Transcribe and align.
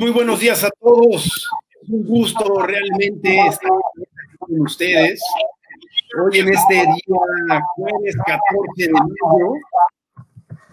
muy 0.00 0.10
buenos 0.12 0.40
días 0.40 0.64
a 0.64 0.70
todos. 0.80 1.26
Es 1.82 1.88
un 1.90 2.06
gusto 2.06 2.62
realmente 2.62 3.38
estar 3.48 3.70
con 4.38 4.60
ustedes. 4.62 5.22
Hoy 6.18 6.38
en 6.38 6.48
este 6.48 6.74
día, 6.74 7.60
jueves 7.76 8.16
14 8.16 8.38
de 8.78 8.92
mayo 8.92 9.52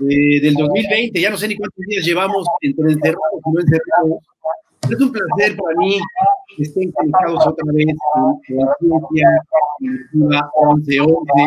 eh, 0.10 0.40
del 0.40 0.54
2020, 0.54 1.20
ya 1.20 1.30
no 1.30 1.36
sé 1.36 1.50
ni 1.50 1.58
cuántos 1.58 1.86
días 1.88 2.06
llevamos 2.06 2.48
entre 2.62 2.94
encerrados 2.94 3.42
y 3.46 3.52
no 3.52 3.60
encerrados. 3.60 4.24
Es 4.90 5.02
un 5.02 5.12
placer 5.12 5.58
para 5.58 5.78
mí 5.78 6.00
que 6.56 6.64
estén 6.64 6.90
conectados 6.94 7.48
otra 7.48 7.74
vez 7.74 7.98
con 8.14 8.40
Ciencia 8.44 8.78
Colectiva 8.80 10.52
1111. 10.64 11.44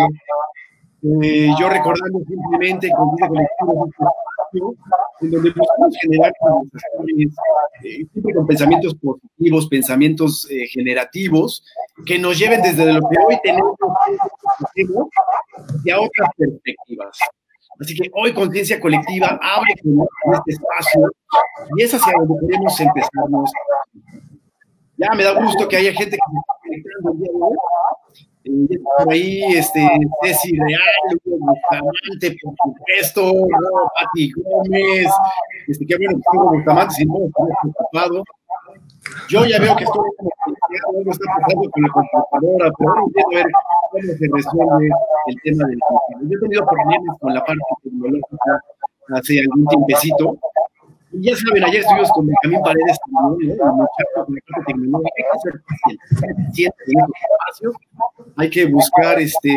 Eh, 1.02 1.48
yo 1.59 1.70
recordando 1.70 2.18
simplemente 2.28 2.90
con 2.90 3.16
vida 3.16 3.26
colectiva 3.26 3.73
en 4.52 5.30
donde 5.30 5.50
buscamos 5.50 5.96
generar 6.00 6.32
conversaciones 6.40 7.34
eh, 7.84 8.06
con 8.34 8.46
pensamientos 8.46 8.95
positivos, 8.96 9.68
pensamientos 9.68 10.50
eh, 10.50 10.66
generativos, 10.68 11.64
que 12.06 12.18
nos 12.18 12.38
lleven 12.38 12.62
desde 12.62 12.92
lo 12.92 13.00
que 13.00 13.16
hoy 13.26 13.38
tenemos 13.42 13.76
a 15.92 16.00
otras 16.00 16.30
perspectivas. 16.36 17.18
Así 17.80 17.95
que 17.95 18.10
hoy 18.12 18.34
Conciencia 18.34 18.80
Colectiva 18.80 19.38
abre 19.40 19.74
con 19.82 20.34
este 20.34 20.52
espacio 20.52 21.10
y 21.76 21.82
es 21.82 21.95
hacia 21.95 22.12
donde 22.18 22.46
queremos 22.46 22.78
empezarnos. 22.78 23.51
Ya 24.96 25.14
me 25.14 25.24
da 25.24 25.40
gusto 25.42 25.66
que 25.66 25.76
haya 25.76 25.92
gente 25.92 26.10
que 26.10 26.16
está 26.16 26.52
conectando 26.62 27.12
el 27.12 27.18
día 27.18 27.32
de 27.32 27.38
hoy 27.40 27.56
ahí, 29.09 29.43
este, 29.54 29.88
Ceci 30.23 30.56
Real, 30.59 30.80
Bustamante, 31.24 32.37
por 32.43 32.54
supuesto, 32.62 33.23
¿no? 33.23 33.90
Pati 33.95 34.32
Gómez, 34.32 35.09
este, 35.68 35.87
qué 35.87 35.96
bueno 35.96 36.18
que 36.18 36.38
Bustamante, 36.38 36.95
si 36.95 37.06
no, 37.06 37.15
estoy 37.26 37.48
preocupado. 37.62 38.24
Yo 39.28 39.45
ya 39.46 39.59
veo 39.59 39.76
que 39.76 39.84
estoy 39.84 40.02
algo 40.88 41.10
está 41.10 41.24
pasando 41.40 41.71
con 41.71 41.82
la 41.82 41.88
computadora, 41.88 42.71
pero 42.78 42.95
no 42.95 43.06
entiendo 43.06 43.30
ver 43.34 43.46
cómo 43.90 44.02
se 44.02 44.28
resuelve 44.32 44.90
el 45.26 45.37
tema 45.43 45.68
del 45.68 45.78
Yo 46.28 46.37
he 46.37 46.40
tenido 46.40 46.66
problemas 46.66 47.18
con 47.18 47.34
la 47.34 47.45
parte 47.45 47.62
tecnológica 47.82 48.60
hace 49.15 49.40
algún 49.40 49.66
tiempecito, 49.66 50.38
ya 51.12 51.36
saben, 51.36 51.64
ayer 51.64 51.80
estuvimos 51.80 52.10
con 52.12 52.26
Benjamín 52.26 52.60
Paredes, 52.62 52.98
¿no? 53.10 53.36
el 53.40 53.48
muchacho 53.48 54.24
con 54.26 54.34
la 54.34 54.40
parte 54.46 54.64
tecnológica, 54.66 55.10
hay 55.16 55.24
que 55.32 55.50
ser 55.50 55.62
paciente 56.46 56.84
espacios, 56.86 57.74
hay 58.36 58.50
que 58.50 58.66
buscar 58.66 59.18
este, 59.18 59.48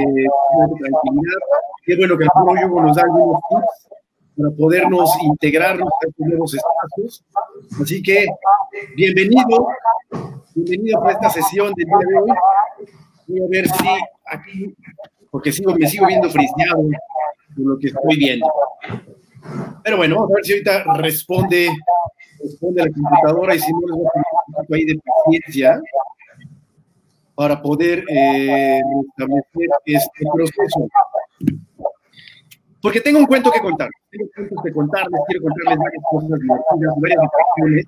tranquilidad. 0.79 1.39
Qué 1.85 1.95
bueno 1.95 2.17
que 2.17 2.23
el 2.23 2.61
Yugo 2.61 2.81
nos 2.81 2.95
da 2.95 3.03
algunos 3.03 3.39
tips 3.49 3.87
para 4.35 4.51
podernos 4.51 5.11
integrarnos 5.21 5.87
a 5.87 6.07
estos 6.07 6.27
nuevos 6.27 6.53
espacios. 6.55 7.23
Así 7.81 8.01
que, 8.01 8.25
bienvenido, 8.95 9.67
bienvenido 10.55 11.05
a 11.05 11.11
esta 11.11 11.29
sesión 11.29 11.73
del 11.75 11.85
día 11.85 11.97
de 12.07 12.19
hoy. 12.19 12.37
Voy 13.27 13.43
a 13.43 13.47
ver 13.49 13.67
si 13.67 13.87
aquí, 14.25 14.75
porque 15.29 15.51
sigo, 15.51 15.75
me 15.75 15.87
sigo 15.87 16.07
viendo 16.07 16.29
friseado 16.29 16.83
por 17.55 17.65
lo 17.65 17.77
que 17.77 17.87
estoy 17.87 18.17
viendo. 18.17 18.47
Pero 19.83 19.97
bueno, 19.97 20.15
vamos 20.15 20.31
a 20.31 20.35
ver 20.35 20.45
si 20.45 20.53
ahorita 20.53 20.83
responde, 20.97 21.69
responde 22.41 22.85
la 22.85 22.91
computadora 22.91 23.55
y 23.55 23.59
si 23.59 23.71
no 23.73 23.79
les 23.81 23.95
voy 23.95 24.05
a 24.05 24.11
poner 24.11 24.25
un 24.47 24.53
poquito 24.53 24.75
ahí 24.75 24.85
de 24.85 24.99
paciencia 24.99 25.81
para 27.35 27.61
poder 27.61 28.05
eh, 28.09 28.81
establecer 29.07 29.69
este 29.85 30.25
proceso. 30.33 30.87
Porque 32.81 33.01
tengo 33.01 33.19
un 33.19 33.25
cuento 33.25 33.51
que 33.51 33.61
contar. 33.61 33.89
Tengo 34.11 34.29
cuentos 34.35 34.63
que 34.63 34.71
contarles, 34.71 35.21
quiero 35.27 35.43
contarles 35.43 35.79
varias 35.79 36.03
cosas 36.09 36.39
divertidas, 36.39 36.93
varias 36.97 37.19
reflexiones. 37.21 37.85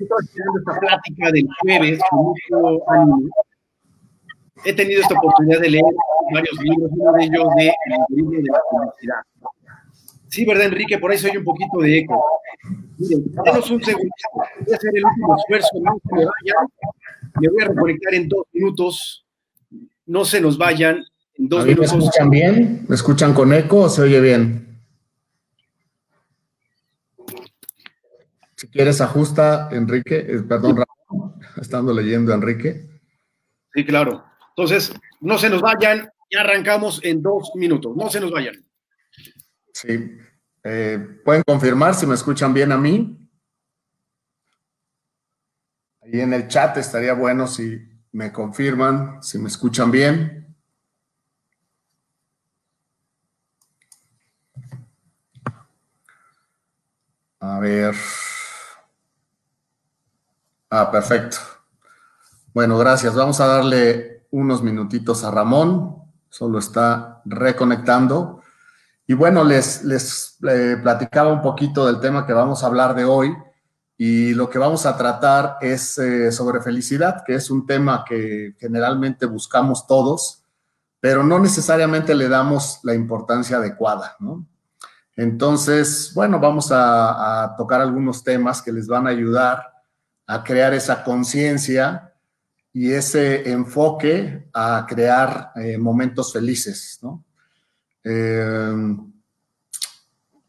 Estoy 0.00 0.18
haciendo 0.24 0.58
esta 0.58 0.80
plática 0.80 1.30
del 1.30 1.48
jueves 1.60 2.00
con 2.10 2.24
mucho 2.24 2.90
ánimo. 2.90 3.30
He 4.64 4.72
tenido 4.74 5.00
esta 5.00 5.14
oportunidad 5.14 5.60
de 5.60 5.70
leer 5.70 5.94
varios 6.32 6.60
libros, 6.62 6.90
uno 6.92 7.12
de 7.12 7.24
ellos 7.24 7.46
de 7.56 7.66
El 7.86 7.92
algoritmo 7.92 8.30
de 8.30 8.42
la 8.50 8.60
felicidad 8.70 9.22
Sí, 10.30 10.44
¿verdad, 10.44 10.66
Enrique? 10.66 10.96
Por 10.98 11.10
ahí 11.10 11.18
soy 11.18 11.36
un 11.36 11.44
poquito 11.44 11.78
de 11.80 11.98
eco. 11.98 12.24
Miren, 12.98 13.24
denos 13.44 13.70
un 13.70 13.82
segundo. 13.82 14.14
Voy 14.32 14.72
a 14.72 14.76
hacer 14.76 14.90
el 14.94 15.04
último 15.04 15.36
esfuerzo, 15.36 15.68
no 15.82 16.00
se 16.04 16.14
me 16.14 16.24
vayan. 16.24 16.66
Me 17.40 17.48
voy 17.48 17.62
a 17.62 17.68
reconectar 17.68 18.14
en 18.14 18.28
dos 18.28 18.46
minutos. 18.52 19.26
No 20.06 20.24
se 20.24 20.40
nos 20.40 20.56
vayan. 20.56 21.04
En 21.34 21.48
dos 21.48 21.66
minutos. 21.66 21.92
¿Me 21.92 21.98
escuchan 21.98 22.30
bien? 22.30 22.86
¿Me 22.88 22.94
escuchan 22.94 23.34
con 23.34 23.52
eco 23.52 23.78
o 23.78 23.88
se 23.88 24.02
oye 24.02 24.20
bien? 24.20 24.80
Si 28.54 28.68
quieres, 28.68 29.00
ajusta, 29.00 29.68
Enrique. 29.72 30.16
Eh, 30.16 30.42
perdón, 30.48 30.76
Ramón. 30.76 31.34
Estando 31.60 31.92
leyendo, 31.92 32.32
Enrique. 32.32 32.88
Sí, 33.74 33.84
claro. 33.84 34.24
Entonces, 34.50 34.92
no 35.20 35.38
se 35.38 35.50
nos 35.50 35.60
vayan. 35.60 36.08
Ya 36.30 36.42
arrancamos 36.42 37.00
en 37.02 37.20
dos 37.20 37.50
minutos. 37.56 37.96
No 37.96 38.08
se 38.08 38.20
nos 38.20 38.30
vayan. 38.30 38.64
Sí. 39.72 40.18
Eh, 40.64 41.20
¿Pueden 41.24 41.42
confirmar 41.46 41.94
si 41.94 42.06
me 42.06 42.14
escuchan 42.14 42.52
bien 42.52 42.72
a 42.72 42.76
mí? 42.76 43.16
Ahí 46.02 46.20
en 46.20 46.32
el 46.32 46.48
chat 46.48 46.76
estaría 46.76 47.14
bueno 47.14 47.46
si 47.46 47.78
me 48.12 48.32
confirman, 48.32 49.22
si 49.22 49.38
me 49.38 49.48
escuchan 49.48 49.90
bien. 49.90 50.56
A 57.40 57.58
ver. 57.58 57.94
Ah, 60.70 60.90
perfecto. 60.90 61.38
Bueno, 62.52 62.78
gracias. 62.78 63.14
Vamos 63.14 63.40
a 63.40 63.46
darle 63.46 64.26
unos 64.30 64.62
minutitos 64.62 65.24
a 65.24 65.30
Ramón. 65.30 65.96
Solo 66.28 66.58
está 66.58 67.22
reconectando. 67.24 68.39
Y 69.10 69.14
bueno, 69.14 69.42
les, 69.42 69.82
les 69.82 70.38
eh, 70.48 70.76
platicaba 70.80 71.32
un 71.32 71.42
poquito 71.42 71.84
del 71.84 71.98
tema 71.98 72.24
que 72.24 72.32
vamos 72.32 72.62
a 72.62 72.68
hablar 72.68 72.94
de 72.94 73.04
hoy 73.04 73.34
y 73.98 74.34
lo 74.34 74.48
que 74.48 74.60
vamos 74.60 74.86
a 74.86 74.96
tratar 74.96 75.56
es 75.60 75.98
eh, 75.98 76.30
sobre 76.30 76.62
felicidad, 76.62 77.24
que 77.26 77.34
es 77.34 77.50
un 77.50 77.66
tema 77.66 78.04
que 78.08 78.54
generalmente 78.60 79.26
buscamos 79.26 79.88
todos, 79.88 80.44
pero 81.00 81.24
no 81.24 81.40
necesariamente 81.40 82.14
le 82.14 82.28
damos 82.28 82.78
la 82.84 82.94
importancia 82.94 83.56
adecuada, 83.56 84.14
¿no? 84.20 84.46
Entonces, 85.16 86.12
bueno, 86.14 86.38
vamos 86.38 86.68
a, 86.70 87.52
tocar 87.58 87.80
algunos 87.80 88.22
temas 88.22 88.62
que 88.62 88.70
les 88.70 88.86
van 88.86 89.08
a 89.08 89.10
ayudar 89.10 89.72
a 90.24 90.44
crear 90.44 90.72
esa 90.72 91.02
conciencia 91.02 92.14
y 92.72 92.92
ese 92.92 93.50
enfoque 93.50 94.48
a 94.54 94.86
crear 94.88 95.50
eh, 95.56 95.78
momentos 95.78 96.32
felices, 96.32 97.00
¿no? 97.02 97.24
Eh, 98.04 98.96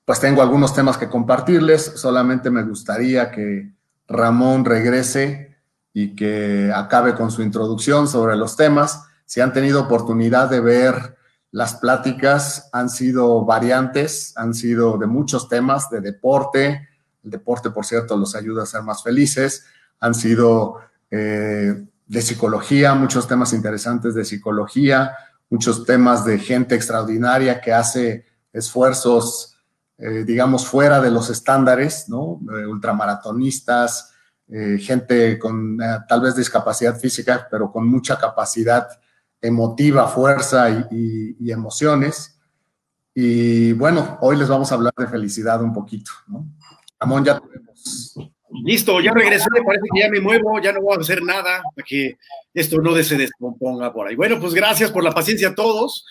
pues 0.06 0.19
tengo 0.19 0.41
algunos 0.41 0.73
temas 0.73 0.97
que 0.97 1.09
compartirles. 1.09 1.84
Solamente 1.95 2.50
me 2.50 2.63
gustaría 2.63 3.31
que 3.31 3.72
Ramón 4.07 4.66
regrese 4.66 5.57
y 5.94 6.16
que 6.16 6.72
acabe 6.73 7.16
con 7.16 7.31
su 7.31 7.41
introducción 7.41 8.07
sobre 8.07 8.35
los 8.35 8.56
temas. 8.56 9.06
Si 9.25 9.41
han 9.41 9.53
tenido 9.53 9.81
oportunidad 9.81 10.50
de 10.50 10.59
ver 10.59 11.17
las 11.51 11.75
pláticas, 11.75 12.69
han 12.72 12.89
sido 12.89 13.45
variantes, 13.45 14.33
han 14.38 14.53
sido 14.53 14.97
de 14.97 15.07
muchos 15.07 15.50
temas, 15.50 15.89
de 15.89 16.01
deporte. 16.01 16.89
El 17.23 17.31
deporte, 17.31 17.69
por 17.69 17.85
cierto, 17.85 18.18
los 18.18 18.35
ayuda 18.35 18.63
a 18.63 18.66
ser 18.66 18.83
más 18.83 19.03
felices. 19.03 19.66
Han 20.00 20.16
sido 20.16 20.79
eh, 21.09 21.86
de 22.07 22.21
psicología, 22.21 22.94
muchos 22.95 23.27
temas 23.27 23.53
interesantes 23.53 24.15
de 24.15 24.25
psicología, 24.25 25.15
muchos 25.51 25.86
temas 25.86 26.25
de 26.25 26.39
gente 26.39 26.74
extraordinaria 26.75 27.59
que 27.59 27.74
hace 27.74 28.25
esfuerzos, 28.53 29.57
eh, 29.98 30.24
digamos, 30.25 30.65
fuera 30.65 31.01
de 31.01 31.12
los 31.12 31.30
estándares, 31.30 32.07
¿no? 32.07 32.39
Eh, 32.57 32.65
ultramaratonistas, 32.65 34.13
eh, 34.48 34.77
gente 34.80 35.38
con 35.38 35.77
tal 36.07 36.21
vez 36.21 36.36
discapacidad 36.36 36.98
física, 36.98 37.48
pero 37.51 37.69
con 37.69 37.86
mucha 37.86 38.18
capacidad 38.18 38.88
emotiva, 39.42 40.07
fuerza 40.07 40.69
y, 40.69 41.36
y, 41.39 41.51
emociones. 41.51 42.39
Y 43.13 43.74
bueno, 43.74 44.18
hoy 44.21 44.38
les 44.38 44.48
vamos 44.48 44.71
a 44.71 44.75
hablar 44.75 44.94
de 44.98 45.07
felicidad 45.07 45.62
un 45.62 45.74
poquito, 45.74 46.12
¿no? 46.27 46.48
Ramón, 46.98 47.25
ya 47.25 47.39
tenemos 47.39 48.15
Listo, 48.63 49.00
ya 49.00 49.13
regresé, 49.13 49.48
parece 49.65 49.86
que 49.94 50.01
ya 50.01 50.09
me 50.09 50.19
muevo, 50.19 50.59
ya 50.59 50.74
no 50.74 50.81
voy 50.81 50.98
a 50.98 51.00
hacer 51.00 51.24
nada 51.24 51.63
para 51.75 51.86
que 51.86 52.18
esto 52.53 52.81
no 52.81 52.95
se 53.01 53.18
descomponga 53.18 53.94
por 53.94 54.07
ahí. 54.07 54.15
Bueno, 54.15 54.39
pues 54.39 54.53
gracias 54.53 54.92
por 54.92 55.03
la 55.03 55.12
paciencia 55.12 55.50
a 55.50 55.56
todos. 55.56 56.06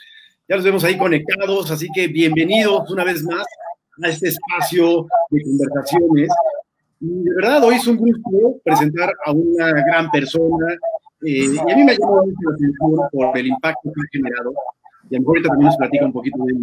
Ya 0.48 0.56
nos 0.56 0.64
vemos 0.64 0.82
ahí 0.84 0.96
conectados, 0.96 1.70
así 1.70 1.88
que 1.94 2.08
bienvenidos 2.08 2.90
una 2.90 3.04
vez 3.04 3.22
más 3.24 3.44
a 4.02 4.08
este 4.08 4.28
espacio 4.28 5.06
de 5.30 5.42
conversaciones. 5.42 6.28
Y 7.00 7.24
de 7.24 7.34
verdad, 7.34 7.62
hoy 7.62 7.76
es 7.76 7.86
un 7.86 7.96
gusto 7.96 8.56
presentar 8.64 9.12
a 9.24 9.32
una 9.32 9.70
gran 9.72 10.10
persona. 10.10 10.74
Eh, 11.22 11.46
y 11.54 11.58
a 11.58 11.76
mí 11.76 11.84
me 11.84 11.92
ha 11.92 11.98
llamado 11.98 12.24
mucho 12.24 12.48
la 12.48 12.54
atención 12.54 13.08
por 13.12 13.38
el 13.38 13.46
impacto 13.46 13.80
que 13.84 14.00
ha 14.00 14.10
generado. 14.12 14.54
Y 15.10 15.16
ahorita 15.16 15.48
también 15.50 15.66
nos 15.66 15.76
platica 15.76 16.04
un 16.06 16.12
poquito 16.12 16.38
de 16.44 16.52
él, 16.52 16.58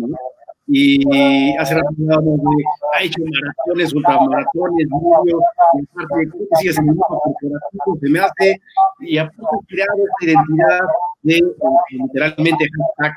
y 0.67 1.55
hace 1.57 1.75
rato 1.75 1.87
hablábamos 1.97 2.39
de, 2.39 2.63
ha 2.93 3.03
hecho 3.03 3.21
maratones, 3.23 3.93
ultramaratones, 3.93 4.87
y 4.87 5.31
aparte, 5.31 6.29
creo 6.29 6.47
que 6.49 6.55
sigues 6.57 6.77
en 6.77 6.83
el 6.83 6.95
mundo 6.95 7.05
corporativo, 7.07 7.97
se 8.01 8.09
me 8.09 8.19
hace, 8.19 8.61
y 8.99 9.17
aparte 9.17 9.57
creado 9.67 9.97
esta 9.97 10.31
identidad 10.31 10.79
de, 11.23 11.37
eh, 11.37 11.43
literalmente, 11.91 12.67
hashtag, 12.97 13.15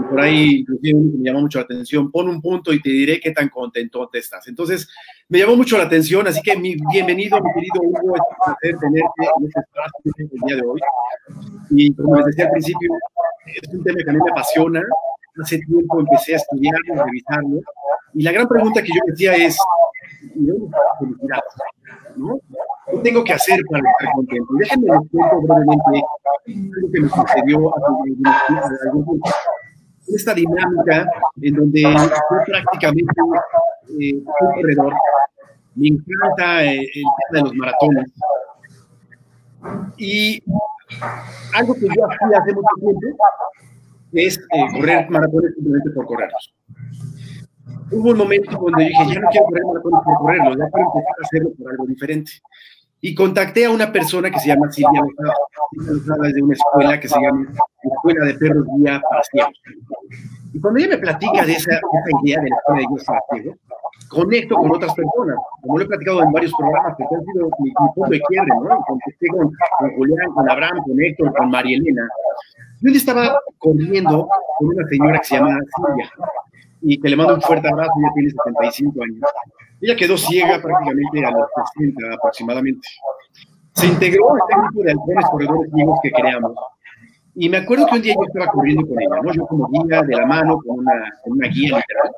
y 0.00 0.02
por 0.02 0.20
ahí 0.20 0.60
inclusive 0.60 0.98
me 0.98 1.24
llamó 1.24 1.42
mucho 1.42 1.58
la 1.58 1.64
atención, 1.64 2.10
pon 2.10 2.28
un 2.28 2.40
punto 2.40 2.72
y 2.72 2.80
te 2.80 2.90
diré 2.90 3.20
qué 3.20 3.32
tan 3.32 3.48
contento 3.48 4.08
te 4.08 4.18
estás. 4.18 4.46
Entonces, 4.48 4.88
me 5.28 5.38
llamó 5.38 5.56
mucho 5.56 5.76
la 5.76 5.84
atención, 5.84 6.26
así 6.26 6.40
que 6.42 6.56
mi, 6.56 6.76
bienvenido, 6.90 7.38
mi 7.40 7.52
querido 7.52 7.80
Hugo, 7.82 8.14
es 8.14 8.22
un 8.30 8.44
placer 8.44 8.78
tenerte 8.80 9.22
en 9.38 9.46
este 9.46 9.60
espacio 9.60 10.12
el 10.18 10.40
día 10.46 10.56
de 10.56 10.62
hoy. 10.62 10.80
Y 11.70 11.94
como 11.94 12.16
les 12.16 12.26
decía 12.26 12.46
al 12.46 12.50
principio, 12.52 12.90
es 13.46 13.68
un 13.74 13.84
tema 13.84 13.98
que 14.02 14.10
a 14.10 14.12
mí 14.12 14.18
me 14.24 14.30
apasiona, 14.30 14.82
hace 15.42 15.58
tiempo 15.58 16.00
empecé 16.00 16.34
a 16.34 16.36
estudiarlo, 16.36 17.00
a 17.00 17.04
revisarlo, 17.04 17.60
y 18.14 18.22
la 18.22 18.32
gran 18.32 18.48
pregunta 18.48 18.82
que 18.82 18.88
yo 18.88 19.00
decía 19.06 19.34
es, 19.34 19.58
felicidad? 20.98 21.40
¿no? 22.16 22.40
¿Qué 22.90 22.98
tengo 22.98 23.24
que 23.24 23.32
hacer 23.32 23.60
para 23.70 23.82
estar 23.90 24.14
contento? 24.14 24.52
Déjenme 24.58 24.86
les 24.86 25.10
cuento 25.10 25.40
brevemente 25.42 26.02
lo 26.46 26.90
que 26.90 27.00
me 27.00 27.08
sucedió 27.08 27.72
hace 27.74 28.88
algún 28.88 29.04
tiempo 29.04 29.30
esta 30.14 30.34
dinámica 30.34 31.08
en 31.40 31.54
donde 31.54 31.82
yo 31.82 32.10
prácticamente 32.46 33.12
eh, 34.00 34.14
un 34.14 34.24
corredor, 34.54 34.94
me 35.74 35.88
encanta 35.88 36.64
eh, 36.64 36.80
el 36.80 37.02
tema 37.30 37.32
de 37.32 37.42
los 37.42 37.54
maratones. 37.54 38.12
Y 39.96 40.42
algo 41.54 41.74
que 41.74 41.82
yo 41.82 42.06
hacía 42.06 42.38
hace 42.38 42.54
mucho 42.54 42.74
tiempo 43.00 43.24
es 44.12 44.38
eh, 44.38 44.66
correr 44.72 45.10
maratones 45.10 45.54
simplemente 45.54 45.90
por 45.90 46.06
correrlos. 46.06 46.54
Hubo 47.92 48.10
un 48.10 48.18
momento 48.18 48.52
donde 48.52 48.84
dije, 48.84 49.14
ya 49.14 49.20
no 49.20 49.28
quiero 49.30 49.46
correr 49.46 49.64
maratones 49.64 50.00
por 50.04 50.18
correrlos, 50.18 50.56
ya 50.56 50.70
quiero 50.70 50.86
empezar 50.88 51.14
a 51.18 51.22
hacerlo 51.22 51.50
por 51.58 51.70
algo 51.70 51.86
diferente. 51.86 52.32
Y 53.00 53.14
contacté 53.14 53.64
a 53.64 53.70
una 53.70 53.90
persona 53.90 54.30
que 54.30 54.38
se 54.38 54.48
llama 54.48 54.70
Silvia 54.70 55.02
es 55.86 56.34
de 56.34 56.42
una 56.42 56.54
escuela 56.54 57.00
que 57.00 57.08
se 57.08 57.20
llama 57.20 57.46
Escuela 57.82 58.26
de 58.26 58.34
Perros 58.34 58.66
Guía 58.76 59.00
para 59.08 59.22
Ciegos. 59.24 59.60
Y 60.52 60.60
cuando 60.60 60.80
ella 60.80 60.88
me 60.90 60.98
platica 60.98 61.46
de 61.46 61.52
esa, 61.52 61.76
esa 61.76 62.22
idea 62.22 62.40
de 62.40 62.50
la 62.50 62.56
escuela 62.56 62.80
de 62.80 62.86
guías 62.90 63.04
para 63.04 63.20
ciegos, 63.30 63.58
conecto 64.08 64.56
con 64.56 64.74
otras 64.74 64.94
personas. 64.94 65.36
Como 65.62 65.78
lo 65.78 65.84
he 65.84 65.86
platicado 65.88 66.22
en 66.22 66.32
varios 66.32 66.52
programas, 66.54 66.96
que 66.96 67.04
han 67.04 67.24
sido 67.24 67.48
mi, 67.60 67.68
mi 67.68 67.90
punto 67.94 68.10
de 68.10 68.20
quiebre, 68.20 68.50
¿no? 68.62 68.80
Contesté 68.86 69.28
con, 69.28 69.52
con 69.78 69.90
Julián, 69.96 70.32
con 70.34 70.50
Abraham, 70.50 70.82
con 70.84 71.00
Héctor, 71.00 71.32
con 71.34 71.50
María 71.50 71.78
Elena. 71.78 72.08
Yo 72.82 72.92
estaba 72.92 73.40
corriendo 73.58 74.28
con 74.58 74.68
una 74.68 74.88
señora 74.88 75.18
que 75.18 75.24
se 75.24 75.36
llama 75.36 75.58
Silvia 75.76 76.10
y 76.82 76.98
que 77.00 77.08
le 77.08 77.16
mando 77.16 77.34
un 77.34 77.42
fuerte 77.42 77.68
abrazo, 77.68 77.92
ella 77.98 78.10
tiene 78.14 78.30
75 78.30 79.02
años. 79.02 79.20
Ella 79.80 79.96
quedó 79.96 80.16
ciega 80.16 80.60
prácticamente 80.60 81.24
a 81.24 81.30
los 81.30 81.48
60 81.74 82.14
aproximadamente. 82.14 82.86
Se 83.74 83.86
integró 83.86 84.34
a 84.34 84.38
este 84.38 84.60
grupo 84.60 84.82
de 84.82 84.90
halcones 84.90 85.24
corredores 85.30 85.70
ciegos 85.74 85.98
que 86.02 86.10
creamos. 86.12 86.52
Y 87.34 87.48
me 87.48 87.58
acuerdo 87.58 87.86
que 87.86 87.96
un 87.96 88.02
día 88.02 88.14
yo 88.14 88.24
estaba 88.26 88.52
corriendo 88.52 88.86
con 88.86 89.00
ella, 89.00 89.22
¿no? 89.22 89.32
Yo 89.32 89.46
como 89.46 89.68
guía 89.68 90.02
de 90.02 90.16
la 90.16 90.26
mano, 90.26 90.58
con 90.58 90.80
una, 90.80 90.92
con 91.24 91.32
una 91.32 91.48
guía 91.48 91.78
literal. 91.78 92.10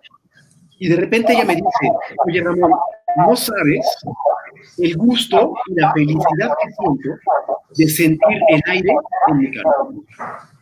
Y 0.79 0.88
de 0.88 0.97
repente 0.97 1.32
ella 1.32 1.44
me 1.44 1.55
dice, 1.55 1.93
oye 2.26 2.43
Ramón, 2.43 2.73
no 3.17 3.37
sabes 3.37 3.99
el 4.79 4.97
gusto 4.97 5.55
y 5.67 5.75
la 5.81 5.93
felicidad 5.93 6.50
que 6.61 6.73
siento 6.73 7.11
de 7.76 7.88
sentir 7.88 8.38
el 8.49 8.62
aire 8.67 8.94
en 9.29 9.38
mi 9.38 9.50
cara. 9.53 9.70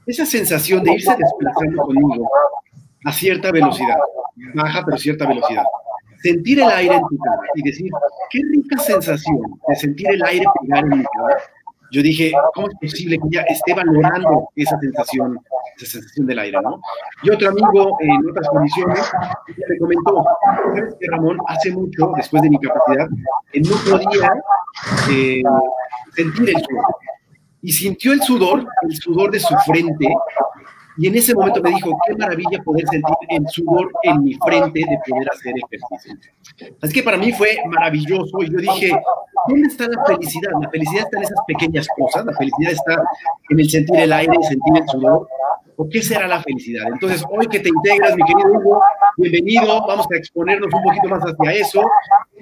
Esa 0.07 0.27
sensación 0.27 0.83
de 0.85 0.95
irse 0.95 1.17
desplazando 1.17 1.83
conmigo 1.85 2.29
a 3.05 3.13
cierta 3.13 3.51
velocidad, 3.51 3.97
baja 4.55 4.83
pero 4.85 4.99
cierta 4.99 5.27
velocidad 5.27 5.65
sentir 6.23 6.61
el 6.61 6.69
aire 6.69 6.95
en 6.95 7.01
tu 7.03 7.19
cara 7.19 7.43
y 7.55 7.63
decir, 7.63 7.91
qué 8.31 8.41
rica 8.51 8.79
sensación 8.79 9.39
de 9.69 9.77
sentir 9.77 10.11
el 10.11 10.23
aire 10.23 10.45
pegar 10.61 10.85
en 10.85 10.99
mi 10.99 11.05
cara. 11.05 11.37
Yo 11.93 12.03
dije, 12.03 12.33
¿cómo 12.55 12.69
es 12.69 12.75
posible 12.81 13.19
que 13.19 13.25
ella 13.33 13.43
esté 13.49 13.75
valorando 13.75 14.49
esa 14.55 14.79
sensación, 14.79 15.41
esa 15.77 15.93
sensación 15.93 16.27
del 16.27 16.39
aire, 16.39 16.59
no? 16.63 16.81
Y 17.25 17.31
otro 17.31 17.49
amigo 17.49 17.99
en 18.01 18.31
otras 18.31 18.49
condiciones 18.49 19.11
me 19.69 19.79
comentó, 19.79 20.25
¿sabes 20.77 20.95
que 21.01 21.07
Ramón? 21.11 21.39
Hace 21.49 21.73
mucho, 21.73 22.13
después 22.17 22.43
de 22.43 22.51
mi 22.51 22.61
capacidad, 22.61 23.09
no 23.09 23.91
podía 23.91 24.33
eh, 25.11 25.43
sentir 26.15 26.51
el 26.51 26.63
sudor. 26.63 26.85
Y 27.63 27.73
sintió 27.73 28.13
el 28.13 28.23
sudor, 28.23 28.67
el 28.89 28.97
sudor 28.97 29.33
de 29.33 29.41
su 29.41 29.55
frente, 29.67 30.09
y 30.99 31.07
en 31.07 31.15
ese 31.15 31.35
momento 31.35 31.63
me 31.63 31.71
dijo, 31.71 31.97
qué 32.07 32.15
maravilla 32.17 32.63
poder 32.65 32.87
sentir 32.89 33.15
el 33.29 33.47
sudor 33.49 33.91
en 34.03 34.23
mi 34.23 34.35
frente 34.35 34.81
de 34.81 34.99
poder 35.09 35.29
hacer 35.31 35.55
ejercicio. 35.57 36.19
Así 36.83 36.93
que 36.93 37.03
para 37.03 37.17
mí 37.17 37.33
fue 37.33 37.57
maravilloso 37.67 38.43
y 38.43 38.51
yo 38.51 38.59
dije, 38.59 38.91
¿dónde 39.49 39.69
está 39.69 39.89
la 39.89 40.05
felicidad? 40.05 40.51
La 40.61 40.69
felicidad 40.69 41.05
está 41.05 41.17
en 41.19 41.23
esas 41.25 41.39
pequeñas 41.47 41.87
cosas, 41.97 42.27
la 42.27 42.33
felicidad 42.35 42.73
está 42.73 43.03
en 43.51 43.61
el 43.61 43.71
sentir 43.71 43.97
el 43.97 44.13
aire, 44.13 44.33
sentir 44.43 44.77
el 44.77 44.89
sudor. 44.89 45.29
¿O 45.83 45.89
qué 45.89 46.03
será 46.03 46.29
la 46.29 46.43
felicidad? 46.43 46.85
Entonces, 46.93 47.25
hoy 47.31 47.47
que 47.47 47.59
te 47.59 47.71
integras, 47.71 48.15
mi 48.15 48.23
querido 48.25 48.53
Hugo, 48.53 48.83
bienvenido, 49.17 49.81
vamos 49.87 50.07
a 50.13 50.17
exponernos 50.17 50.69
un 50.75 50.83
poquito 50.83 51.09
más 51.09 51.23
hacia 51.23 51.53
eso. 51.53 51.83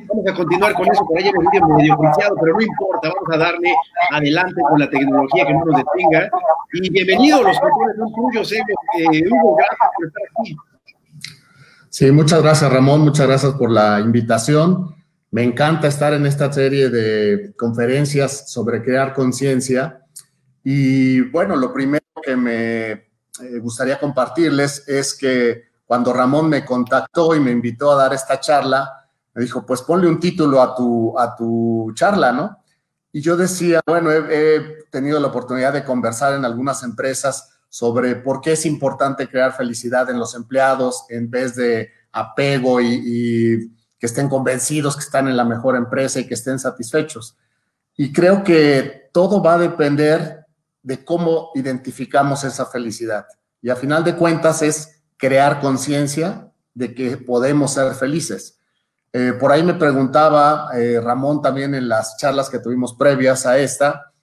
Vamos 0.09 0.27
a 0.27 0.35
continuar 0.35 0.75
con 0.75 0.91
eso, 0.91 1.07
por 1.07 1.17
ahí 1.17 1.29
hemos 1.29 1.45
vídeo 1.53 1.69
medio 1.69 1.95
oficiado, 1.95 2.35
pero 2.41 2.55
no 2.57 2.61
importa, 2.61 3.13
vamos 3.15 3.29
a 3.33 3.39
darle 3.39 3.73
adelante 4.11 4.61
con 4.69 4.81
la 4.81 4.91
tecnología 4.91 5.47
que 5.47 5.55
no 5.55 5.65
nos 5.67 5.77
detenga. 5.77 6.31
Y 6.73 6.91
bienvenido, 6.91 7.45
los 7.45 7.61
controles 7.61 7.97
son 7.97 8.13
tuyos, 8.13 8.53
eh, 8.53 8.59
eh, 8.99 9.23
Hugo, 9.31 9.55
gracias 9.55 9.89
por 9.95 10.07
estar 10.09 10.23
aquí. 10.41 10.57
Sí, 11.91 12.11
muchas 12.11 12.43
gracias 12.43 12.73
Ramón, 12.73 13.03
muchas 13.03 13.29
gracias 13.29 13.53
por 13.53 13.71
la 13.71 14.01
invitación. 14.01 14.97
Me 15.31 15.45
encanta 15.45 15.87
estar 15.87 16.13
en 16.13 16.27
esta 16.27 16.53
serie 16.53 16.89
de 16.89 17.55
conferencias 17.57 18.51
sobre 18.51 18.83
crear 18.83 19.15
conciencia. 19.15 20.01
Y 20.65 21.21
bueno, 21.31 21.55
lo 21.55 21.73
primero 21.73 22.03
que 22.21 22.35
me 22.35 23.08
eh, 23.41 23.59
gustaría 23.59 23.99
compartirles 23.99 24.85
es 24.89 25.15
que 25.15 25.69
cuando 25.85 26.13
Ramón 26.13 26.49
me 26.49 26.65
contactó 26.65 27.35
y 27.35 27.41
me 27.41 27.51
invitó 27.51 27.93
a 27.93 27.97
dar 27.97 28.13
esta 28.13 28.39
charla, 28.41 29.09
me 29.35 29.43
dijo, 29.43 29.65
pues 29.65 29.83
ponle 29.83 30.09
un 30.09 30.21
título 30.21 30.61
a 30.61 30.75
tu, 30.75 31.19
a 31.19 31.35
tu 31.35 31.93
charla, 31.95 32.33
¿no? 32.33 32.59
Y 33.13 33.21
yo 33.21 33.37
decía, 33.37 33.81
bueno, 33.87 34.13
he, 34.13 34.85
tenido 34.91 35.19
la 35.21 35.29
oportunidad 35.29 35.73
de 35.73 35.85
conversar 35.85 36.35
en 36.35 36.45
algunas 36.45 36.83
empresas 36.83 37.59
sobre 37.69 38.17
por 38.17 38.41
qué 38.41 38.53
es 38.53 38.67
importante 38.67 39.29
crear 39.29 39.53
felicidad 39.53 40.09
en 40.11 40.19
los 40.19 40.35
empleados 40.35 41.05
en 41.09 41.31
vez 41.31 41.55
de 41.55 41.91
apego 42.13 42.81
y, 42.81 43.73
que 43.99 44.07
estén 44.07 44.29
convencidos 44.29 44.95
que 44.95 45.03
están 45.03 45.27
en 45.27 45.37
la 45.37 45.45
mejor 45.45 45.75
empresa 45.75 46.21
y 46.21 46.27
que 46.27 46.35
estén 46.35 46.59
satisfechos. 46.59 47.37
Y 47.97 48.13
creo 48.13 48.45
que 48.45 49.11
todo 49.13 49.43
va 49.43 49.55
a 49.55 49.59
depender 49.59 50.38
de 50.89 51.05
cómo 51.05 51.51
identificamos 51.55 52.45
esa 52.45 52.65
felicidad. 52.65 53.27
Y 53.61 53.69
a 53.69 53.77
final 53.77 54.05
de 54.05 54.17
cuentas 54.17 54.63
es 54.63 55.03
crear 55.19 55.61
conciencia 55.61 56.51
de 56.73 56.95
que 56.95 57.19
podemos 57.19 57.75
ser 57.75 57.93
felices. 57.93 58.59
Eh, 59.13 59.35
por 59.39 59.53
ahí 59.53 59.63
me 59.63 59.75
preguntaba 59.75 60.71
eh, 60.75 60.99
Ramón 60.99 61.43
también 61.43 61.75
en 61.75 61.91
las 61.91 62.17
charlas 62.17 62.49
que 62.49 62.59
tuvimos 62.59 62.95
previas 62.95 63.45
a 63.45 63.59
esta, 63.59 64.15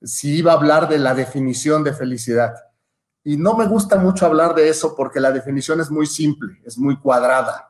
si 0.00 0.36
iba 0.38 0.52
a 0.52 0.54
hablar 0.54 0.88
de 0.88 0.98
la 0.98 1.14
definición 1.14 1.84
de 1.84 1.92
felicidad. 1.92 2.54
Y 3.22 3.36
no 3.36 3.54
me 3.54 3.66
gusta 3.66 3.96
mucho 3.98 4.24
hablar 4.24 4.54
de 4.54 4.70
eso 4.70 4.96
porque 4.96 5.20
la 5.20 5.30
definición 5.30 5.82
es 5.82 5.90
muy 5.90 6.06
simple, 6.06 6.58
es 6.64 6.78
muy 6.78 6.98
cuadrada. 6.98 7.68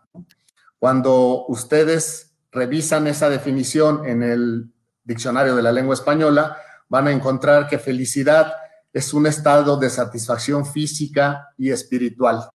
Cuando 0.78 1.44
ustedes 1.48 2.36
revisan 2.52 3.08
esa 3.08 3.28
definición 3.28 4.06
en 4.06 4.22
el 4.22 4.72
diccionario 5.02 5.56
de 5.56 5.62
la 5.62 5.72
lengua 5.72 5.94
española, 5.94 6.56
van 6.94 7.08
a 7.08 7.10
encontrar 7.10 7.66
que 7.66 7.80
felicidad 7.80 8.54
es 8.92 9.12
un 9.12 9.26
estado 9.26 9.76
de 9.76 9.90
satisfacción 9.90 10.64
física 10.64 11.48
y 11.58 11.72
espiritual. 11.72 12.48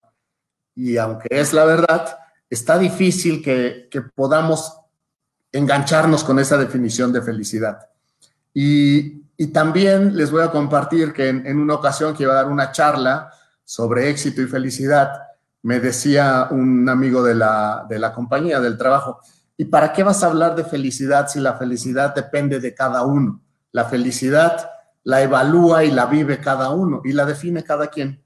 Y 0.74 0.96
aunque 0.96 1.28
es 1.30 1.52
la 1.52 1.66
verdad, 1.66 2.18
está 2.50 2.78
difícil 2.78 3.44
que, 3.44 3.90
podamos 4.16 4.80
engancharnos 5.52 6.24
con 6.24 6.40
esa 6.40 6.58
definición 6.58 7.12
de 7.12 7.22
felicidad. 7.22 7.80
Y, 8.54 9.20
también 9.52 10.16
les 10.16 10.32
voy 10.32 10.44
a 10.44 10.52
compartir 10.52 11.12
que 11.12 11.28
en, 11.28 11.60
una 11.60 11.74
ocasión 11.74 12.16
que 12.16 12.24
iba 12.24 12.32
a 12.32 12.44
dar 12.44 12.48
una 12.48 12.72
charla 12.72 13.34
sobre 13.66 14.10
éxito 14.10 14.42
y 14.42 14.48
felicidad, 14.48 15.12
me 15.64 15.82
decía 15.82 16.48
un 16.52 16.88
amigo 16.88 17.24
de 17.24 17.36
la, 17.36 17.86
de 17.90 18.00
la 18.00 18.14
compañía, 18.14 18.62
del 18.62 18.78
trabajo, 18.78 19.20
¿y 19.58 19.66
para 19.66 19.92
qué 19.92 20.04
vas 20.04 20.24
a 20.24 20.28
hablar 20.28 20.56
de 20.56 20.64
felicidad 20.64 21.28
si 21.28 21.42
la 21.42 21.56
felicidad 21.56 22.16
depende 22.16 22.62
de 22.62 22.74
cada 22.74 23.04
uno? 23.04 23.42
La 23.72 23.86
felicidad 23.86 24.70
la 25.04 25.22
evalúa 25.22 25.84
y 25.84 25.92
la 25.92 26.06
vive 26.06 26.40
cada 26.40 26.70
uno 26.70 27.02
y 27.04 27.14
la 27.14 27.26
define 27.26 27.64
cada 27.64 27.88
quien. 27.88 28.24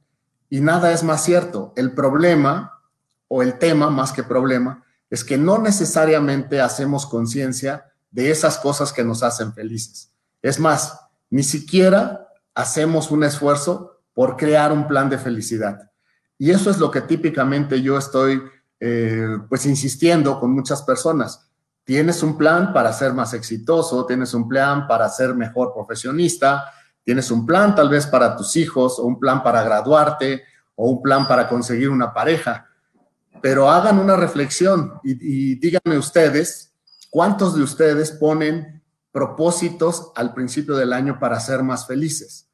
Y 0.49 0.61
nada 0.61 0.91
es 0.91 1.03
más 1.03 1.23
cierto. 1.23 1.73
El 1.75 1.93
problema 1.93 2.81
o 3.27 3.41
el 3.41 3.57
tema 3.57 3.89
más 3.89 4.11
que 4.11 4.23
problema 4.23 4.83
es 5.09 5.23
que 5.23 5.37
no 5.37 5.59
necesariamente 5.59 6.59
hacemos 6.59 7.05
conciencia 7.05 7.85
de 8.11 8.31
esas 8.31 8.57
cosas 8.57 8.91
que 8.91 9.03
nos 9.03 9.23
hacen 9.23 9.53
felices. 9.53 10.11
Es 10.41 10.59
más, 10.59 10.99
ni 11.29 11.43
siquiera 11.43 12.27
hacemos 12.53 13.11
un 13.11 13.23
esfuerzo 13.23 14.01
por 14.13 14.37
crear 14.37 14.71
un 14.71 14.87
plan 14.87 15.09
de 15.09 15.17
felicidad. 15.17 15.89
Y 16.37 16.51
eso 16.51 16.69
es 16.69 16.79
lo 16.79 16.91
que 16.91 17.01
típicamente 17.01 17.81
yo 17.81 17.97
estoy 17.97 18.41
eh, 18.79 19.37
pues 19.47 19.65
insistiendo 19.65 20.39
con 20.39 20.51
muchas 20.51 20.81
personas. 20.81 21.49
Tienes 21.83 22.23
un 22.23 22.37
plan 22.37 22.71
para 22.71 22.93
ser 22.93 23.13
más 23.13 23.33
exitoso, 23.33 24.05
tienes 24.05 24.33
un 24.33 24.47
plan 24.47 24.87
para 24.87 25.09
ser 25.09 25.35
mejor 25.35 25.73
profesionista, 25.73 26.71
tienes 27.03 27.29
un 27.29 27.45
plan 27.45 27.75
tal 27.75 27.89
vez 27.89 28.07
para 28.07 28.37
tus 28.37 28.55
hijos 28.55 28.99
o 28.99 29.03
un 29.03 29.19
plan 29.19 29.43
para 29.43 29.63
graduarte 29.63 30.43
o 30.75 30.89
un 30.89 31.01
plan 31.01 31.27
para 31.27 31.49
conseguir 31.49 31.89
una 31.89 32.13
pareja. 32.13 32.69
Pero 33.41 33.69
hagan 33.69 33.99
una 33.99 34.15
reflexión 34.15 34.93
y, 35.03 35.51
y 35.51 35.55
díganme 35.55 35.97
ustedes, 35.97 36.73
¿cuántos 37.09 37.55
de 37.55 37.63
ustedes 37.63 38.11
ponen 38.11 38.81
propósitos 39.11 40.11
al 40.15 40.33
principio 40.33 40.75
del 40.77 40.93
año 40.93 41.19
para 41.19 41.39
ser 41.41 41.63
más 41.63 41.85
felices? 41.85 42.47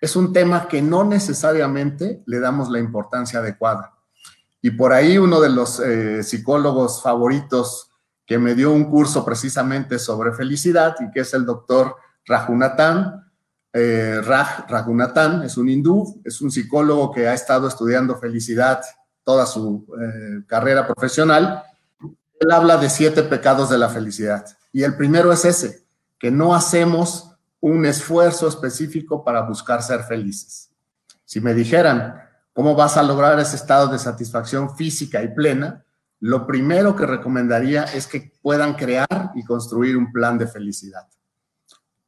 Es 0.00 0.14
un 0.14 0.32
tema 0.32 0.68
que 0.68 0.80
no 0.80 1.02
necesariamente 1.02 2.22
le 2.26 2.38
damos 2.38 2.70
la 2.70 2.78
importancia 2.78 3.40
adecuada. 3.40 3.94
Y 4.62 4.70
por 4.70 4.92
ahí 4.92 5.18
uno 5.18 5.40
de 5.40 5.48
los 5.48 5.80
eh, 5.80 6.22
psicólogos 6.22 7.02
favoritos 7.02 7.87
que 8.28 8.38
me 8.38 8.54
dio 8.54 8.72
un 8.72 8.84
curso 8.84 9.24
precisamente 9.24 9.98
sobre 9.98 10.34
felicidad 10.34 10.94
y 11.00 11.10
que 11.10 11.20
es 11.20 11.32
el 11.32 11.46
doctor 11.46 11.96
Rajunathan, 12.26 13.24
eh, 13.72 14.20
Raj 14.22 14.66
es 15.44 15.56
un 15.56 15.70
hindú, 15.70 16.20
es 16.22 16.42
un 16.42 16.50
psicólogo 16.50 17.10
que 17.10 17.26
ha 17.26 17.32
estado 17.32 17.66
estudiando 17.66 18.18
felicidad 18.18 18.82
toda 19.24 19.46
su 19.46 19.86
eh, 19.98 20.44
carrera 20.46 20.86
profesional. 20.86 21.62
Él 22.38 22.50
habla 22.50 22.76
de 22.76 22.90
siete 22.90 23.22
pecados 23.22 23.70
de 23.70 23.78
la 23.78 23.88
felicidad. 23.88 24.44
Y 24.74 24.82
el 24.82 24.94
primero 24.94 25.32
es 25.32 25.46
ese, 25.46 25.86
que 26.18 26.30
no 26.30 26.54
hacemos 26.54 27.32
un 27.60 27.86
esfuerzo 27.86 28.46
específico 28.46 29.24
para 29.24 29.40
buscar 29.40 29.82
ser 29.82 30.02
felices. 30.02 30.70
Si 31.24 31.40
me 31.40 31.54
dijeran, 31.54 32.22
¿cómo 32.52 32.74
vas 32.74 32.98
a 32.98 33.02
lograr 33.02 33.40
ese 33.40 33.56
estado 33.56 33.88
de 33.88 33.98
satisfacción 33.98 34.76
física 34.76 35.22
y 35.22 35.28
plena? 35.28 35.86
Lo 36.20 36.46
primero 36.46 36.96
que 36.96 37.06
recomendaría 37.06 37.84
es 37.84 38.06
que 38.06 38.32
puedan 38.42 38.74
crear 38.74 39.32
y 39.34 39.44
construir 39.44 39.96
un 39.96 40.12
plan 40.12 40.36
de 40.36 40.46
felicidad. 40.46 41.06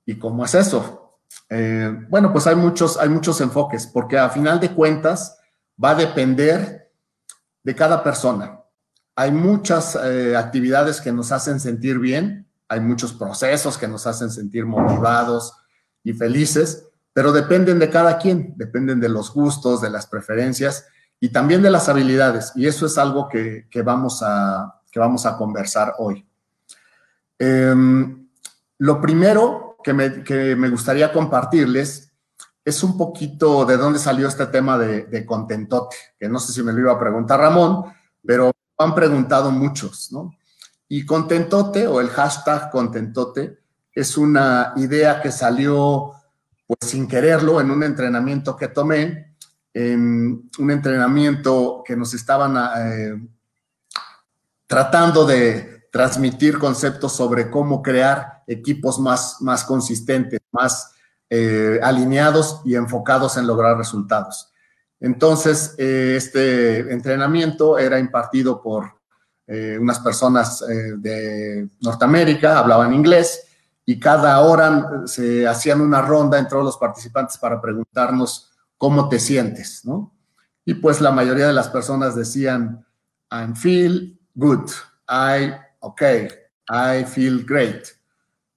¿Y 0.04 0.18
cómo 0.18 0.44
es 0.44 0.54
eso? 0.54 1.18
Eh, 1.48 2.06
bueno, 2.08 2.32
pues 2.32 2.46
hay 2.46 2.56
muchos, 2.56 2.96
hay 2.96 3.08
muchos 3.08 3.40
enfoques, 3.40 3.86
porque 3.86 4.18
a 4.18 4.28
final 4.30 4.58
de 4.58 4.74
cuentas 4.74 5.38
va 5.82 5.90
a 5.90 5.94
depender 5.94 6.90
de 7.62 7.74
cada 7.74 8.02
persona. 8.02 8.60
Hay 9.14 9.30
muchas 9.30 9.96
eh, 10.02 10.36
actividades 10.36 11.00
que 11.00 11.12
nos 11.12 11.30
hacen 11.30 11.60
sentir 11.60 11.98
bien, 11.98 12.48
hay 12.68 12.80
muchos 12.80 13.12
procesos 13.12 13.76
que 13.76 13.88
nos 13.88 14.06
hacen 14.06 14.30
sentir 14.30 14.64
motivados 14.64 15.54
y 16.02 16.12
felices, 16.12 16.86
pero 17.12 17.32
dependen 17.32 17.78
de 17.78 17.90
cada 17.90 18.18
quien, 18.18 18.54
dependen 18.56 19.00
de 19.00 19.08
los 19.08 19.32
gustos, 19.32 19.80
de 19.80 19.90
las 19.90 20.06
preferencias 20.06 20.86
y 21.20 21.28
también 21.28 21.62
de 21.62 21.70
las 21.70 21.88
habilidades. 21.88 22.52
Y 22.56 22.66
eso 22.66 22.86
es 22.86 22.96
algo 22.96 23.28
que, 23.28 23.66
vamos, 23.84 24.22
a, 24.24 24.80
que 24.90 24.98
vamos 24.98 25.26
a 25.26 25.36
conversar 25.36 25.94
hoy. 25.98 26.26
Em, 27.38 28.28
lo 28.78 29.00
primero 29.00 29.76
que 29.84 29.92
me, 29.92 30.68
gustaría 30.70 31.12
compartirles 31.12 32.10
es 32.64 32.82
un 32.82 32.96
poquito 32.96 33.64
de 33.64 33.76
dónde 33.76 33.98
salió 33.98 34.28
este 34.28 34.46
tema 34.46 34.78
de, 34.78 35.04
de, 35.04 35.26
contentote, 35.26 35.96
que 36.18 36.28
no 36.28 36.38
sé 36.38 36.52
si 36.52 36.62
me 36.62 36.72
lo 36.72 36.80
iba 36.80 36.92
a 36.92 36.98
preguntar 36.98 37.40
Ramón, 37.40 37.84
pero 38.24 38.50
han 38.78 38.94
preguntado 38.94 39.50
muchos, 39.50 40.12
¿no? 40.12 40.34
Y 40.88 41.06
contentote 41.06 41.86
o 41.86 42.00
el 42.00 42.08
hashtag 42.08 42.70
contentote 42.70 43.58
es 43.92 44.16
una 44.16 44.72
idea 44.76 45.20
que 45.20 45.30
salió 45.30 46.14
pues 46.66 46.90
sin 46.90 47.08
quererlo 47.08 47.60
en 47.60 47.70
un 47.70 47.82
entrenamiento 47.82 48.56
que 48.56 48.68
tomé, 48.68 49.29
en 49.72 50.50
un 50.58 50.70
entrenamiento 50.70 51.82
que 51.86 51.96
nos 51.96 52.14
estaban 52.14 52.56
eh, 52.78 53.28
tratando 54.66 55.24
de 55.24 55.88
transmitir 55.92 56.58
conceptos 56.58 57.12
sobre 57.12 57.50
cómo 57.50 57.82
crear 57.82 58.42
equipos 58.46 58.98
más, 58.98 59.38
más 59.40 59.64
consistentes, 59.64 60.40
más 60.52 60.92
eh, 61.28 61.78
alineados 61.82 62.62
y 62.64 62.74
enfocados 62.74 63.36
en 63.36 63.46
lograr 63.46 63.76
resultados. 63.76 64.50
Entonces, 65.00 65.74
eh, 65.78 66.14
este 66.16 66.92
entrenamiento 66.92 67.78
era 67.78 67.98
impartido 67.98 68.60
por 68.60 69.00
eh, 69.46 69.78
unas 69.80 69.98
personas 69.98 70.62
eh, 70.62 70.92
de 70.98 71.68
Norteamérica, 71.80 72.58
hablaban 72.58 72.92
inglés, 72.92 73.46
y 73.84 73.98
cada 73.98 74.38
hora 74.40 75.02
se 75.06 75.48
hacían 75.48 75.80
una 75.80 76.02
ronda 76.02 76.38
entre 76.38 76.58
los 76.58 76.76
participantes 76.76 77.38
para 77.38 77.60
preguntarnos 77.60 78.49
cómo 78.80 79.10
te 79.10 79.20
sientes, 79.20 79.84
¿no? 79.84 80.10
Y 80.64 80.72
pues 80.72 81.02
la 81.02 81.12
mayoría 81.12 81.46
de 81.46 81.52
las 81.52 81.68
personas 81.68 82.16
decían, 82.16 82.86
I 83.30 83.54
feel 83.54 84.18
good, 84.34 84.70
I, 85.06 85.52
okay, 85.80 86.28
I 86.66 87.04
feel 87.04 87.44
great. 87.44 87.84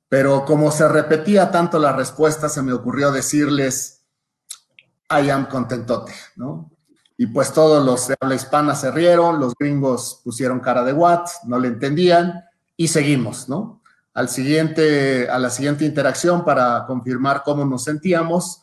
Pero 0.08 0.46
como 0.46 0.72
se 0.72 0.88
repetía 0.88 1.52
tanto 1.52 1.78
la 1.78 1.92
respuesta, 1.92 2.48
se 2.48 2.62
me 2.62 2.72
ocurrió 2.72 3.12
decirles, 3.12 4.06
I 5.10 5.30
am 5.30 5.48
contentote, 5.48 6.14
¿no? 6.38 6.72
Y 7.18 7.28
pues 7.28 7.52
todos 7.52 7.86
los 7.86 8.08
de 8.08 8.16
habla 8.18 8.36
hispana 8.36 8.76
se 8.76 8.92
rieron, 8.92 9.42
los 9.42 9.54
gringos 9.60 10.22
pusieron 10.24 10.62
cara 10.62 10.86
de 10.86 10.94
what, 10.94 11.26
no 11.48 11.60
le 11.60 11.68
entendían 11.68 12.46
y 12.78 12.88
seguimos, 12.88 13.50
¿no? 13.50 13.82
Al 14.14 14.30
siguiente, 14.30 15.30
a 15.30 15.38
la 15.38 15.50
siguiente 15.50 15.84
interacción 15.84 16.46
para 16.46 16.86
confirmar 16.88 17.44
cómo 17.44 17.66
nos 17.66 17.84
sentíamos, 17.84 18.63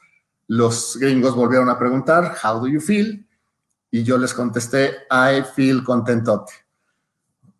los 0.51 0.97
gringos 0.97 1.37
volvieron 1.37 1.69
a 1.69 1.79
preguntar, 1.79 2.35
how 2.43 2.59
do 2.59 2.67
you 2.67 2.81
feel? 2.81 3.25
Y 3.89 4.03
yo 4.03 4.19
les 4.19 4.35
contesté, 4.35 5.07
I 5.09 5.45
feel 5.55 5.85
contentote. 5.85 6.53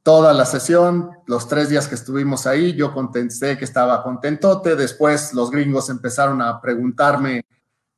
Toda 0.03 0.35
la 0.35 0.45
sesión, 0.45 1.11
los 1.27 1.47
tres 1.47 1.69
días 1.69 1.87
que 1.87 1.95
estuvimos 1.95 2.49
ahí, 2.49 2.75
yo 2.75 2.93
contesté 2.93 3.57
que 3.57 3.65
estaba 3.65 4.03
contentote. 4.03 4.75
Después 4.75 5.33
los 5.35 5.53
gringos 5.53 5.89
empezaron 5.89 6.43
a 6.43 6.61
preguntarme 6.61 7.45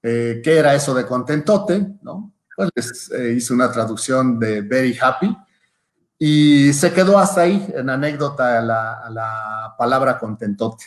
eh, 0.03 0.43
qué 0.45 0.59
era 0.59 0.75
eso 0.75 0.93
de 0.93 1.07
contentote, 1.07 1.87
¿no? 2.03 2.31
pues 2.55 2.69
les 2.75 3.11
eh, 3.13 3.33
hice 3.33 3.55
una 3.55 3.73
traducción 3.73 4.39
de 4.39 4.61
Very 4.61 4.99
Happy 5.01 5.35
y 6.19 6.71
se 6.75 6.93
quedó 6.93 7.19
hasta 7.19 7.41
ahí 7.41 7.67
en 7.75 7.89
anécdota 7.89 8.61
la, 8.61 9.09
la 9.09 9.75
palabra 9.79 10.19
contentote. 10.19 10.85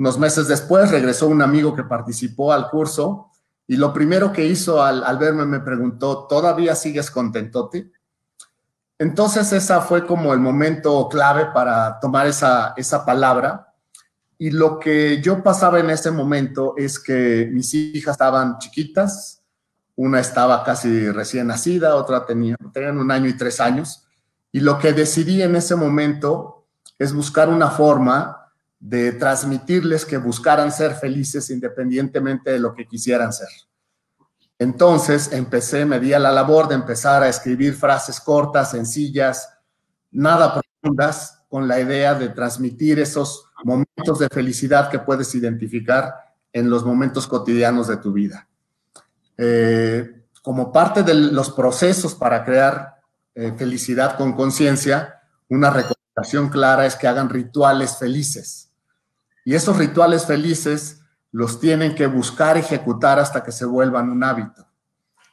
Unos 0.00 0.18
meses 0.18 0.48
después 0.48 0.90
regresó 0.90 1.26
un 1.26 1.42
amigo 1.42 1.76
que 1.76 1.84
participó 1.84 2.54
al 2.54 2.70
curso 2.70 3.28
y 3.66 3.76
lo 3.76 3.92
primero 3.92 4.32
que 4.32 4.46
hizo 4.46 4.82
al, 4.82 5.18
verme 5.18 5.44
me 5.44 5.60
preguntó, 5.60 6.26
¿todavía 6.26 6.74
sigues 6.74 7.10
contentote? 7.10 7.92
Entonces 8.98 9.52
esa 9.52 9.82
fue 9.82 10.06
como 10.06 10.32
el 10.32 10.40
momento 10.40 11.06
clave 11.10 11.50
para 11.52 12.00
tomar 12.00 12.26
esa, 12.26 12.72
esa 12.78 13.04
palabra. 13.04 13.74
Y 14.38 14.52
lo 14.52 14.78
que 14.78 15.20
yo 15.20 15.42
pasaba 15.42 15.80
en 15.80 15.90
ese 15.90 16.10
momento 16.10 16.72
es 16.78 16.98
que 16.98 17.50
mis 17.52 17.74
hijas 17.74 18.12
estaban 18.12 18.56
chiquitas, 18.56 19.42
una 19.96 20.18
estaba 20.18 20.64
casi 20.64 21.10
recién 21.10 21.48
nacida, 21.48 21.94
otra 21.94 22.24
tenía, 22.24 22.56
tenían 22.72 22.96
un 22.96 23.10
año 23.10 23.28
y 23.28 23.36
tres 23.36 23.60
años. 23.60 24.06
Y 24.50 24.60
lo 24.60 24.78
que 24.78 24.94
decidí 24.94 25.42
en 25.42 25.56
ese 25.56 25.76
momento 25.76 26.64
es 26.98 27.12
buscar 27.12 27.50
una 27.50 27.68
forma 27.68 28.39
de 28.80 29.12
transmitirles 29.12 30.04
que 30.04 30.16
buscaran 30.16 30.72
ser 30.72 30.94
felices 30.94 31.50
independientemente 31.50 32.50
de 32.50 32.58
lo 32.58 32.74
que 32.74 32.88
quisieran 32.88 33.32
ser. 33.32 33.48
Entonces 34.58 35.32
empecé, 35.32 35.84
me 35.84 36.00
di 36.00 36.12
a 36.12 36.18
la 36.18 36.32
labor 36.32 36.66
de 36.66 36.74
empezar 36.74 37.22
a 37.22 37.28
escribir 37.28 37.74
frases 37.74 38.20
cortas, 38.20 38.72
sencillas, 38.72 39.48
nada 40.10 40.60
profundas, 40.60 41.36
con 41.50 41.66
la 41.66 41.80
idea 41.80 42.14
de 42.14 42.28
transmitir 42.28 43.00
esos 43.00 43.44
momentos 43.64 44.20
de 44.20 44.28
felicidad 44.28 44.88
que 44.88 45.00
puedes 45.00 45.34
identificar 45.34 46.14
en 46.52 46.70
los 46.70 46.84
momentos 46.84 47.26
cotidianos 47.26 47.88
de 47.88 47.96
tu 47.96 48.12
vida. 48.12 48.48
Eh, 49.36 50.24
como 50.42 50.72
parte 50.72 51.02
de 51.02 51.14
los 51.14 51.50
procesos 51.50 52.14
para 52.14 52.44
crear 52.44 53.00
eh, 53.34 53.52
felicidad 53.56 54.16
con 54.16 54.34
conciencia, 54.34 55.20
una 55.48 55.70
recomendación 55.70 56.50
clara 56.50 56.86
es 56.86 56.94
que 56.94 57.08
hagan 57.08 57.28
rituales 57.28 57.96
felices. 57.96 58.69
Y 59.44 59.54
esos 59.54 59.76
rituales 59.78 60.26
felices 60.26 61.00
los 61.32 61.60
tienen 61.60 61.94
que 61.94 62.06
buscar 62.06 62.56
ejecutar 62.56 63.18
hasta 63.18 63.42
que 63.42 63.52
se 63.52 63.64
vuelvan 63.64 64.10
un 64.10 64.24
hábito. 64.24 64.66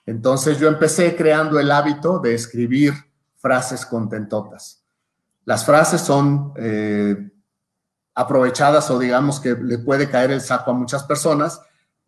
Entonces 0.06 0.58
yo 0.60 0.68
empecé 0.68 1.16
creando 1.16 1.60
el 1.60 1.72
hábito 1.72 2.20
de 2.20 2.34
escribir 2.34 2.94
frases 3.38 3.86
contentotas. 3.86 4.84
Las 5.46 5.66
frases 5.66 6.02
son 6.02 6.54
eh, 6.58 7.32
aprovechadas 8.14 8.90
o 8.92 9.00
digamos 9.00 9.40
que 9.40 9.56
le 9.56 9.80
puede 9.80 10.10
caer 10.10 10.32
el 10.32 10.42
saco 10.42 10.72
a 10.72 10.74
muchas 10.74 11.04
personas, 11.04 11.62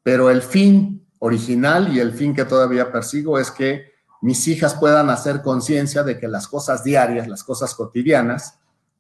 pero 0.04 0.30
el 0.30 0.42
fin 0.42 1.06
original 1.20 1.94
y 1.96 2.00
el 2.00 2.14
fin 2.14 2.34
que 2.34 2.46
todavía 2.46 2.92
persigo 2.92 3.40
es 3.40 3.52
que 3.52 3.94
mis 4.22 4.48
hijas 4.48 4.76
puedan 4.76 5.10
hacer 5.10 5.42
conciencia 5.42 6.04
de 6.04 6.18
que 6.20 6.28
las 6.28 6.48
cosas 6.48 6.84
diarias, 6.84 7.28
las 7.28 7.44
cosas 7.44 7.74
cotidianas, 7.76 8.59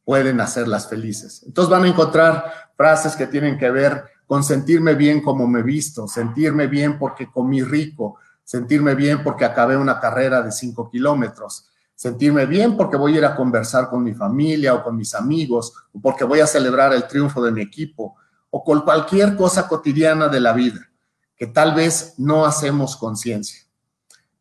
pueden 0.09 0.41
hacerlas 0.41 0.89
felices. 0.89 1.43
Entonces 1.45 1.69
van 1.69 1.83
a 1.83 1.87
encontrar 1.87 2.71
frases 2.75 3.15
que 3.15 3.27
tienen 3.27 3.59
que 3.59 3.69
ver 3.69 4.05
con 4.25 4.43
sentirme 4.43 4.95
bien 4.95 5.21
como 5.21 5.45
me 5.45 5.61
visto, 5.61 6.07
sentirme 6.07 6.65
bien 6.65 6.97
porque 6.97 7.29
comí 7.29 7.61
rico, 7.61 8.17
sentirme 8.43 8.95
bien 8.95 9.21
porque 9.23 9.45
acabé 9.45 9.77
una 9.77 9.99
carrera 9.99 10.41
de 10.41 10.51
5 10.51 10.89
kilómetros, 10.89 11.69
sentirme 11.93 12.47
bien 12.47 12.75
porque 12.75 12.97
voy 12.97 13.13
a 13.13 13.17
ir 13.19 13.25
a 13.25 13.35
conversar 13.35 13.87
con 13.87 14.03
mi 14.03 14.15
familia 14.15 14.73
o 14.73 14.83
con 14.83 14.95
mis 14.95 15.13
amigos, 15.13 15.73
o 15.93 16.01
porque 16.01 16.23
voy 16.23 16.39
a 16.39 16.47
celebrar 16.47 16.91
el 16.91 17.07
triunfo 17.07 17.43
de 17.43 17.51
mi 17.51 17.61
equipo, 17.61 18.15
o 18.49 18.63
con 18.63 18.81
cualquier 18.81 19.35
cosa 19.35 19.67
cotidiana 19.67 20.27
de 20.27 20.39
la 20.39 20.53
vida 20.53 20.89
que 21.37 21.45
tal 21.45 21.75
vez 21.75 22.15
no 22.17 22.47
hacemos 22.47 22.97
conciencia. 22.97 23.61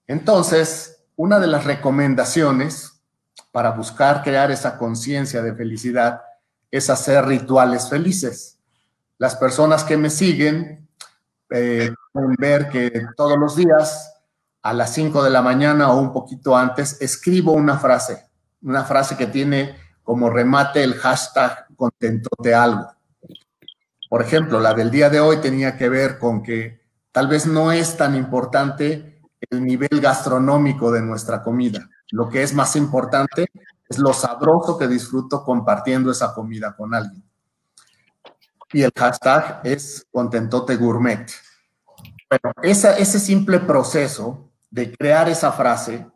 Entonces, 0.06 1.04
una 1.14 1.38
de 1.38 1.46
las 1.46 1.64
recomendaciones 1.64 2.97
para 3.58 3.72
buscar 3.72 4.22
crear 4.22 4.52
esa 4.52 4.78
conciencia 4.78 5.42
de 5.42 5.52
felicidad 5.52 6.22
es 6.70 6.88
hacer 6.90 7.26
rituales 7.26 7.88
felices. 7.90 8.60
Las 9.18 9.34
personas 9.34 9.82
que 9.82 9.96
me 9.96 10.10
siguen 10.10 10.88
eh, 11.50 11.92
pueden 12.12 12.36
ver 12.38 12.68
que 12.68 12.92
todos 13.16 13.36
los 13.36 13.56
días 13.56 14.14
a 14.62 14.72
las 14.72 14.94
5 14.94 15.24
de 15.24 15.30
la 15.30 15.42
mañana 15.42 15.90
o 15.90 16.00
un 16.00 16.12
poquito 16.12 16.56
antes, 16.56 17.02
escribo 17.02 17.50
una 17.50 17.76
frase, 17.78 18.28
una 18.62 18.84
frase 18.84 19.16
que 19.16 19.26
tiene 19.26 19.74
como 20.04 20.30
remate 20.30 20.84
el 20.84 20.94
hashtag 20.94 21.66
contentote 21.74 22.54
algo. 22.54 22.86
Por 24.08 24.22
ejemplo, 24.22 24.60
la 24.60 24.72
del 24.72 24.92
día 24.92 25.10
de 25.10 25.18
hoy 25.18 25.38
tenía 25.38 25.76
que 25.76 25.88
ver 25.88 26.20
con 26.20 26.44
que 26.44 26.80
tal 27.10 27.26
vez 27.26 27.44
no 27.44 27.72
es 27.72 27.96
tan 27.96 28.14
importante 28.14 29.20
el 29.50 29.64
nivel 29.64 30.00
gastronómico 30.00 30.92
de 30.92 31.02
nuestra 31.02 31.42
comida. 31.42 31.90
Lo 32.10 32.28
que 32.28 32.42
es 32.42 32.54
más 32.54 32.74
importante 32.76 33.50
es 33.88 33.98
lo 33.98 34.12
sabroso 34.12 34.78
que 34.78 34.88
disfruto 34.88 35.44
compartiendo 35.44 36.10
esa 36.10 36.34
comida 36.34 36.74
con 36.76 36.94
alguien. 36.94 37.22
Y 38.72 38.82
el 38.82 38.92
hashtag 38.94 39.60
es 39.64 40.06
contentote 40.10 40.76
gourmet. 40.76 41.30
Bueno, 42.28 42.54
ese 42.62 43.18
simple 43.18 43.60
proceso 43.60 44.50
de 44.70 44.94
crear 44.94 45.28
esa 45.28 45.52
frase, 45.52 46.06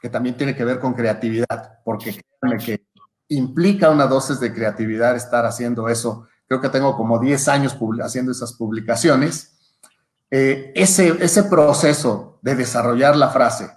que 0.00 0.08
también 0.08 0.36
tiene 0.36 0.56
que 0.56 0.64
ver 0.64 0.80
con 0.80 0.94
creatividad, 0.94 1.78
porque 1.84 2.20
créanme 2.40 2.64
que 2.64 2.86
implica 3.28 3.90
una 3.90 4.06
dosis 4.06 4.40
de 4.40 4.52
creatividad 4.52 5.14
estar 5.14 5.46
haciendo 5.46 5.88
eso. 5.88 6.26
Creo 6.48 6.60
que 6.60 6.68
tengo 6.68 6.96
como 6.96 7.20
10 7.20 7.48
años 7.48 7.76
haciendo 8.02 8.32
esas 8.32 8.52
publicaciones. 8.54 9.56
Eh, 10.28 10.72
ese, 10.74 11.16
ese 11.24 11.44
proceso 11.44 12.40
de 12.42 12.56
desarrollar 12.56 13.16
la 13.16 13.28
frase 13.28 13.70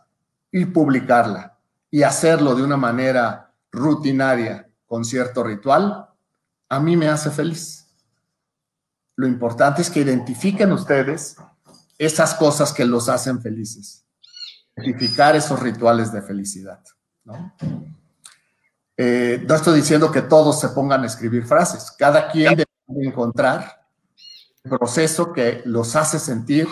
y 0.52 0.66
publicarla 0.66 1.55
y 1.96 2.04
hacerlo 2.04 2.56
de 2.56 2.64
una 2.64 2.76
manera 2.76 3.54
rutinaria 3.72 4.70
con 4.86 5.06
cierto 5.06 5.46
ritual, 5.46 6.10
a 6.68 6.80
mí 6.82 6.98
me 6.98 7.08
hace 7.08 7.32
feliz. 7.32 7.88
Lo 9.16 9.26
importante 9.26 9.82
es 9.82 9.90
que 9.90 10.02
identifiquen 10.02 10.74
ustedes 10.74 11.38
esas 11.98 12.34
cosas 12.34 12.74
que 12.74 12.84
los 12.84 13.08
hacen 13.08 13.42
felices 13.42 14.02
identificar 14.76 15.38
esos 15.38 15.58
rituales 15.58 16.12
de 16.12 16.22
felicidad. 16.22 16.84
¿no? 17.24 17.54
Eh, 18.98 19.48
estoy 19.48 19.78
diciendo 19.78 20.12
que 20.12 20.22
todos 20.22 20.60
se 20.60 20.68
pongan 20.68 21.04
a 21.04 21.08
escribir 21.08 21.46
frases, 21.46 21.92
cada 21.98 22.30
quien 22.30 22.58
debe 22.58 23.08
encontrar 23.08 23.88
el 24.66 24.70
proceso 24.70 25.32
que 25.32 25.62
los 25.64 25.96
hace 25.96 26.20
sentir 26.20 26.68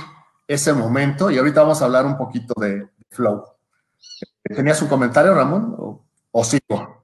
ese 0.50 0.74
momento 0.74 1.32
y 1.32 1.38
ahorita 1.38 1.62
vamos 1.62 1.82
a 1.82 1.86
hablar 1.86 2.06
un 2.06 2.18
poquito 2.18 2.54
de, 2.60 2.90
flow. 3.10 3.46
¿Tenías 4.44 4.82
un 4.82 4.88
comentario, 4.88 5.34
Ramón? 5.34 5.76
¿O, 5.78 6.06
o 6.32 6.44
sigo? 6.44 7.04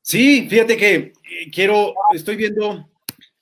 Sí, 0.00 0.46
fíjate 0.48 0.76
que 0.76 0.94
eh, 0.94 1.12
quiero, 1.52 1.94
estoy 2.14 2.36
viendo 2.36 2.88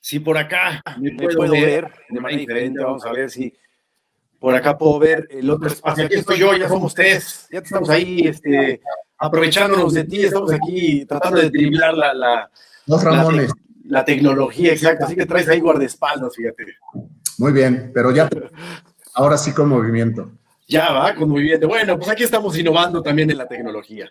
si 0.07 0.19
por 0.19 0.37
acá 0.37 0.81
me 0.99 1.11
puedo, 1.11 1.51
ver, 1.51 1.91
de 2.09 2.19
manera 2.21 2.39
diferente. 2.39 2.83
Vamos 2.83 3.05
a 3.05 3.11
ver 3.11 3.29
si 3.29 3.53
por 4.39 4.55
acá 4.55 4.77
puedo 4.77 4.99
ver 4.99 5.27
el 5.31 5.49
otro 5.49 5.67
espacio. 5.67 6.05
Aquí 6.05 6.15
estoy 6.15 6.39
yo, 6.39 6.55
ya 6.55 6.67
somos 6.67 6.93
tres. 6.93 7.47
Ya 7.51 7.59
estamos 7.59 7.89
ahí 7.89 8.21
este, 8.25 8.81
aprovechándonos 9.17 9.93
de 9.93 10.03
ti. 10.05 10.23
Estamos 10.23 10.53
aquí 10.53 11.05
tratando 11.05 11.41
de 11.41 11.49
driblar 11.49 11.93
la, 11.93 12.13
la, 12.13 12.51
Los 12.85 13.03
Ramones. 13.03 13.51
La, 13.85 14.05
tecnología, 14.05 14.71
exacto. 14.71 15.05
Así 15.05 15.15
que 15.15 15.25
traes 15.25 15.49
ahí 15.49 15.59
guardaespaldas, 15.59 16.35
fíjate. 16.35 16.65
Muy 17.37 17.51
bien, 17.51 17.91
pero 17.93 18.11
ya, 18.11 18.29
ahora 19.13 19.37
sí 19.37 19.53
con 19.53 19.69
movimiento. 19.69 20.31
Ya 20.67 20.91
va, 20.91 21.15
con 21.15 21.29
movimiento. 21.29 21.67
Bueno, 21.67 21.97
pues 21.97 22.09
aquí 22.09 22.23
estamos 22.23 22.57
innovando 22.57 23.01
también 23.01 23.31
en 23.31 23.37
la 23.37 23.47
tecnología. 23.47 24.09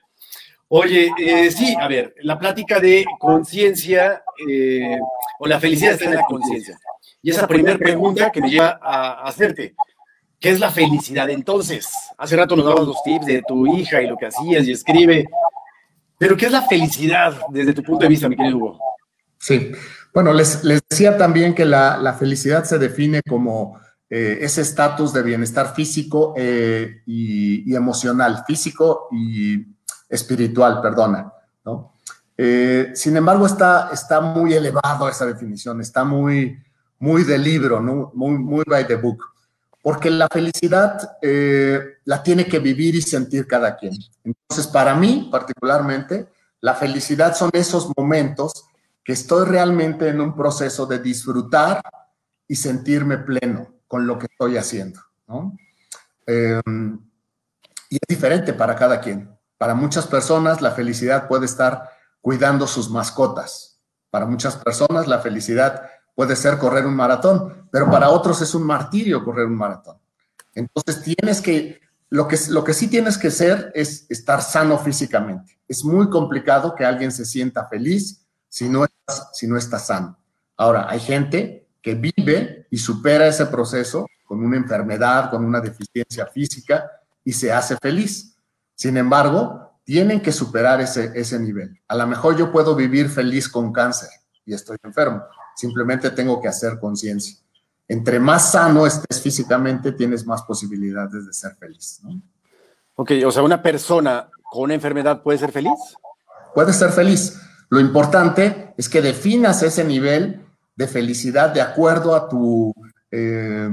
Oye, 0.69 1.11
eh, 1.19 1.51
sí, 1.51 1.77
a 1.79 1.87
ver, 1.87 2.15
la 2.23 2.39
plática 2.39 2.81
de 2.81 3.05
conciencia 3.19 4.23
eh, 4.49 4.99
o 5.39 5.47
la 5.47 5.61
felicidad 5.61 5.93
está 5.93 6.07
en 6.07 6.15
la 6.15 6.25
conciencia. 6.25 6.79
Y 7.23 7.31
esa 7.31 7.47
primera 7.47 7.79
pregunta 7.79 8.33
que 8.33 8.41
me 8.41 8.51
lleva 8.51 8.81
a 8.83 9.23
hacerte, 9.23 9.75
¿Qué 10.39 10.51
es 10.51 10.61
la 10.61 10.71
felicidad 10.71 11.31
entonces? 11.31 11.89
Hace 12.19 12.37
rato 12.37 12.57
nos 12.57 12.67
dabas 12.67 12.87
los 12.87 13.03
tips 13.03 13.27
de 13.27 13.43
tu 13.47 13.67
hija 13.67 14.03
y 14.03 14.07
lo 14.07 14.17
que 14.17 14.27
hacías 14.27 14.67
y 14.67 14.73
escribe. 14.73 15.27
Pero 16.19 16.37
¿qué 16.37 16.47
es 16.47 16.53
la 16.53 16.63
felicidad 16.63 17.39
desde 17.49 17.73
tu 17.73 17.83
punto 17.83 18.03
de 18.03 18.11
vista, 18.11 18.29
mi 18.29 18.37
querido 18.37 18.59
Hugo? 18.59 18.79
Sí, 19.39 19.73
bueno, 20.13 20.33
les, 20.33 20.63
decía 20.63 21.17
también 21.17 21.55
que 21.55 21.65
la, 21.65 22.17
felicidad 22.19 22.65
se 22.65 22.79
define 22.79 23.23
como 23.27 23.81
eh, 24.09 24.39
ese 24.41 24.63
estatus 24.63 25.13
de 25.13 25.23
bienestar 25.23 25.75
físico 25.75 26.35
eh, 26.37 27.03
y, 27.07 27.75
emocional, 27.75 28.45
físico 28.47 29.09
y 29.11 29.67
espiritual, 30.09 30.81
perdona, 30.81 31.33
¿no? 31.65 31.95
Eh, 32.39 32.93
sin 32.95 33.17
embargo, 33.17 33.47
está, 33.47 33.91
está 33.93 34.21
muy 34.21 34.53
elevado 34.53 35.09
esa 35.09 35.25
definición, 35.27 35.81
está 35.81 36.05
muy, 36.05 36.59
muy 36.99 37.25
del 37.25 37.43
libro, 37.43 37.81
¿no? 37.81 38.13
muy, 38.15 38.39
muy 38.39 38.63
by 38.67 38.87
the 38.87 38.97
book 38.97 39.25
porque 39.87 40.11
la 40.11 40.27
felicidad 40.27 41.17
eh, 41.23 41.99
la 42.07 42.21
tiene 42.21 42.47
que 42.47 42.59
vivir 42.59 42.97
y 42.97 43.03
sentir 43.03 43.47
cada 43.47 43.77
quien. 43.77 43.95
Entonces, 44.25 44.67
para 44.67 44.97
mí 44.97 45.29
particularmente, 45.31 46.27
la 46.61 46.75
felicidad 46.75 47.37
son 47.37 47.51
esos 47.53 47.93
momentos 47.97 48.65
que 49.05 49.13
estoy 49.13 49.47
realmente 49.47 50.09
en 50.09 50.21
un 50.21 50.35
proceso 50.35 50.87
de 50.87 50.99
disfrutar 50.99 51.81
y 52.49 52.57
sentirme 52.57 53.19
pleno 53.19 53.76
con 53.87 54.07
lo 54.07 54.19
que 54.19 54.27
estoy 54.27 54.57
haciendo. 54.57 55.01
Em, 56.27 56.99
y 57.89 57.97
es 57.97 58.09
diferente 58.09 58.53
para 58.53 58.75
cada 58.77 59.01
quien. 59.01 59.31
Para 59.59 59.75
muchas 59.75 60.07
personas 60.07 60.61
la 60.61 60.73
felicidad 60.73 61.29
puede 61.29 61.47
estar 61.47 61.91
cuidando 62.21 62.67
sus 62.67 62.91
mascotas. 62.91 63.81
Para 64.11 64.27
muchas 64.27 64.57
personas 64.57 65.07
la 65.07 65.21
felicidad 65.21 65.89
puede 66.15 66.35
ser 66.37 66.59
correr 66.59 66.87
un 66.87 66.97
maratón, 66.97 67.69
pero 67.71 67.91
para 67.91 68.11
otros 68.11 68.41
es 68.43 68.55
un 68.55 68.65
martirio 68.65 69.25
correr 69.25 69.47
un 69.47 69.57
maratón. 69.57 69.99
Entonces 70.55 71.03
tienes 71.03 71.41
que, 71.41 71.81
lo 72.09 72.27
que, 72.27 72.39
lo 72.49 72.65
que 72.65 72.75
sí 72.75 72.89
tienes 72.89 73.19
que 73.19 73.31
ser 73.31 73.71
es 73.75 74.07
estar 74.09 74.43
sano 74.43 74.79
físicamente. 74.79 75.59
Es 75.69 75.85
muy 75.85 76.09
complicado 76.09 76.75
que 76.75 76.85
alguien 76.85 77.13
se 77.13 77.25
sienta 77.25 77.67
feliz 77.67 78.27
si 78.49 78.69
no 78.69 78.85
estás, 78.85 79.31
si 79.35 79.47
no 79.47 79.57
está 79.59 79.79
sano. 79.79 80.19
Ahora, 80.57 80.87
hay 80.89 81.01
gente 81.01 81.66
que 81.87 81.95
vive 81.95 82.67
y 82.69 82.79
supera 82.79 83.29
ese 83.29 83.47
proceso 83.47 84.09
con 84.25 84.45
una 84.45 84.57
enfermedad, 84.57 85.31
con 85.31 85.45
una 85.45 85.61
deficiencia 85.61 86.27
física 86.27 86.91
y 87.23 87.33
se 87.33 87.53
hace 87.53 87.77
feliz. 87.77 88.37
Sin 88.75 88.97
embargo, 88.97 89.79
tienen 89.85 90.21
que 90.21 90.33
superar 90.33 90.81
ese, 90.81 91.13
ese 91.15 91.39
nivel. 91.39 91.79
A 91.87 91.95
lo 91.95 92.09
mejor 92.09 92.37
yo 92.37 92.51
puedo 92.51 92.75
vivir 92.75 93.09
feliz 93.09 93.49
con 93.49 93.73
cáncer 93.73 94.09
y 94.45 94.53
estoy 94.53 94.79
enfermo 94.83 95.23
simplemente 95.55 96.11
tengo 96.11 96.41
que 96.41 96.49
hacer 96.49 96.81
conciencia. 96.81 97.39
Entre 97.87 98.19
más 98.19 98.51
sano 98.51 98.85
estés 98.85 99.23
físicamente, 99.23 99.93
tienes 99.93 100.27
más 100.27 100.43
posibilidades 100.43 101.25
de 101.25 101.33
ser 101.33 101.55
feliz. 101.55 102.01
¿no? 102.03 102.21
Ok, 102.97 103.13
o 103.25 103.31
sea, 103.31 103.45
una 103.45 103.63
persona 103.63 104.29
con 104.51 104.65
una 104.65 104.75
enfermedad 104.75 105.23
puede 105.23 105.39
ser 105.39 105.53
feliz. 105.53 105.73
Puede 106.53 106.73
ser 106.73 106.91
feliz. 106.91 107.41
Lo 107.69 107.79
importante 107.79 108.75
es 108.77 108.89
que 108.89 109.03
definas 109.03 109.63
ese 109.63 109.85
nivel 109.85 110.46
de 110.77 110.87
felicidad 110.87 111.51
de 111.51 111.63
acuerdo 111.63 112.15
a 112.15 112.29
tu 112.29 112.73
eh, 113.11 113.69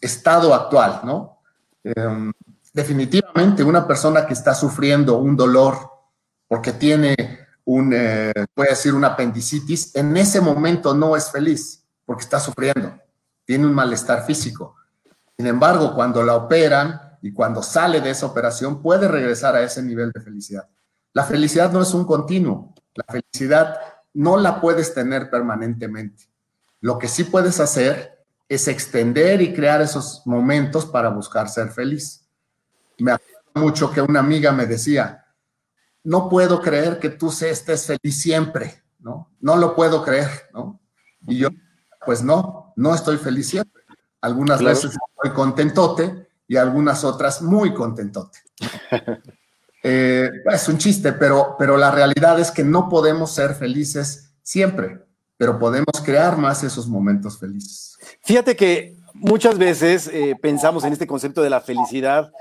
estado 0.00 0.54
actual, 0.54 1.00
¿no? 1.04 1.40
Eh, 1.82 2.32
definitivamente 2.72 3.62
una 3.62 3.86
persona 3.86 4.26
que 4.26 4.34
está 4.34 4.54
sufriendo 4.54 5.18
un 5.18 5.36
dolor 5.36 5.76
porque 6.48 6.72
tiene 6.72 7.16
un, 7.64 7.92
eh, 7.94 8.32
puede 8.52 8.70
decir, 8.70 8.94
una 8.94 9.08
apendicitis, 9.08 9.94
en 9.94 10.16
ese 10.16 10.40
momento 10.40 10.94
no 10.94 11.16
es 11.16 11.30
feliz 11.30 11.84
porque 12.04 12.24
está 12.24 12.38
sufriendo, 12.38 12.98
tiene 13.44 13.66
un 13.66 13.72
malestar 13.72 14.24
físico. 14.24 14.76
Sin 15.36 15.46
embargo, 15.46 15.94
cuando 15.94 16.22
la 16.22 16.36
operan 16.36 17.00
y 17.22 17.32
cuando 17.32 17.62
sale 17.62 18.00
de 18.00 18.10
esa 18.10 18.26
operación, 18.26 18.82
puede 18.82 19.08
regresar 19.08 19.56
a 19.56 19.62
ese 19.62 19.82
nivel 19.82 20.12
de 20.12 20.20
felicidad. 20.20 20.68
La 21.12 21.24
felicidad 21.24 21.72
no 21.72 21.80
es 21.80 21.94
un 21.94 22.04
continuo, 22.04 22.74
la 22.94 23.04
felicidad 23.04 23.78
no 24.12 24.36
la 24.36 24.60
puedes 24.60 24.92
tener 24.94 25.30
permanentemente. 25.30 26.24
Lo 26.84 26.98
que 26.98 27.08
sí 27.08 27.24
puedes 27.24 27.60
hacer 27.60 28.26
es 28.46 28.68
extender 28.68 29.40
y 29.40 29.54
crear 29.54 29.80
esos 29.80 30.20
momentos 30.26 30.84
para 30.84 31.08
buscar 31.08 31.48
ser 31.48 31.70
feliz. 31.70 32.28
Me 32.98 33.12
acuerdo 33.12 33.52
mucho 33.54 33.90
que 33.90 34.02
una 34.02 34.20
amiga 34.20 34.52
me 34.52 34.66
decía, 34.66 35.24
no 36.02 36.28
puedo 36.28 36.60
creer 36.60 36.98
que 36.98 37.08
tú 37.08 37.30
estés 37.30 37.86
feliz 37.86 38.20
siempre, 38.20 38.82
¿no? 38.98 39.30
No 39.40 39.56
lo 39.56 39.74
puedo 39.74 40.04
creer, 40.04 40.28
¿no? 40.52 40.78
Y 41.26 41.38
yo, 41.38 41.48
pues 42.04 42.22
no, 42.22 42.74
no 42.76 42.94
estoy 42.94 43.16
feliz 43.16 43.48
siempre. 43.48 43.82
Algunas 44.20 44.62
veces 44.62 44.90
estoy 44.90 45.34
contentote 45.34 46.28
y 46.46 46.56
algunas 46.58 47.02
otras 47.02 47.40
muy 47.40 47.72
contentote. 47.72 48.40
Eh, 49.86 50.30
es 50.50 50.66
un 50.70 50.78
chiste, 50.78 51.12
pero, 51.12 51.56
pero 51.58 51.76
la 51.76 51.90
realidad 51.90 52.40
es 52.40 52.50
que 52.50 52.64
no 52.64 52.88
podemos 52.88 53.34
ser 53.34 53.54
felices 53.54 54.32
siempre, 54.42 55.03
pero 55.36 55.58
podemos 55.58 56.00
crear 56.04 56.36
más 56.36 56.62
esos 56.62 56.86
momentos 56.88 57.38
felices. 57.38 57.98
Fíjate 58.22 58.56
que 58.56 58.96
muchas 59.14 59.58
veces 59.58 60.08
eh, 60.08 60.36
pensamos 60.40 60.84
en 60.84 60.92
este 60.92 61.06
concepto 61.06 61.42
de 61.42 61.50
la 61.50 61.60
felicidad 61.60 62.32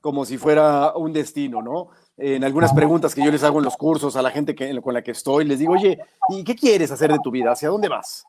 como 0.00 0.24
si 0.24 0.36
fuera 0.36 0.94
un 0.96 1.12
destino, 1.12 1.62
¿no? 1.62 1.88
En 2.18 2.44
algunas 2.44 2.72
preguntas 2.72 3.14
que 3.14 3.24
yo 3.24 3.30
les 3.30 3.44
hago 3.44 3.58
en 3.58 3.64
los 3.64 3.76
cursos 3.76 4.16
a 4.16 4.22
la 4.22 4.30
gente 4.30 4.54
con 4.82 4.94
la 4.94 5.02
que 5.02 5.12
estoy, 5.12 5.44
les 5.44 5.60
digo, 5.60 5.72
oye, 5.72 5.98
¿y 6.28 6.44
qué 6.44 6.54
quieres 6.54 6.90
hacer 6.90 7.10
de 7.10 7.18
tu 7.22 7.30
vida? 7.30 7.52
¿Hacia 7.52 7.68
dónde 7.68 7.88
vas? 7.88 8.26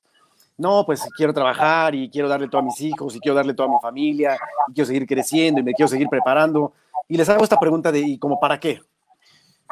No, 0.56 0.86
pues 0.86 1.02
quiero 1.18 1.34
trabajar 1.34 1.96
y 1.96 2.10
quiero 2.10 2.30
darle 2.30 2.48
todo 2.48 2.62
a 2.62 2.64
mis 2.64 2.80
hijos 2.80 3.16
y 3.16 3.20
quiero 3.20 3.36
darle 3.36 3.56
todo 3.56 3.68
a 3.68 3.72
mi 3.72 3.78
familia 3.82 4.38
y 4.70 4.74
quiero 4.74 4.86
seguir 4.86 5.08
creciendo 5.08 5.60
y 5.60 5.64
me 5.64 5.74
quiero 5.74 5.90
seguir 5.90 6.08
preparando. 6.08 6.74
Y 7.10 7.18
les 7.18 7.28
hago 7.28 7.44
esta 7.44 7.60
pregunta 7.60 7.92
de, 7.92 8.00
¿y 8.00 8.18
como 8.20 8.40
para 8.40 8.60
qué? 8.60 8.82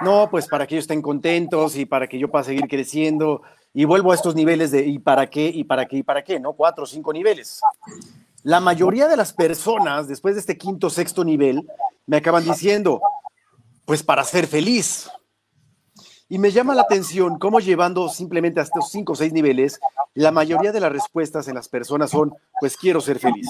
No, 0.02 0.28
pues 0.30 0.48
para 0.48 0.66
que 0.66 0.76
ellos 0.76 0.84
estén 0.84 1.02
contentos 1.02 1.78
y 1.78 1.86
para 1.86 2.08
que 2.08 2.18
yo 2.18 2.32
pueda 2.32 2.44
seguir 2.44 2.68
creciendo. 2.68 3.44
Y 3.74 3.86
vuelvo 3.86 4.12
a 4.12 4.16
estos 4.16 4.36
niveles 4.36 4.72
de 4.72 4.86
¿y 4.86 5.00
para 5.00 5.30
qué? 5.30 5.48
¿y 5.48 5.64
para 5.64 5.86
qué? 5.88 5.98
¿y 5.98 6.04
para 6.04 6.24
qué? 6.24 6.40
¿No? 6.40 6.54
Cuatro 6.54 6.84
o 6.84 6.88
cinco 6.88 7.14
niveles. 7.14 7.62
La 8.44 8.60
mayoría 8.60 9.08
de 9.08 9.16
las 9.16 9.34
personas, 9.34 10.08
después 10.08 10.36
de 10.36 10.42
este 10.42 10.58
quinto, 10.58 10.90
sexto 10.90 11.24
nivel, 11.24 11.68
me 12.08 12.18
acaban 12.18 12.44
diciendo, 12.44 13.02
pues 13.86 14.04
para 14.04 14.24
ser 14.24 14.48
feliz. 14.48 15.10
Y 16.28 16.40
me 16.40 16.52
llama 16.52 16.74
la 16.74 16.84
atención 16.84 17.38
cómo 17.38 17.60
llevando 17.60 18.10
simplemente 18.10 18.60
a 18.60 18.64
estos 18.64 18.90
cinco 18.90 19.14
o 19.14 19.16
seis 19.16 19.34
niveles, 19.34 19.80
la 20.14 20.32
mayoría 20.32 20.72
de 20.72 20.80
las 20.80 20.92
respuestas 20.92 21.48
en 21.48 21.56
las 21.56 21.70
personas 21.70 22.10
son, 22.10 22.34
pues 22.60 22.78
quiero 22.78 23.00
ser 23.00 23.20
feliz. 23.20 23.48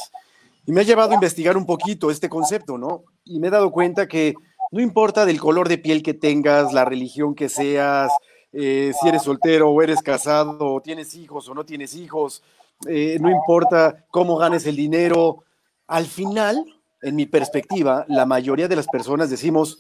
Y 0.66 0.72
me 0.72 0.82
ha 0.82 0.84
llevado 0.84 1.12
a 1.12 1.16
investigar 1.16 1.58
un 1.58 1.66
poquito 1.66 2.12
este 2.12 2.30
concepto, 2.30 2.78
¿no? 2.78 3.04
Y 3.24 3.40
me 3.40 3.48
he 3.48 3.52
dado 3.52 3.72
cuenta 3.72 4.08
que 4.08 4.36
no 4.72 4.82
importa 4.82 5.26
del 5.26 5.40
color 5.40 5.70
de 5.70 5.78
piel 5.78 6.04
que 6.04 6.14
tengas, 6.14 6.74
la 6.74 6.86
religión 6.86 7.36
que 7.36 7.50
seas, 7.50 8.12
eh, 8.54 8.92
si 9.00 9.08
eres 9.08 9.24
soltero 9.24 9.70
o 9.70 9.82
eres 9.82 10.02
casado, 10.02 10.74
o 10.74 10.82
tienes 10.82 11.16
hijos 11.16 11.48
o 11.48 11.54
no 11.54 11.66
tienes 11.66 11.96
hijos, 11.96 12.44
eh, 12.88 13.18
no 13.20 13.30
importa 13.30 14.06
cómo 14.10 14.38
ganes 14.38 14.66
el 14.66 14.76
dinero, 14.76 15.44
al 15.88 16.06
final, 16.06 16.66
en 17.02 17.16
mi 17.16 17.26
perspectiva, 17.26 18.06
la 18.08 18.26
mayoría 18.26 18.68
de 18.68 18.76
las 18.76 18.88
personas 18.88 19.30
decimos, 19.30 19.78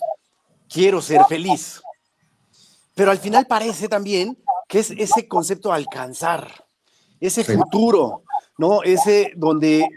quiero 0.69 1.01
ser 1.01 1.23
feliz. 1.25 1.81
Pero 2.95 3.11
al 3.11 3.17
final 3.17 3.47
parece 3.47 3.87
también 3.87 4.37
que 4.67 4.79
es 4.79 4.91
ese 4.91 5.27
concepto 5.27 5.71
alcanzar, 5.71 6.65
ese 7.19 7.43
futuro, 7.43 8.23
¿no? 8.57 8.83
Ese 8.83 9.33
donde 9.35 9.87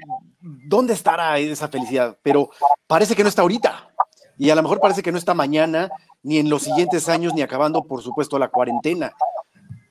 ¿dónde 0.45 0.93
estará 0.93 1.39
esa 1.39 1.69
felicidad? 1.69 2.19
Pero 2.23 2.51
parece 2.87 3.15
que 3.15 3.23
no 3.23 3.29
está 3.29 3.43
ahorita. 3.43 3.91
Y 4.37 4.51
a 4.51 4.55
lo 4.55 4.63
mejor 4.63 4.81
parece 4.81 5.03
que 5.03 5.13
no 5.13 5.19
está 5.19 5.33
mañana, 5.33 5.91
ni 6.25 6.39
en 6.39 6.51
los 6.51 6.63
siguientes 6.63 7.09
años, 7.09 7.33
ni 7.35 7.43
acabando, 7.43 7.85
por 7.85 8.03
supuesto, 8.03 8.39
la 8.39 8.49
cuarentena. 8.49 9.13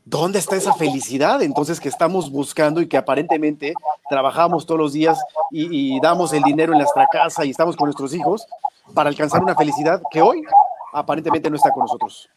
¿Dónde 0.03 0.39
está 0.39 0.57
esa 0.57 0.73
felicidad 0.73 1.41
entonces 1.41 1.79
que 1.79 1.87
estamos 1.87 2.29
buscando 2.29 2.81
y 2.81 2.87
que 2.87 2.97
aparentemente 2.97 3.73
trabajamos 4.09 4.65
todos 4.65 4.79
los 4.79 4.93
días 4.93 5.17
y, 5.49 5.97
damos 6.01 6.33
el 6.33 6.43
dinero 6.43 6.73
en 6.73 6.79
nuestra 6.79 7.07
casa 7.09 7.45
y 7.45 7.51
estamos 7.51 7.77
con 7.77 7.85
nuestros 7.85 8.13
hijos 8.13 8.45
para 8.93 9.09
alcanzar 9.09 9.41
una 9.41 9.55
felicidad 9.55 10.01
que 10.11 10.21
hoy 10.21 10.43
aparentemente 10.91 11.49
no 11.49 11.55
está 11.55 11.71
con 11.71 11.83
nosotros? 11.83 12.29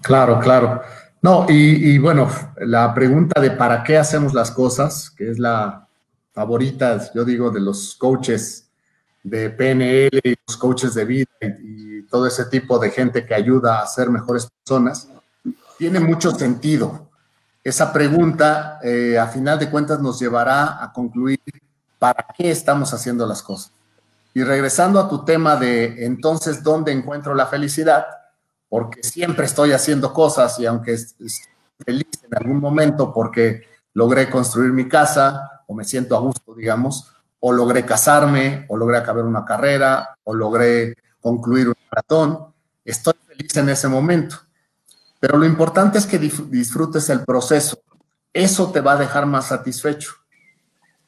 Claro, 0.00 0.38
claro. 0.38 0.80
No, 1.20 1.46
y 1.48 1.98
bueno, 1.98 2.28
la 2.58 2.94
pregunta 2.94 3.40
de 3.40 3.50
para 3.50 3.82
qué 3.82 3.98
hacemos 3.98 4.32
las 4.32 4.52
cosas, 4.52 5.10
que 5.10 5.28
es 5.28 5.38
la, 5.38 5.88
favoritas, 6.32 7.12
yo 7.14 7.24
digo, 7.24 7.50
de 7.50 7.60
los 7.60 7.94
coaches 7.96 8.69
de 9.22 9.50
PNL 9.50 10.20
y 10.24 10.34
los 10.46 10.56
coaches 10.56 10.94
de 10.94 11.04
vida 11.04 11.30
y, 11.40 11.90
todo 12.10 12.26
ese 12.26 12.46
tipo 12.46 12.80
de 12.80 12.90
gente 12.90 13.24
que 13.24 13.34
ayuda 13.34 13.80
a 13.80 13.86
ser 13.86 14.10
mejores 14.10 14.48
personas, 14.64 15.08
tiene 15.78 16.00
mucho 16.00 16.32
sentido. 16.32 17.08
Esa 17.62 17.92
pregunta, 17.92 18.80
eh, 18.82 19.16
a 19.16 19.28
final 19.28 19.60
de 19.60 19.70
cuentas, 19.70 20.00
nos 20.00 20.18
llevará 20.18 20.82
a 20.82 20.92
concluir 20.92 21.38
para 22.00 22.26
qué 22.36 22.50
estamos 22.50 22.92
haciendo 22.92 23.24
las 23.28 23.44
cosas. 23.44 23.70
Y 24.34 24.42
regresando 24.42 24.98
a 24.98 25.08
tu 25.08 25.24
tema 25.24 25.54
de 25.54 26.04
entonces, 26.04 26.64
¿dónde 26.64 26.90
encuentro 26.90 27.32
la 27.32 27.46
felicidad? 27.46 28.06
Porque 28.68 29.04
siempre 29.04 29.46
estoy 29.46 29.70
haciendo 29.70 30.12
cosas 30.12 30.58
y 30.58 30.66
aunque 30.66 30.94
estoy 30.94 31.28
feliz 31.84 32.08
en 32.24 32.36
algún 32.36 32.58
momento 32.58 33.12
porque 33.12 33.62
logré 33.94 34.30
construir 34.30 34.72
mi 34.72 34.88
casa, 34.88 35.62
o 35.66 35.74
me 35.74 35.84
siento 35.84 36.16
a 36.16 36.20
gusto, 36.20 36.54
digamos, 36.54 37.12
o 37.40 37.52
logré 37.52 37.84
casarme, 37.84 38.66
o 38.68 38.76
logré 38.76 38.98
acabar 38.98 39.24
una 39.24 39.44
carrera, 39.44 40.16
o 40.24 40.34
logré 40.34 40.94
concluir 41.20 41.68
un 41.68 41.74
maratón. 41.90 42.54
Estoy 42.84 43.14
feliz 43.26 43.56
en 43.56 43.68
ese 43.70 43.88
momento. 43.88 44.36
Pero 45.18 45.38
lo 45.38 45.46
importante 45.46 45.98
es 45.98 46.06
que 46.06 46.18
disfrutes 46.18 47.08
el 47.10 47.24
proceso. 47.24 47.80
Eso 48.32 48.70
te 48.70 48.80
va 48.80 48.92
a 48.92 48.96
dejar 48.96 49.26
más 49.26 49.48
satisfecho. 49.48 50.12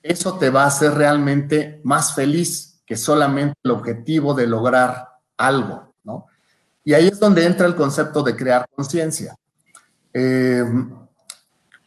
Eso 0.03 0.39
te 0.39 0.51
va 0.51 0.65
a 0.65 0.67
hacer 0.67 0.95
realmente 0.95 1.81
más 1.85 2.15
feliz 2.15 2.83
que 2.85 2.97
solamente 2.97 3.55
el 3.63 3.71
objetivo 3.71 4.35
de 4.35 4.47
lograr 4.47 5.09
algo, 5.37 5.95
¿no? 6.03 6.27
Y 6.85 6.95
ahí 6.95 7.09
es 7.09 7.21
donde 7.21 7.47
entra 7.47 7.67
el 7.67 7.77
concepto 7.77 8.23
de 8.23 8.35
crear 8.35 8.67
conciencia. 8.75 9.37
Eh, 10.13 10.65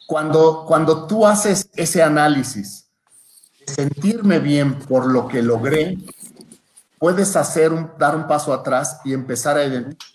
cuando, 0.08 0.66
cuando 0.66 1.06
tú 1.06 1.28
haces 1.28 1.70
ese 1.74 2.02
análisis, 2.02 2.85
sentirme 3.68 4.40
bien 4.40 4.80
por 4.80 5.06
lo 5.06 5.28
que 5.28 5.42
logré, 5.42 5.98
puedes 7.00 7.36
hacer 7.36 7.72
un, 7.72 7.92
dar 7.98 8.16
un 8.16 8.28
paso 8.28 8.54
atrás 8.54 9.00
y 9.04 9.14
empezar 9.14 9.58
a 9.58 9.66
identificar 9.66 10.08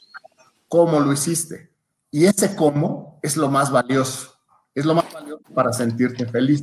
cómo 0.69 1.01
lo 1.01 1.13
hiciste. 1.13 1.71
Y 2.11 2.27
ese 2.27 2.57
cómo 2.57 3.19
es 3.23 3.37
lo 3.37 3.49
más 3.49 3.71
valioso. 3.71 4.35
Es 4.75 4.85
lo 4.85 4.95
más 4.95 5.13
valioso 5.13 5.43
para 5.55 5.73
sentirte 5.73 6.27
feliz. 6.27 6.63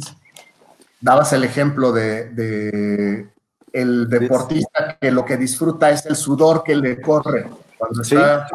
Dabas 1.00 1.34
el 1.34 1.44
ejemplo 1.44 1.92
de, 1.92 2.30
de 2.32 3.30
el 3.72 4.10
deportista 4.10 4.98
que 5.00 5.12
lo 5.12 5.26
que 5.26 5.38
disfruta 5.38 5.92
es 5.92 6.06
el 6.06 6.16
sudor 6.16 6.64
que 6.64 6.76
le 6.76 7.00
corre 7.02 7.48
cuando 7.78 8.02
está 8.02 8.48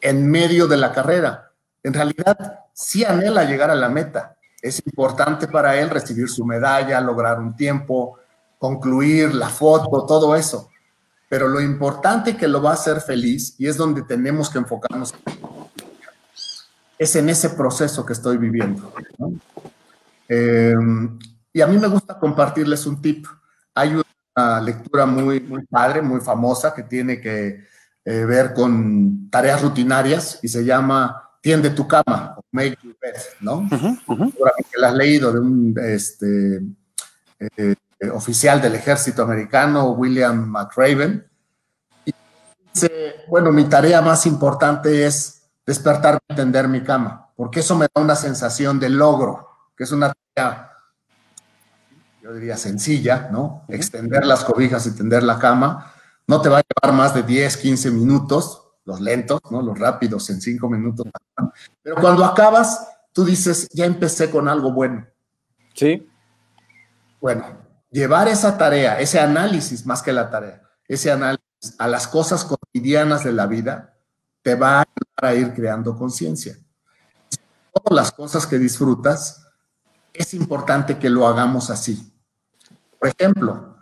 en 0.00 0.30
medio 0.30 0.66
de 0.66 0.76
la 0.76 0.92
carrera. 0.92 1.50
En 1.82 1.94
realidad, 1.94 2.60
sí 2.72 3.04
anhela 3.04 3.44
llegar 3.44 3.70
a 3.70 3.74
la 3.74 3.88
meta. 3.88 4.35
Es 4.66 4.82
importante 4.84 5.46
para 5.46 5.78
él 5.78 5.90
recibir 5.90 6.28
su 6.28 6.44
medalla, 6.44 7.00
lograr 7.00 7.38
un 7.38 7.54
tiempo, 7.54 8.18
concluir 8.58 9.32
la 9.32 9.48
foto, 9.48 10.04
todo 10.06 10.34
eso. 10.34 10.70
Pero 11.28 11.46
lo 11.46 11.60
importante 11.60 12.36
que 12.36 12.48
lo 12.48 12.60
va 12.60 12.70
a 12.70 12.74
hacer 12.74 13.00
feliz, 13.00 13.54
y 13.58 13.68
es 13.68 13.76
donde 13.76 14.02
tenemos 14.02 14.50
que 14.50 14.58
enfocarnos, 14.58 15.14
es 16.98 17.14
en 17.14 17.28
ese 17.28 17.50
proceso 17.50 18.04
que 18.04 18.12
estoy 18.12 18.38
viviendo. 18.38 18.92
Em, 20.28 21.16
y 21.52 21.60
a 21.60 21.66
mí 21.68 21.78
me 21.78 21.86
gusta 21.86 22.18
compartirles 22.18 22.86
un 22.86 23.00
tip. 23.00 23.26
Hay 23.72 23.94
una 24.34 24.60
lectura 24.60 25.06
muy, 25.06 25.40
muy 25.40 25.64
padre, 25.64 26.02
muy 26.02 26.20
famosa, 26.20 26.74
que 26.74 26.82
tiene 26.82 27.20
que 27.20 27.66
eh, 28.04 28.24
ver 28.24 28.52
con 28.52 29.30
tareas 29.30 29.62
rutinarias 29.62 30.40
y 30.42 30.48
se 30.48 30.64
llama 30.64 31.25
tiende 31.40 31.70
tu 31.70 31.86
cama, 31.86 32.36
make 32.52 32.76
your 32.82 32.96
bed, 33.00 33.14
¿no? 33.40 33.68
que 33.68 34.80
la 34.80 34.88
has 34.88 34.94
leído 34.94 35.32
de 35.32 35.38
un 35.40 35.74
este, 35.80 36.62
eh, 37.38 37.76
oficial 38.12 38.60
del 38.60 38.74
ejército 38.74 39.22
americano, 39.22 39.92
William 39.92 40.48
McRaven. 40.48 41.26
Y 42.04 42.12
dice, 42.72 43.24
bueno, 43.28 43.52
mi 43.52 43.64
tarea 43.64 44.02
más 44.02 44.26
importante 44.26 45.06
es 45.06 45.48
despertar 45.64 46.18
y 46.28 46.34
tender 46.34 46.68
mi 46.68 46.82
cama, 46.82 47.30
porque 47.36 47.60
eso 47.60 47.76
me 47.76 47.86
da 47.94 48.02
una 48.02 48.16
sensación 48.16 48.78
de 48.78 48.88
logro, 48.88 49.48
que 49.76 49.84
es 49.84 49.92
una 49.92 50.12
tarea, 50.34 50.72
yo 52.22 52.34
diría 52.34 52.56
sencilla, 52.56 53.28
¿no? 53.30 53.64
Extender 53.68 54.26
las 54.26 54.44
cobijas 54.44 54.84
y 54.86 54.96
tender 54.96 55.22
la 55.22 55.38
cama. 55.38 55.92
No 56.26 56.40
te 56.40 56.48
va 56.48 56.58
a 56.58 56.62
llevar 56.62 56.96
más 56.96 57.14
de 57.14 57.22
10, 57.22 57.56
15 57.56 57.90
minutos, 57.92 58.65
los 58.86 59.00
lentos, 59.00 59.40
¿no? 59.50 59.60
Los 59.60 59.78
rápidos 59.78 60.30
en 60.30 60.40
cinco 60.40 60.70
minutos. 60.70 61.06
Pero 61.82 61.96
cuando 61.96 62.24
acabas, 62.24 62.88
tú 63.12 63.24
dices, 63.24 63.68
ya 63.72 63.84
empecé 63.84 64.30
con 64.30 64.48
algo 64.48 64.72
bueno. 64.72 65.06
Sí. 65.74 66.08
Bueno, 67.20 67.44
llevar 67.90 68.28
esa 68.28 68.56
tarea, 68.56 68.98
ese 69.00 69.20
análisis 69.20 69.84
más 69.84 70.02
que 70.02 70.12
la 70.12 70.30
tarea, 70.30 70.62
ese 70.86 71.10
análisis 71.10 71.42
a 71.78 71.88
las 71.88 72.06
cosas 72.06 72.44
cotidianas 72.44 73.24
de 73.24 73.32
la 73.32 73.46
vida, 73.46 73.94
te 74.42 74.54
va 74.54 74.78
a 74.78 74.84
ayudar 74.84 75.34
a 75.34 75.34
ir 75.34 75.52
creando 75.52 75.96
conciencia. 75.96 76.56
Todas 77.72 77.94
las 77.94 78.12
cosas 78.12 78.46
que 78.46 78.58
disfrutas, 78.58 79.42
es 80.12 80.32
importante 80.32 80.96
que 80.98 81.10
lo 81.10 81.26
hagamos 81.26 81.70
así. 81.70 82.12
Por 82.98 83.08
ejemplo, 83.08 83.76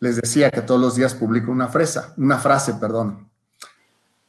les 0.00 0.16
decía 0.16 0.50
que 0.50 0.60
todos 0.60 0.80
los 0.80 0.94
días 0.94 1.14
publico 1.14 1.50
una 1.50 1.68
frase, 1.68 2.00
una 2.18 2.38
frase, 2.38 2.74
perdón, 2.74 3.28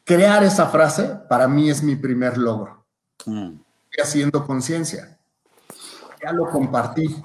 crear 0.10 0.43
esa 0.43 0.65
frase 0.65 1.04
para 1.30 1.48
mí 1.48 1.69
es 1.69 1.84
mi 1.84 1.95
primer 1.95 2.36
logro. 2.36 2.84
Mm. 3.28 3.60
Estoy 3.91 4.04
haciendo 4.04 4.43
conciencia. 4.43 5.19
Ya 6.24 6.32
lo 6.32 6.50
compartí. 6.50 7.15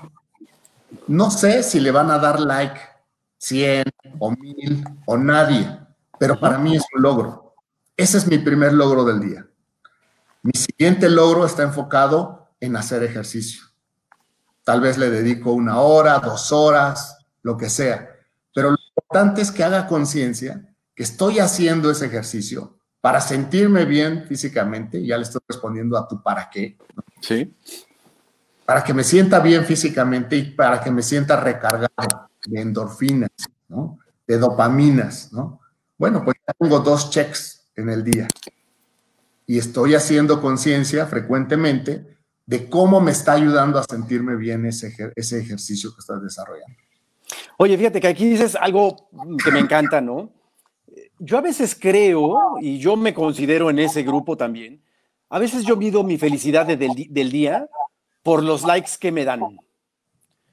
No 1.07 1.31
sé 1.31 1.63
si 1.63 1.81
le 1.81 1.91
van 1.91 2.11
a 2.11 2.19
dar 2.19 2.39
like 2.39 2.79
100 3.39 3.85
o 4.19 4.31
1000 4.33 4.85
o 5.07 5.17
nadie, 5.17 5.81
pero 6.19 6.39
para 6.39 6.59
mí 6.59 6.77
es 6.77 6.85
un 6.95 7.01
logro. 7.01 7.55
Ese 7.97 8.19
es 8.19 8.27
mi 8.27 8.37
primer 8.37 8.75
logro 8.75 9.03
del 9.07 9.19
día. 9.19 9.47
Mi 10.43 10.53
siguiente 10.53 11.09
logro 11.09 11.47
está 11.47 11.63
enfocado 11.63 12.51
en 12.61 12.77
hacer 12.77 13.03
ejercicio. 13.03 13.63
Tal 14.63 14.83
vez 14.83 14.99
le 14.99 15.09
dedico 15.09 15.53
una 15.55 15.81
hora, 15.81 16.19
dos 16.19 16.53
horas, 16.53 17.17
lo 17.41 17.57
que 17.57 17.71
sea. 17.71 18.11
Pero 18.55 18.73
lo 18.73 18.77
importante 18.95 19.41
es 19.41 19.51
que 19.51 19.65
haga 19.65 19.87
conciencia 19.87 20.74
que 20.95 21.03
estoy 21.03 21.39
haciendo 21.41 21.91
ese 21.91 22.07
ejercicio 22.07 22.79
para 23.01 23.21
sentirme 23.21 23.85
bien 23.85 24.25
físicamente. 24.27 25.05
Ya 25.05 25.17
le 25.17 25.25
estoy 25.25 25.43
respondiendo 25.47 25.99
a 25.99 26.09
tu 26.09 26.23
para 26.23 26.49
qué. 26.49 26.79
Sí. 27.21 27.55
Para 28.65 28.83
que 28.83 28.95
me 28.95 29.05
sienta 29.05 29.41
bien 29.41 29.65
físicamente 29.65 30.37
y 30.37 30.51
para 30.53 30.81
que 30.81 30.91
me 30.91 31.03
sienta 31.03 31.39
recargado 31.39 32.31
de 32.47 32.61
endorfinas, 32.61 33.31
¿no? 33.69 33.99
De 34.27 34.39
dopaminas, 34.39 35.33
¿no? 35.33 35.61
Bueno, 35.99 36.25
pues 36.25 36.37
ya 36.47 36.55
tengo 36.55 36.81
dos 36.81 37.11
checks 37.11 37.67
en 37.77 37.91
el 37.91 38.05
día 38.05 38.29
y 39.47 39.59
estoy 39.59 39.95
haciendo 39.95 40.41
conciencia 40.41 41.07
frecuentemente 41.07 42.17
de 42.47 42.69
cómo 42.69 43.01
me 43.01 43.11
está 43.11 43.33
ayudando 43.33 43.79
a 43.79 43.85
sentirme 43.85 44.37
bien 44.37 44.67
ese, 44.67 44.95
ese 45.17 45.41
ejercicio 45.41 45.93
que 45.95 46.01
estás 46.01 46.23
desarrollando. 46.23 46.77
Oye, 47.57 47.77
fíjate 47.77 48.01
que 48.01 48.09
aquí 48.09 48.29
dices 48.29 48.57
algo 48.57 49.09
que 49.43 49.51
me 49.51 49.61
encanta, 49.61 50.01
¿no? 50.01 50.31
Yo 51.25 51.39
a 51.39 51.41
veces 51.41 51.75
creo, 51.79 52.59
y 52.61 52.79
yo 52.79 52.97
me 52.97 53.15
considero 53.15 53.71
en 53.71 53.79
ese 53.79 54.03
grupo 54.03 54.37
también, 54.37 54.83
a 55.31 55.39
veces 55.39 55.65
yo 55.65 55.77
mido 55.77 56.03
mi 56.03 56.19
felicidad 56.19 56.67
del, 56.67 57.07
del 57.09 57.33
día 57.33 57.67
por 58.23 58.43
los 58.43 58.63
likes 58.65 58.93
que 59.01 59.11
me 59.11 59.25
dan. 59.25 59.41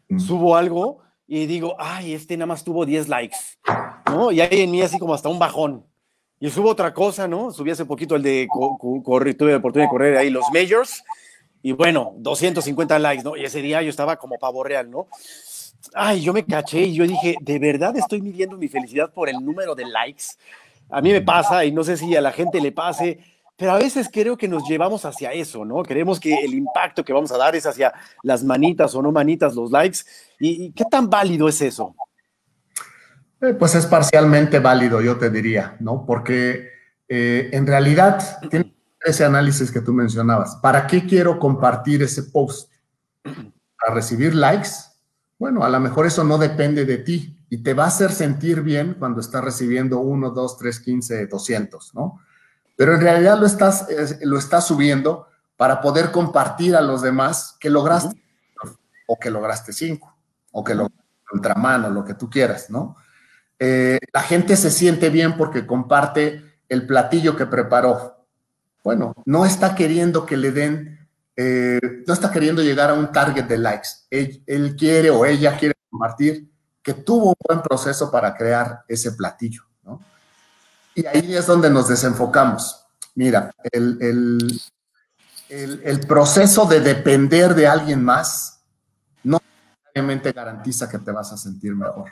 Mm. 0.08 0.20
Subo 0.20 0.56
algo 0.56 1.00
y 1.28 1.46
digo, 1.46 1.76
ay, 1.78 2.14
este 2.14 2.38
nada 2.38 2.48
más 2.48 2.64
tuvo 2.64 2.86
10 2.86 3.10
likes, 3.10 3.38
¿no? 4.06 4.32
Y 4.32 4.40
hay 4.40 4.62
en 4.62 4.72
mí 4.72 4.82
así 4.82 4.98
como 4.98 5.14
hasta 5.14 5.30
un 5.30 5.40
bajón. 5.40 5.86
Y 6.40 6.50
subo 6.50 6.70
otra 6.70 6.94
cosa, 6.94 7.28
¿no? 7.28 7.52
Subí 7.52 7.72
hace 7.72 7.86
poquito 7.86 8.16
el 8.16 8.24
de, 8.24 8.48
correr, 9.04 9.36
tuve 9.36 9.52
la 9.52 9.58
oportunidad 9.58 9.88
de 9.88 9.92
correr 9.92 10.18
ahí 10.18 10.30
los 10.30 10.46
majors, 10.54 11.04
y 11.62 11.74
bueno, 11.74 12.14
250 12.18 12.98
likes, 13.00 13.24
¿no? 13.24 13.38
Y 13.38 13.44
ese 13.44 13.62
día 13.62 13.82
yo 13.82 13.90
estaba 13.90 14.16
como 14.16 14.38
pavo 14.40 14.64
real, 14.64 14.90
¿no? 14.90 15.08
Ay, 15.94 16.22
yo 16.22 16.34
me 16.34 16.46
caché 16.46 16.84
y 16.84 16.94
yo 16.94 17.06
dije, 17.06 17.36
¿de 17.42 17.60
verdad 17.60 17.96
estoy 17.98 18.22
midiendo 18.22 18.58
mi 18.58 18.68
felicidad 18.68 19.12
por 19.12 19.30
el 19.30 19.44
número 19.44 19.76
de 19.76 19.86
likes? 19.86 20.26
A 20.90 21.02
mí 21.02 21.12
me 21.12 21.22
pasa 21.22 21.64
y 21.66 21.72
no 21.72 21.84
sé 21.84 21.98
si 21.98 22.16
a 22.16 22.22
la 22.22 22.32
gente 22.32 22.60
le 22.60 22.72
pase, 22.72 23.20
pero 23.56 23.74
a 23.74 23.78
veces 23.78 24.10
creo 24.12 24.38
que 24.38 24.48
nos 24.48 24.68
llevamos 24.68 25.06
hacia 25.06 25.32
eso, 25.32 25.64
¿no? 25.66 25.84
Queremos 25.84 26.20
que 26.20 26.34
el 26.44 26.54
impacto 26.54 27.04
que 27.04 27.14
vamos 27.14 27.32
a 27.32 27.38
dar 27.38 27.56
es 27.56 27.66
hacia 27.66 27.94
las 28.24 28.44
manitas 28.44 28.94
o 28.96 29.02
no 29.02 29.12
manitas, 29.12 29.56
los 29.56 29.72
likes. 29.72 30.00
¿Y, 30.40 30.72
qué 30.72 30.84
tan 30.90 31.10
válido 31.10 31.48
es 31.48 31.62
eso? 31.62 31.96
Eh, 33.42 33.54
pues 33.54 33.76
es 33.76 33.86
parcialmente 33.86 34.60
válido, 34.60 35.02
yo 35.02 35.18
te 35.18 35.30
diría, 35.30 35.78
¿no? 35.80 36.06
Porque 36.06 36.70
eh, 37.08 37.50
en 37.54 37.68
realidad 37.68 38.40
tiene 38.50 38.76
ese 39.00 39.26
análisis 39.26 39.72
que 39.72 39.82
tú 39.82 39.94
mencionabas. 39.94 40.56
¿Para 40.58 40.88
qué 40.88 41.06
quiero 41.06 41.40
compartir 41.40 42.04
ese 42.04 42.24
post? 42.24 42.72
¿Para 43.24 43.94
recibir 43.94 44.36
likes? 44.36 44.91
Bueno, 45.42 45.64
a 45.64 45.70
lo 45.70 45.80
mejor 45.80 46.06
eso 46.06 46.24
no 46.24 46.38
depende 46.38 46.86
de 46.86 47.00
ti 47.00 47.36
y 47.50 47.64
te 47.64 47.74
va 47.74 47.86
a 47.86 47.88
hacer 47.88 48.12
sentir 48.12 48.62
bien 48.62 48.96
cuando 49.00 49.22
estás 49.22 49.44
recibiendo 49.44 49.98
1, 49.98 50.30
2, 50.30 50.58
3, 50.60 50.80
15, 50.80 51.26
200, 51.26 51.96
¿no? 51.96 52.22
Pero 52.76 52.94
en 52.94 53.02
realidad 53.02 53.40
lo 53.40 53.48
estás, 53.48 53.88
lo 54.22 54.38
estás 54.38 54.68
subiendo 54.68 55.26
para 55.58 55.82
poder 55.82 56.12
compartir 56.12 56.76
a 56.76 56.82
los 56.82 57.02
demás 57.02 57.58
que 57.60 57.72
lograste 57.72 58.24
o 59.08 59.18
que 59.18 59.32
lograste 59.32 59.74
5 59.74 60.16
o 60.52 60.64
que 60.64 60.76
lograste 60.76 61.04
ultramano, 61.34 61.90
lo 61.90 62.06
que 62.06 62.14
tú 62.14 62.30
quieras, 62.30 62.70
¿no? 62.70 62.96
Eh, 63.58 63.98
la 64.14 64.22
gente 64.22 64.56
se 64.56 64.70
siente 64.70 65.10
bien 65.10 65.38
porque 65.38 65.66
comparte 65.66 66.60
el 66.70 66.86
platillo 66.86 67.36
que 67.36 67.48
preparó. 67.48 68.28
Bueno, 68.84 69.16
no 69.26 69.44
está 69.48 69.74
queriendo 69.74 70.28
que 70.28 70.38
le 70.38 70.52
den, 70.52 71.01
eh, 71.44 72.04
no 72.06 72.14
está 72.14 72.32
queriendo 72.32 72.62
llegar 72.62 72.92
a 72.92 72.94
un 72.94 73.12
target 73.12 73.46
de 73.46 73.58
likes. 73.58 73.90
Él, 74.12 74.76
quiere 74.78 75.10
o 75.10 75.26
ella 75.26 75.58
quiere 75.58 75.74
compartir 75.90 76.48
que 76.84 76.94
tuvo 76.94 77.30
un 77.30 77.36
buen 77.48 77.62
proceso 77.64 78.12
para 78.12 78.36
crear 78.36 78.84
ese 78.88 79.12
platillo, 79.14 79.64
¿no? 79.84 80.00
Y 80.94 81.06
ahí 81.06 81.36
es 81.36 81.48
donde 81.48 81.70
nos 81.70 81.88
desenfocamos. 81.88 82.86
Mira, 83.16 83.52
el, 83.72 83.98
el, 85.50 85.82
el 85.84 86.00
proceso 86.02 86.66
de 86.66 86.80
depender 86.80 87.56
de 87.56 87.68
alguien 87.68 88.04
más 88.04 88.62
no 89.24 89.40
necesariamente 89.80 90.32
garantiza 90.32 90.88
que 90.90 91.00
te 91.00 91.12
vas 91.12 91.32
a 91.32 91.38
sentir 91.38 91.76
mejor. 91.76 92.10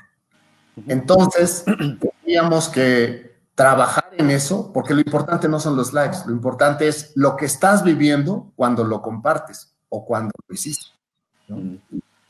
Entonces, 0.88 1.64
tendríamos 2.00 2.70
que 2.70 3.29
trabajar 3.60 4.12
en 4.14 4.30
eso, 4.30 4.72
porque 4.72 4.94
lo 4.94 5.02
importante 5.02 5.50
no 5.50 5.60
son 5.60 5.76
los 5.76 5.92
likes, 5.92 6.20
lo 6.26 6.32
importante 6.32 6.88
es 6.88 7.12
lo 7.16 7.36
que 7.36 7.46
estás 7.46 7.84
viviendo 7.84 8.54
cuando 8.56 8.86
lo 8.86 9.02
compartes 9.02 9.76
o 9.90 10.06
cuando 10.06 10.32
lo 10.48 10.56
hiciste. 10.56 10.86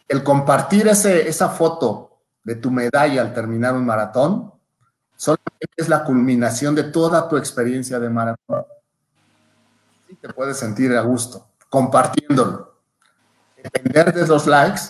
El 0.08 0.24
compartir 0.24 0.88
ese, 0.88 1.30
esa 1.30 1.50
foto 1.50 2.18
de 2.44 2.56
tu 2.56 2.72
medalla 2.72 3.22
al 3.22 3.32
terminar 3.32 3.76
un 3.76 3.86
maratón 3.86 4.52
solamente 5.16 5.68
es 5.78 5.88
la 5.88 6.04
culminación 6.04 6.74
de 6.74 6.86
toda 6.86 7.30
tu 7.30 7.38
experiencia 7.38 8.00
de 8.00 8.10
maratón. 8.10 8.66
Sí 10.08 10.16
te 10.16 10.34
puedes 10.34 10.58
sentir 10.58 10.98
a 10.98 11.02
gusto 11.02 11.48
compartiéndolo. 11.70 12.74
Depender 13.56 14.12
de 14.16 14.26
los 14.26 14.48
likes 14.48 14.82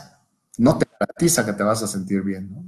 no 0.57 0.77
te 0.77 0.87
garantiza 0.97 1.45
que 1.45 1.51
te 1.51 1.63
vas 1.63 1.83
a 1.83 1.87
sentir 1.87 2.21
bien, 2.21 2.49
¿no? 2.49 2.63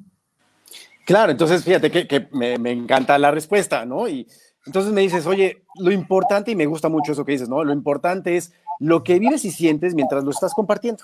Claro, 1.05 1.31
entonces 1.31 1.63
fíjate 1.63 1.91
que, 1.91 2.27
me, 2.31 2.71
encanta 2.71 3.17
la 3.17 3.31
respuesta, 3.31 3.85
¿no? 3.85 4.07
Y 4.07 4.27
entonces 4.65 4.93
me 4.93 5.01
dices, 5.01 5.25
oye, 5.25 5.63
lo 5.79 5.91
importante, 5.91 6.51
y 6.51 6.55
me 6.55 6.65
gusta 6.65 6.89
mucho 6.89 7.11
eso 7.11 7.25
que 7.25 7.33
dices, 7.33 7.49
¿no? 7.49 7.63
Lo 7.63 7.73
importante 7.73 8.37
es 8.37 8.53
lo 8.79 9.03
que 9.03 9.19
vives 9.19 9.43
y 9.45 9.51
sientes 9.51 9.95
mientras 9.95 10.23
lo 10.23 10.31
estás 10.31 10.53
compartiendo. 10.53 11.03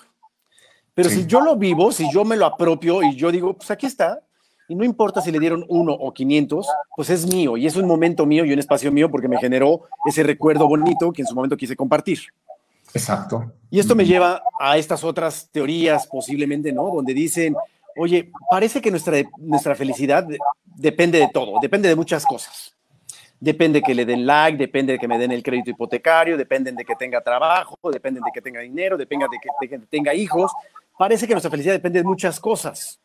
Pero 0.94 1.10
si 1.10 1.26
yo 1.26 1.40
lo 1.40 1.56
vivo, 1.56 1.92
si 1.92 2.10
yo 2.12 2.24
me 2.24 2.36
lo 2.36 2.46
apropio 2.46 3.02
y 3.02 3.14
yo 3.14 3.30
digo, 3.30 3.54
pues 3.54 3.70
aquí 3.70 3.86
está, 3.86 4.20
y 4.68 4.74
no 4.74 4.84
importa 4.84 5.22
si 5.22 5.32
le 5.32 5.38
dieron 5.38 5.64
uno 5.68 5.92
o 5.92 6.12
500, 6.12 6.66
pues 6.94 7.08
es 7.08 7.26
mío 7.26 7.56
y 7.56 7.66
es 7.66 7.74
un 7.76 7.86
momento 7.86 8.26
mío 8.26 8.44
y 8.44 8.52
un 8.52 8.58
espacio 8.58 8.92
mío 8.92 9.10
porque 9.10 9.26
me 9.26 9.38
generó 9.38 9.82
ese 10.04 10.22
recuerdo 10.22 10.68
bonito 10.68 11.10
que 11.10 11.22
en 11.22 11.28
su 11.28 11.34
momento 11.34 11.56
quise 11.56 11.74
compartir. 11.74 12.20
Exacto. 12.92 13.52
Y 13.70 13.78
esto 13.78 13.94
me 13.94 14.04
lleva 14.04 14.42
a 14.60 14.76
estas 14.76 15.04
otras 15.04 15.48
teorías 15.50 16.06
posiblemente, 16.06 16.72
¿no? 16.72 16.90
Donde 16.94 17.14
dicen, 17.14 17.54
Oye, 17.98 18.30
parece 18.48 18.80
que 18.80 18.90
nuestra, 18.90 19.16
nuestra 19.38 19.74
felicidad 19.74 20.26
depende 20.64 21.18
de 21.18 21.28
todo, 21.32 21.58
depende 21.60 21.88
de 21.88 21.96
muchas 21.96 22.24
cosas. 22.24 22.74
Depende 23.40 23.82
que 23.82 23.94
le 23.94 24.04
den 24.04 24.26
like, 24.26 24.58
depende 24.58 24.94
de 24.94 24.98
que 24.98 25.06
me 25.06 25.18
den 25.18 25.32
el 25.32 25.42
crédito 25.42 25.70
hipotecario, 25.70 26.36
depende 26.36 26.72
de 26.72 26.84
que 26.84 26.96
tenga 26.96 27.20
trabajo, 27.20 27.76
depende 27.92 28.20
de 28.24 28.30
que 28.32 28.40
tenga 28.40 28.60
dinero, 28.60 28.96
depende 28.96 29.26
de 29.30 29.38
que, 29.38 29.48
de 29.60 29.68
que 29.68 29.86
tenga 29.86 30.14
hijos. 30.14 30.52
Parece 30.96 31.26
que 31.26 31.34
nuestra 31.34 31.50
felicidad 31.50 31.74
depende 31.74 32.00
de 32.00 32.04
muchas 32.04 32.40
cosas. 32.40 32.98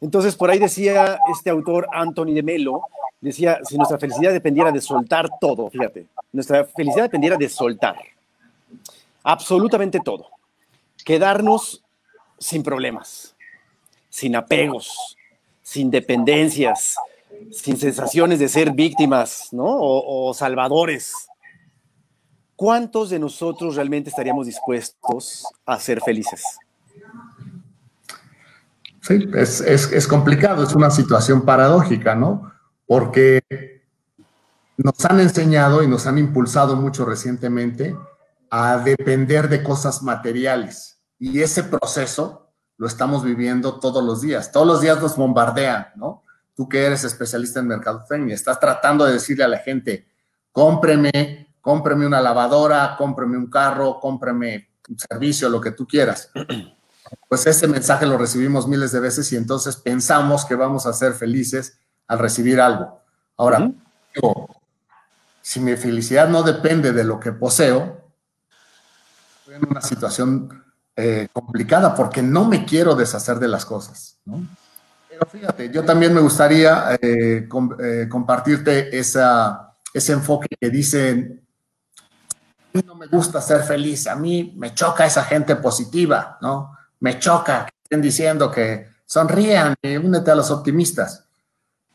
Entonces, 0.00 0.34
por 0.34 0.50
ahí 0.50 0.58
decía 0.58 1.18
este 1.30 1.50
autor, 1.50 1.86
Anthony 1.92 2.34
de 2.34 2.42
Melo, 2.42 2.82
decía, 3.20 3.60
si 3.62 3.76
nuestra 3.76 3.98
felicidad 3.98 4.32
dependiera 4.32 4.72
de 4.72 4.80
soltar 4.80 5.28
todo, 5.40 5.70
fíjate, 5.70 6.06
nuestra 6.32 6.64
felicidad 6.64 7.04
dependiera 7.04 7.36
de 7.36 7.48
soltar 7.48 7.96
absolutamente 9.22 10.00
todo, 10.00 10.26
quedarnos 11.04 11.84
sin 12.38 12.62
problemas, 12.62 13.31
sin 14.12 14.36
apegos, 14.36 15.16
sin 15.62 15.90
dependencias, 15.90 16.96
sin 17.50 17.78
sensaciones 17.78 18.38
de 18.38 18.48
ser 18.48 18.72
víctimas, 18.72 19.48
¿no? 19.52 19.64
O, 19.66 20.34
salvadores. 20.34 21.14
¿Cuántos 22.54 23.08
de 23.08 23.18
nosotros 23.18 23.74
realmente 23.74 24.10
estaríamos 24.10 24.46
dispuestos 24.46 25.46
a 25.64 25.80
ser 25.80 26.02
felices? 26.02 26.44
Sí, 29.00 29.26
es, 29.34 29.62
es, 29.62 30.06
complicado, 30.06 30.62
es 30.62 30.74
una 30.74 30.90
situación 30.90 31.46
paradójica, 31.46 32.14
¿no? 32.14 32.52
Porque 32.86 33.40
nos 34.76 35.04
han 35.06 35.20
enseñado 35.20 35.82
y 35.82 35.88
nos 35.88 36.06
han 36.06 36.18
impulsado 36.18 36.76
mucho 36.76 37.06
recientemente 37.06 37.96
a 38.50 38.76
depender 38.76 39.48
de 39.48 39.62
cosas 39.62 40.02
materiales. 40.02 41.00
Y 41.18 41.40
ese 41.40 41.64
proceso 41.64 42.41
lo 42.82 42.88
estamos 42.88 43.22
viviendo 43.22 43.78
todos 43.78 44.02
los 44.02 44.22
días. 44.22 44.50
Todos 44.50 44.66
los 44.66 44.80
días 44.80 45.00
nos 45.00 45.14
bombardean, 45.14 45.86
¿no? 45.94 46.24
Tú 46.56 46.68
que 46.68 46.84
eres 46.84 47.04
especialista 47.04 47.60
en 47.60 47.68
mercadotecnia, 47.68 48.34
estás 48.34 48.58
tratando 48.58 49.04
de 49.04 49.12
decirle 49.12 49.44
a 49.44 49.48
la 49.48 49.58
gente, 49.58 50.08
cómpreme, 50.50 51.54
cómpreme 51.60 52.08
una 52.08 52.20
lavadora, 52.20 52.96
cómpreme 52.98 53.38
un 53.38 53.46
carro, 53.48 54.00
cómpreme 54.00 54.70
un 54.88 54.98
servicio, 54.98 55.48
lo 55.48 55.60
que 55.60 55.70
tú 55.70 55.86
quieras. 55.86 56.30
Pues 57.28 57.46
ese 57.46 57.68
mensaje 57.68 58.06
lo 58.06 58.16
recibimos 58.16 58.66
miles 58.66 58.90
de 58.90 58.98
veces 58.98 59.30
y 59.32 59.36
entonces 59.36 59.76
pensamos 59.76 60.46
que 60.46 60.54
vamos 60.54 60.86
a 60.86 60.94
ser 60.94 61.12
felices 61.12 61.78
al 62.08 62.18
recibir 62.18 62.58
algo. 62.58 63.00
Ahora, 63.36 63.70
si 65.42 65.60
mi 65.60 65.76
felicidad 65.76 66.28
no 66.28 66.42
depende 66.42 66.92
de 66.92 67.04
lo 67.04 67.20
que 67.20 67.32
poseo, 67.32 68.00
estoy 69.40 69.56
en 69.56 69.68
una 69.68 69.82
situación 69.82 70.61
eh, 70.94 71.28
complicada 71.32 71.94
porque 71.94 72.22
no 72.22 72.44
me 72.44 72.64
quiero 72.64 72.94
deshacer 72.94 73.38
de 73.38 73.48
las 73.48 73.64
cosas. 73.64 74.18
Pero 75.08 75.26
fíjate, 75.26 75.70
yo 75.70 75.84
también 75.84 76.12
me 76.12 76.20
gustaría 76.20 76.98
eh, 77.00 77.48
eh, 77.80 78.06
compartirte 78.10 78.98
esa, 78.98 79.74
ese 79.94 80.12
enfoque 80.12 80.48
que 80.60 80.68
dicen, 80.68 81.46
a 81.98 82.78
mí 82.78 82.84
no 82.86 82.94
me 82.94 83.06
gusta 83.06 83.40
ser 83.40 83.62
feliz, 83.62 84.06
a 84.06 84.16
mí 84.16 84.54
me 84.56 84.74
choca 84.74 85.06
esa 85.06 85.24
gente 85.24 85.56
positiva, 85.56 86.38
¿no? 86.42 86.76
Me 87.00 87.18
choca 87.18 87.66
que 87.66 87.72
estén 87.84 88.02
diciendo 88.02 88.50
que 88.50 88.88
sonrían 89.06 89.74
y 89.80 89.96
únete 89.96 90.30
a 90.30 90.34
los 90.34 90.50
optimistas. 90.50 91.26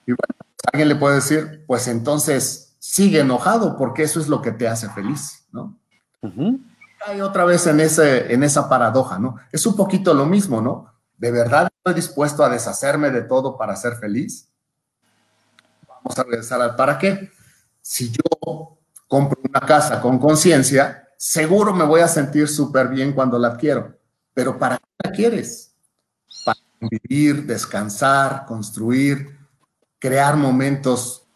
Y 0.05 0.11
bueno, 0.11 0.35
alguien 0.71 0.89
le 0.89 0.95
puede 0.95 1.15
decir, 1.15 1.63
pues 1.67 1.87
entonces 1.87 2.75
sigue 2.79 3.19
enojado 3.19 3.77
porque 3.77 4.03
eso 4.03 4.19
es 4.19 4.27
lo 4.27 4.41
que 4.41 4.51
te 4.51 4.67
hace 4.67 4.89
feliz, 4.89 5.45
¿no? 5.51 5.77
Hay 7.05 7.21
otra 7.21 7.45
vez 7.45 7.67
en, 7.67 7.79
ese, 7.79 8.33
en 8.33 8.43
esa 8.43 8.67
paradoja, 8.67 9.19
¿no? 9.19 9.37
Es 9.51 9.65
un 9.65 9.75
poquito 9.75 10.13
lo 10.13 10.25
mismo, 10.25 10.61
¿no? 10.61 10.93
¿De 11.17 11.31
verdad 11.31 11.67
estoy 11.77 11.93
dispuesto 11.93 12.43
a 12.43 12.49
deshacerme 12.49 13.11
de 13.11 13.21
todo 13.21 13.57
para 13.57 13.75
ser 13.75 13.95
feliz? 13.95 14.49
Vamos 15.87 16.17
a 16.17 16.23
regresar 16.23 16.61
al 16.61 16.75
para 16.75 16.97
qué. 16.97 17.31
Si 17.81 18.11
yo 18.11 18.77
compro 19.07 19.39
una 19.47 19.61
casa 19.61 20.01
con 20.01 20.19
conciencia, 20.19 21.07
seguro 21.17 21.73
me 21.73 21.85
voy 21.85 22.01
a 22.01 22.07
sentir 22.07 22.47
súper 22.47 22.87
bien 22.87 23.13
cuando 23.13 23.39
la 23.39 23.49
adquiero. 23.49 23.97
Pero 24.33 24.57
¿para 24.59 24.77
qué 24.77 24.85
la 25.03 25.11
quieres? 25.11 25.73
Para 26.45 26.59
vivir, 26.79 27.45
descansar, 27.45 28.45
construir, 28.45 29.37
crear 29.99 30.35
momentos 30.35 31.27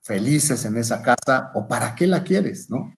felices 0.00 0.64
en 0.64 0.76
esa 0.76 1.02
casa 1.02 1.50
o 1.54 1.66
para 1.66 1.94
qué 1.94 2.06
la 2.06 2.22
quieres, 2.22 2.70
¿no? 2.70 2.94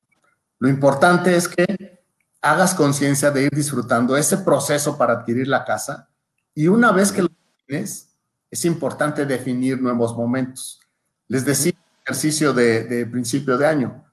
Lo 0.58 0.68
importante 0.68 1.34
es 1.34 1.48
que 1.48 1.97
hagas 2.40 2.74
conciencia 2.74 3.30
de 3.30 3.44
ir 3.44 3.50
disfrutando 3.50 4.16
ese 4.16 4.38
proceso 4.38 4.96
para 4.96 5.14
adquirir 5.14 5.48
la 5.48 5.64
casa 5.64 6.08
y 6.54 6.68
una 6.68 6.90
vez 6.92 7.12
que 7.12 7.22
lo 7.22 7.28
tienes, 7.66 8.08
es 8.50 8.64
importante 8.64 9.24
definir 9.24 9.80
nuevos 9.80 10.16
momentos. 10.16 10.80
Les 11.28 11.44
decía 11.44 11.72
ejercicio 12.04 12.52
de, 12.52 13.06
principio 13.10 13.56
de 13.56 13.66
año. 13.66 14.04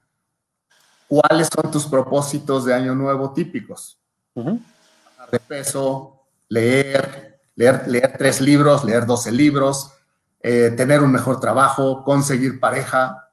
¿Cuáles 1.08 1.48
son 1.52 1.70
tus 1.70 1.86
propósitos 1.86 2.64
de 2.64 2.74
año 2.74 2.94
nuevo 2.94 3.32
típicos? 3.32 3.98
De 4.34 5.40
peso, 5.40 6.26
leer, 6.48 7.40
leer, 7.54 7.88
leer 7.88 8.14
tres 8.18 8.40
libros, 8.40 8.84
leer 8.84 9.06
12 9.06 9.32
libros, 9.32 9.92
eh, 10.40 10.72
tener 10.76 11.02
un 11.02 11.10
mejor 11.10 11.40
trabajo, 11.40 12.04
conseguir 12.04 12.60
pareja. 12.60 13.30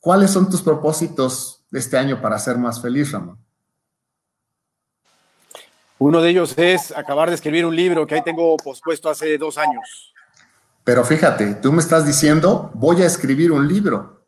¿Cuáles 0.00 0.30
son 0.30 0.48
tus 0.48 0.62
propósitos 0.62 1.64
de 1.70 1.80
este 1.80 1.98
año 1.98 2.22
para 2.22 2.38
ser 2.38 2.56
más 2.56 2.80
feliz, 2.80 3.12
Ramón? 3.12 3.45
Uno 5.98 6.20
de 6.20 6.30
ellos 6.30 6.56
es 6.58 6.96
acabar 6.96 7.30
de 7.30 7.34
escribir 7.34 7.64
un 7.64 7.74
libro 7.74 8.06
que 8.06 8.16
ahí 8.16 8.22
tengo 8.22 8.56
pospuesto 8.58 9.08
hace 9.08 9.38
dos 9.38 9.56
años. 9.56 10.14
Pero 10.84 11.04
fíjate, 11.04 11.54
tú 11.54 11.72
me 11.72 11.80
estás 11.80 12.06
diciendo, 12.06 12.70
voy 12.74 13.02
a 13.02 13.06
escribir 13.06 13.50
un 13.50 13.66
libro. 13.66 14.26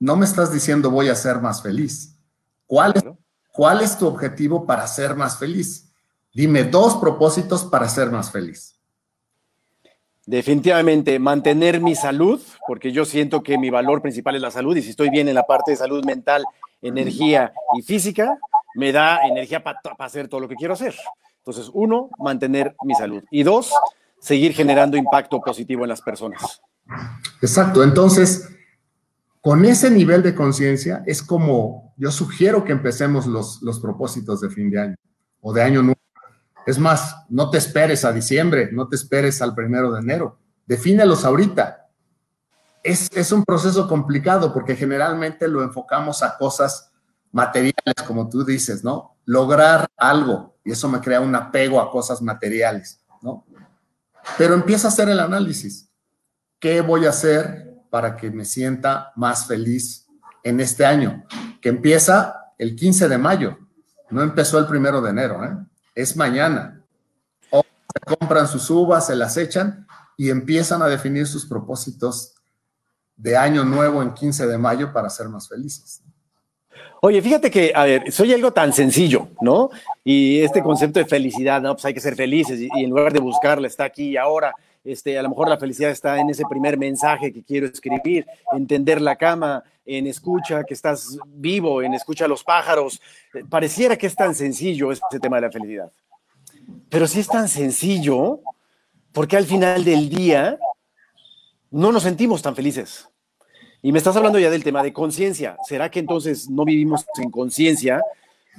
No 0.00 0.16
me 0.16 0.24
estás 0.24 0.52
diciendo, 0.52 0.90
voy 0.90 1.08
a 1.08 1.14
ser 1.14 1.40
más 1.40 1.62
feliz. 1.62 2.18
¿Cuál 2.66 2.92
es, 2.96 3.04
¿Cuál 3.52 3.82
es 3.82 3.98
tu 3.98 4.06
objetivo 4.06 4.66
para 4.66 4.86
ser 4.86 5.14
más 5.14 5.38
feliz? 5.38 5.92
Dime 6.34 6.64
dos 6.64 6.96
propósitos 6.96 7.64
para 7.64 7.88
ser 7.88 8.10
más 8.10 8.32
feliz. 8.32 8.74
Definitivamente, 10.24 11.18
mantener 11.18 11.80
mi 11.80 11.94
salud, 11.94 12.40
porque 12.66 12.90
yo 12.90 13.04
siento 13.04 13.42
que 13.42 13.58
mi 13.58 13.70
valor 13.70 14.00
principal 14.00 14.36
es 14.36 14.42
la 14.42 14.50
salud 14.50 14.76
y 14.76 14.82
si 14.82 14.90
estoy 14.90 15.10
bien 15.10 15.28
en 15.28 15.34
la 15.34 15.42
parte 15.42 15.72
de 15.72 15.76
salud 15.76 16.04
mental, 16.04 16.44
energía 16.80 17.52
y 17.76 17.82
física, 17.82 18.38
me 18.74 18.92
da 18.92 19.20
energía 19.26 19.62
para 19.62 19.80
hacer 19.98 20.28
todo 20.28 20.40
lo 20.40 20.48
que 20.48 20.56
quiero 20.56 20.74
hacer. 20.74 20.94
Entonces, 21.38 21.70
uno, 21.72 22.10
mantener 22.18 22.74
mi 22.84 22.94
salud. 22.94 23.22
Y 23.30 23.42
dos, 23.42 23.72
seguir 24.20 24.52
generando 24.52 24.96
impacto 24.96 25.40
positivo 25.40 25.82
en 25.82 25.88
las 25.88 26.00
personas. 26.00 26.62
Exacto. 27.40 27.82
Entonces, 27.82 28.48
con 29.40 29.64
ese 29.64 29.90
nivel 29.90 30.22
de 30.22 30.34
conciencia 30.34 31.02
es 31.06 31.22
como 31.22 31.94
yo 31.96 32.10
sugiero 32.10 32.64
que 32.64 32.72
empecemos 32.72 33.26
los, 33.26 33.60
los 33.62 33.80
propósitos 33.80 34.40
de 34.40 34.50
fin 34.50 34.70
de 34.70 34.80
año 34.80 34.96
o 35.40 35.52
de 35.52 35.62
año 35.62 35.82
nuevo 35.82 36.02
es 36.66 36.78
más, 36.78 37.16
no 37.28 37.50
te 37.50 37.58
esperes 37.58 38.04
a 38.04 38.12
diciembre, 38.12 38.70
no 38.72 38.88
te 38.88 38.96
esperes 38.96 39.42
al 39.42 39.54
primero 39.54 39.92
de 39.92 40.00
enero. 40.00 40.38
Defínelos 40.66 41.24
ahorita. 41.24 41.88
Es, 42.82 43.08
es 43.12 43.32
un 43.32 43.44
proceso 43.44 43.88
complicado 43.88 44.52
porque 44.52 44.76
generalmente 44.76 45.48
lo 45.48 45.62
enfocamos 45.62 46.22
a 46.22 46.36
cosas 46.36 46.91
materiales, 47.32 47.96
como 48.06 48.28
tú 48.28 48.44
dices, 48.44 48.84
¿no? 48.84 49.16
Lograr 49.24 49.88
algo 49.96 50.56
y 50.64 50.72
eso 50.72 50.88
me 50.88 51.00
crea 51.00 51.20
un 51.20 51.34
apego 51.34 51.80
a 51.80 51.90
cosas 51.90 52.22
materiales, 52.22 53.00
¿no? 53.22 53.44
Pero 54.38 54.54
empieza 54.54 54.88
a 54.88 54.90
hacer 54.90 55.08
el 55.08 55.18
análisis. 55.18 55.88
¿Qué 56.60 56.80
voy 56.80 57.06
a 57.06 57.10
hacer 57.10 57.82
para 57.90 58.16
que 58.16 58.30
me 58.30 58.44
sienta 58.44 59.12
más 59.16 59.46
feliz 59.46 60.06
en 60.44 60.60
este 60.60 60.84
año? 60.84 61.24
Que 61.60 61.70
empieza 61.70 62.52
el 62.58 62.76
15 62.76 63.08
de 63.08 63.18
mayo, 63.18 63.58
no 64.10 64.22
empezó 64.22 64.58
el 64.58 64.66
primero 64.66 65.00
de 65.00 65.10
enero, 65.10 65.44
¿eh? 65.44 65.56
es 65.94 66.16
mañana. 66.16 66.84
O 67.50 67.62
se 67.62 68.16
compran 68.16 68.46
sus 68.46 68.68
uvas, 68.70 69.06
se 69.06 69.16
las 69.16 69.36
echan 69.36 69.86
y 70.16 70.30
empiezan 70.30 70.82
a 70.82 70.86
definir 70.86 71.26
sus 71.26 71.46
propósitos 71.46 72.34
de 73.16 73.36
año 73.36 73.64
nuevo 73.64 74.02
en 74.02 74.14
15 74.14 74.46
de 74.46 74.58
mayo 74.58 74.92
para 74.92 75.10
ser 75.10 75.28
más 75.28 75.48
felices. 75.48 76.02
Oye, 77.00 77.20
fíjate 77.20 77.50
que, 77.50 77.72
a 77.74 77.84
ver, 77.84 78.12
soy 78.12 78.32
algo 78.32 78.52
tan 78.52 78.72
sencillo, 78.72 79.28
¿no? 79.40 79.70
Y 80.04 80.40
este 80.40 80.62
concepto 80.62 81.00
de 81.00 81.04
felicidad, 81.04 81.60
¿no? 81.60 81.74
Pues 81.74 81.84
hay 81.84 81.94
que 81.94 82.00
ser 82.00 82.14
felices 82.14 82.60
y, 82.60 82.68
en 82.74 82.90
lugar 82.90 83.12
de 83.12 83.20
buscarla 83.20 83.66
está 83.66 83.84
aquí 83.84 84.10
y 84.10 84.16
ahora. 84.16 84.54
Este, 84.84 85.16
a 85.16 85.22
lo 85.22 85.28
mejor 85.28 85.48
la 85.48 85.58
felicidad 85.58 85.90
está 85.90 86.18
en 86.18 86.30
ese 86.30 86.42
primer 86.48 86.76
mensaje 86.76 87.32
que 87.32 87.44
quiero 87.44 87.66
escribir, 87.66 88.26
entender 88.52 89.00
la 89.00 89.14
cama, 89.14 89.62
en 89.84 90.06
escucha 90.06 90.64
que 90.64 90.74
estás 90.74 91.18
vivo, 91.26 91.82
en 91.82 91.94
escucha 91.94 92.24
a 92.24 92.28
los 92.28 92.44
pájaros. 92.44 93.00
Pareciera 93.48 93.96
que 93.96 94.06
es 94.06 94.14
tan 94.14 94.34
sencillo 94.34 94.92
este 94.92 95.20
tema 95.20 95.36
de 95.36 95.42
la 95.42 95.50
felicidad. 95.50 95.90
Pero 96.88 97.06
si 97.06 97.20
es 97.20 97.28
tan 97.28 97.48
sencillo, 97.48 98.40
porque 99.12 99.36
al 99.36 99.44
final 99.44 99.84
del 99.84 100.08
día 100.08 100.58
no 101.70 101.90
nos 101.90 102.02
sentimos 102.02 102.42
tan 102.42 102.54
felices. 102.54 103.08
Y 103.82 103.90
me 103.90 103.98
estás 103.98 104.16
hablando 104.16 104.38
ya 104.38 104.48
del 104.48 104.62
tema 104.62 104.82
de 104.82 104.92
conciencia. 104.92 105.56
¿Será 105.66 105.90
que 105.90 105.98
entonces 105.98 106.48
no 106.48 106.64
vivimos 106.64 107.04
en 107.20 107.30
conciencia? 107.30 108.00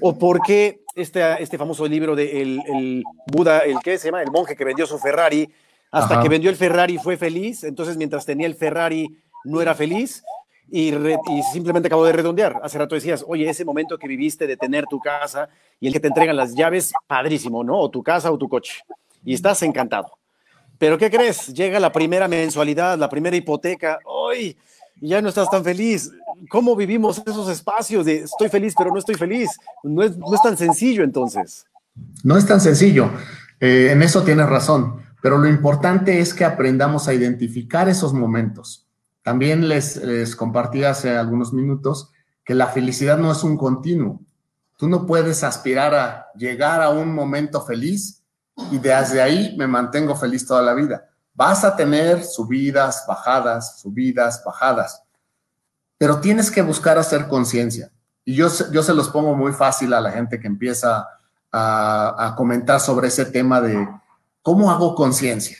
¿O 0.02 0.18
por 0.18 0.42
qué 0.42 0.82
este, 0.96 1.42
este 1.42 1.58
famoso 1.58 1.88
libro 1.88 2.16
de 2.16 2.42
el, 2.42 3.04
Buda, 3.28 3.60
el 3.60 3.80
que 3.80 3.98
se 3.98 4.10
llama, 4.10 4.22
el 4.22 4.32
monje 4.32 4.56
que 4.56 4.66
vendió 4.66 4.86
su 4.86 5.00
Ferrari, 5.00 5.50
hasta 5.92 6.22
que 6.22 6.28
vendió 6.28 6.50
el 6.50 6.56
Ferrari 6.56 6.98
fue 6.98 7.18
feliz, 7.18 7.64
entonces 7.64 7.98
mientras 7.98 8.26
tenía 8.26 8.48
el 8.48 8.56
Ferrari 8.56 9.16
no 9.46 9.62
era 9.62 9.76
feliz 9.76 10.24
y, 10.70 10.92
simplemente 11.52 11.88
acabo 11.88 12.04
de 12.04 12.12
redondear. 12.12 12.60
Hace 12.64 12.80
rato 12.80 12.96
decías, 12.96 13.24
oye, 13.28 13.48
ese 13.48 13.64
momento 13.64 13.98
que 13.98 14.08
viviste 14.08 14.48
de 14.48 14.58
tener 14.58 14.86
tu 14.86 15.00
casa 15.00 15.50
y 15.80 15.88
el 15.88 15.94
que 15.94 16.00
te 16.00 16.08
entregan 16.08 16.36
las 16.36 16.56
llaves, 16.56 16.92
padrísimo, 17.08 17.64
¿no? 17.64 17.80
O 17.80 17.92
tu 17.92 18.02
casa 18.02 18.32
o 18.32 18.38
tu 18.38 18.50
coche. 18.50 18.82
Y 19.24 19.36
estás 19.36 19.62
encantado. 19.62 20.18
Pero 20.80 20.98
¿qué 20.98 21.12
crees? 21.12 21.54
Llega 21.54 21.80
la 21.80 21.92
primera 21.92 22.28
mensualidad, 22.28 22.98
la 22.98 23.08
primera 23.08 23.36
hipoteca, 23.36 24.00
¡ay! 24.32 24.58
Y 25.04 25.10
ya 25.10 25.22
no 25.22 25.28
estás 25.28 25.50
tan 25.50 25.66
feliz. 25.66 26.14
¿Cómo 26.50 26.78
vivimos 26.78 27.22
esos 27.26 27.50
espacios 27.50 28.06
de 28.06 28.20
estoy 28.20 28.48
feliz 28.48 28.74
pero 28.78 28.90
no 28.90 29.00
estoy 29.00 29.16
feliz? 29.16 29.50
No 29.84 30.02
es, 30.02 30.18
no 30.18 30.34
es 30.34 30.42
tan 30.42 30.56
sencillo 30.56 31.04
entonces. 31.04 31.66
No 32.24 32.38
es 32.38 32.48
tan 32.48 32.62
sencillo. 32.62 33.10
Eh, 33.60 33.90
en 33.92 34.02
eso 34.02 34.24
tienes 34.24 34.48
razón. 34.48 35.02
Pero 35.22 35.38
lo 35.38 35.50
importante 35.50 36.22
es 36.22 36.34
que 36.34 36.46
aprendamos 36.46 37.10
a 37.10 37.14
identificar 37.14 37.90
esos 37.90 38.14
momentos. 38.14 38.88
También 39.24 39.68
les, 39.68 39.98
les 39.98 40.38
compartí 40.38 40.86
hace 40.86 41.18
algunos 41.18 41.52
minutos 41.52 42.14
que 42.46 42.56
la 42.56 42.68
felicidad 42.68 43.18
no 43.18 43.30
es 43.30 43.44
un 43.44 43.58
continuo. 43.58 44.22
Tú 44.78 44.88
no 44.88 45.06
puedes 45.06 45.44
aspirar 45.44 45.94
a 45.96 46.28
llegar 46.34 46.82
a 46.82 46.92
un 46.92 47.14
momento 47.14 47.60
feliz 47.60 48.24
y 48.72 48.78
desde 48.78 49.22
ahí 49.22 49.54
me 49.58 49.68
mantengo 49.68 50.16
feliz 50.16 50.46
toda 50.46 50.62
la 50.62 50.74
vida. 50.74 51.10
Vas 51.34 51.64
a 51.64 51.76
tener 51.76 52.24
subidas, 52.24 53.06
bajadas, 53.08 53.80
subidas, 53.80 54.44
bajadas, 54.46 55.04
pero 55.98 56.20
tienes 56.20 56.52
que 56.52 56.62
buscar 56.62 56.98
hacer 56.98 57.28
conciencia. 57.28 57.92
Y 58.26 58.36
yo, 58.36 58.48
yo 58.72 58.84
se 58.84 58.94
los 58.94 59.10
pongo 59.10 59.36
muy 59.36 59.52
fácil 59.52 59.94
a 59.94 60.02
la 60.02 60.12
gente 60.12 60.40
que 60.40 60.48
empieza 60.48 61.08
a, 61.52 62.34
comentar 62.36 62.80
sobre 62.80 63.08
ese 63.08 63.26
tema 63.26 63.62
de 63.62 63.88
¿Cómo 64.44 64.70
hago 64.70 64.94
conciencia? 64.94 65.58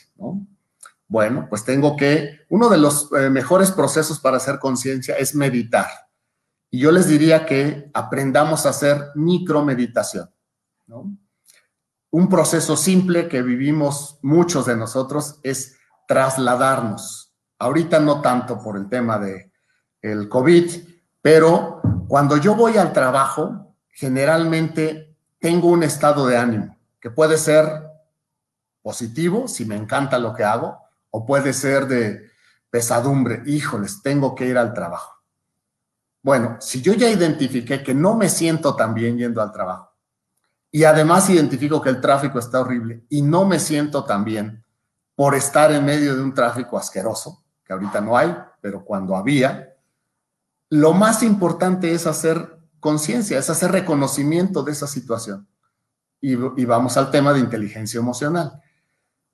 Bueno, 1.08 1.48
pues 1.50 1.64
tengo 1.64 1.96
que, 1.96 2.42
uno 2.50 2.68
de 2.68 2.78
los 2.78 3.10
eh, 3.14 3.30
mejores 3.30 3.72
procesos 3.72 4.20
para 4.20 4.38
hacer 4.38 4.60
conciencia 4.60 5.16
es 5.16 5.34
meditar. 5.34 5.88
Y 6.70 6.80
yo 6.80 6.92
les 6.92 7.08
diría 7.08 7.46
que 7.46 7.90
aprendamos 7.94 8.66
a 8.66 8.70
hacer 8.70 9.12
micromeditación. 9.16 10.30
¿no? 10.88 11.16
Un 12.14 12.30
proceso 12.30 12.78
simple 12.78 13.28
que 13.28 13.42
vivimos 13.42 14.20
muchos 14.22 14.68
de 14.68 14.78
nosotros 14.78 15.40
es 15.42 15.80
trasladarnos. 16.08 17.34
Ahorita 17.58 18.00
no 18.00 18.22
tanto 18.22 18.62
por 18.62 18.78
el 18.78 18.88
tema 18.88 19.18
de 19.18 19.52
el 20.00 20.30
COVID, 20.30 20.72
pero 21.24 21.82
cuando 22.08 22.38
yo 22.38 22.54
voy 22.54 22.78
al 22.78 22.94
trabajo, 22.94 23.74
generalmente 23.88 25.18
tengo 25.40 25.70
un 25.70 25.82
estado 25.82 26.28
de 26.28 26.38
ánimo 26.38 26.78
que 27.00 27.10
puede 27.10 27.36
ser 27.36 27.66
positivo, 28.84 29.48
si 29.48 29.66
me 29.66 29.76
encanta 29.76 30.20
lo 30.20 30.36
que 30.36 30.44
hago, 30.44 30.78
o 31.10 31.26
puede 31.26 31.52
ser 31.52 31.88
de 31.88 32.30
pesadumbre, 32.70 33.42
híjoles, 33.48 34.04
tengo 34.04 34.36
que 34.36 34.46
ir 34.46 34.60
al 34.60 34.76
trabajo. 34.76 35.16
Bueno, 36.22 36.58
si 36.60 36.80
yo 36.80 36.94
ya 36.94 37.10
identifiqué 37.10 37.82
que 37.82 37.96
no 37.96 38.14
me 38.14 38.30
siento 38.30 38.76
tan 38.76 38.94
bien 38.94 39.18
yendo 39.18 39.42
al 39.42 39.52
trabajo 39.52 39.93
y 40.76 40.86
además 40.86 41.30
identifico 41.30 41.80
que 41.80 41.90
el 41.90 42.02
tráfico 42.02 42.40
está 42.40 42.60
horrible 42.60 43.06
y 43.08 43.22
no 43.22 43.46
me 43.46 43.60
siento 43.60 44.06
tan 44.06 44.26
bien 44.26 44.66
por 45.14 45.36
estar 45.36 45.72
en 45.72 45.86
medio 45.86 46.16
de 46.16 46.24
un 46.24 46.34
tráfico 46.34 46.80
asqueroso, 46.80 47.44
que 47.64 47.74
ahorita 47.74 48.02
no 48.02 48.18
hay, 48.18 48.36
pero 48.60 48.84
cuando 48.84 49.16
había, 49.16 49.76
lo 50.70 50.94
más 50.94 51.22
importante 51.22 51.94
es 51.94 52.08
hacer 52.08 52.58
conciencia, 52.80 53.38
es 53.38 53.52
hacer 53.52 53.72
reconocimiento 53.72 54.64
de 54.64 54.72
esa 54.72 54.88
situación. 54.88 55.48
Y, 56.20 56.32
y, 56.32 56.66
vamos 56.66 56.98
al 56.98 57.12
tema 57.12 57.34
de 57.34 57.42
inteligencia 57.42 58.00
emocional. 58.00 58.60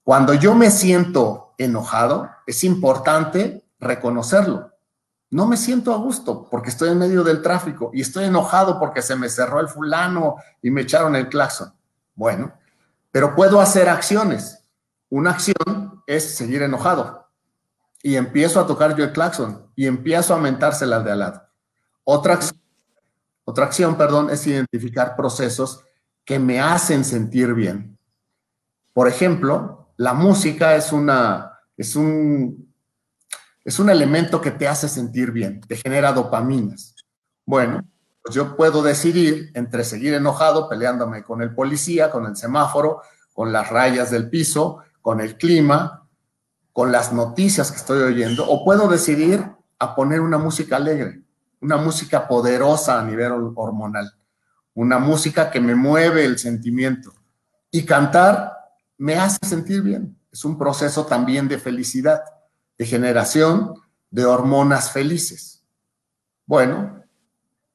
Cuando 0.04 0.34
yo 0.34 0.56
me 0.56 0.70
siento 0.70 1.54
enojado, 1.58 2.30
es 2.48 2.66
importante 2.66 3.64
reconocerlo. 3.80 4.74
No 5.32 5.46
me 5.46 5.58
siento 5.58 5.94
a 5.94 5.98
gusto 5.98 6.48
porque 6.50 6.70
estoy 6.70 6.90
en 6.90 6.98
medio 6.98 7.24
del 7.24 7.42
tráfico 7.42 7.92
y 7.94 8.02
estoy 8.02 8.26
enojado 8.26 8.80
porque 8.80 9.02
se 9.02 9.16
me 9.16 9.30
cerró 9.30 9.60
el 9.60 9.68
fulano 9.68 10.38
y 10.62 10.72
me 10.72 10.82
echaron 10.82 11.16
el 11.16 11.30
claxon. 11.30 11.72
Bueno, 12.16 12.54
pero 13.12 13.36
puedo 13.36 13.62
hacer 13.62 13.90
acciones. 13.90 14.64
Una 15.10 15.32
acción 15.32 16.04
es 16.08 16.36
seguir 16.36 16.64
enojado 16.64 17.28
y 18.02 18.16
empiezo 18.16 18.60
a 18.60 18.66
tocar 18.66 18.96
yo 18.96 19.04
el 19.04 19.12
claxon 19.12 19.68
y 19.76 19.86
empiezo 19.86 20.34
a 20.34 20.38
aumentársela 20.38 20.98
al 20.98 21.04
de 21.04 21.12
al 21.12 21.20
lado. 21.20 21.44
Otra 22.04 22.34
acción, 22.34 22.60
otra 23.44 23.66
acción, 23.66 23.96
perdón, 23.98 24.30
es 24.32 24.46
identificar 24.48 25.16
procesos 25.16 25.84
que 26.26 26.40
me 26.40 26.60
hacen 26.60 27.04
sentir 27.06 27.54
bien. 27.54 27.98
Por 28.94 29.08
ejemplo, 29.08 29.92
la 29.98 30.14
música 30.14 30.76
es 30.76 30.92
una 30.92 31.60
es 31.78 31.96
un 31.96 32.69
es 33.70 33.78
un 33.78 33.92
elemento 33.92 34.42
que 34.42 34.50
te 34.50 34.68
hace 34.68 34.90
sentir 34.90 35.32
bien, 35.32 35.62
te 35.62 35.76
genera 35.76 36.12
dopaminas. 36.12 36.96
Bueno, 37.46 37.86
pues 38.24 38.34
yo 38.34 38.56
puedo 38.56 38.82
decidir 38.82 39.52
entre 39.54 39.84
seguir 39.84 40.16
enojado 40.16 40.68
peleándome 40.68 41.22
con 41.22 41.44
el 41.44 41.54
policía, 41.54 42.10
con 42.10 42.26
el 42.26 42.36
semáforo, 42.36 43.04
con 43.32 43.54
las 43.54 43.70
rayas 43.70 44.10
del 44.10 44.28
piso, 44.28 44.80
con 45.04 45.22
el 45.22 45.38
clima, 45.38 46.08
con 46.74 46.92
las 46.92 47.14
noticias 47.14 47.70
que 47.70 47.78
estoy 47.78 48.02
oyendo, 48.02 48.44
o 48.50 48.66
puedo 48.66 48.88
decidir 48.88 49.46
a 49.78 49.94
poner 49.94 50.22
una 50.22 50.40
música 50.40 50.78
alegre, 50.78 51.22
una 51.62 51.78
música 51.78 52.28
poderosa 52.28 53.00
a 53.00 53.04
nivel 53.04 53.52
hormonal, 53.54 54.12
una 54.74 54.98
música 54.98 55.52
que 55.52 55.60
me 55.60 55.76
mueve 55.76 56.26
el 56.26 56.40
sentimiento. 56.40 57.14
Y 57.70 57.86
cantar 57.86 58.52
me 58.98 59.14
hace 59.14 59.38
sentir 59.46 59.84
bien. 59.84 60.18
Es 60.32 60.44
un 60.44 60.58
proceso 60.58 61.06
también 61.06 61.48
de 61.48 61.60
felicidad, 61.60 62.24
de 62.80 62.86
generación 62.86 63.76
de 64.10 64.26
hormonas 64.26 64.92
felices. 64.92 65.64
Bueno, 66.48 67.04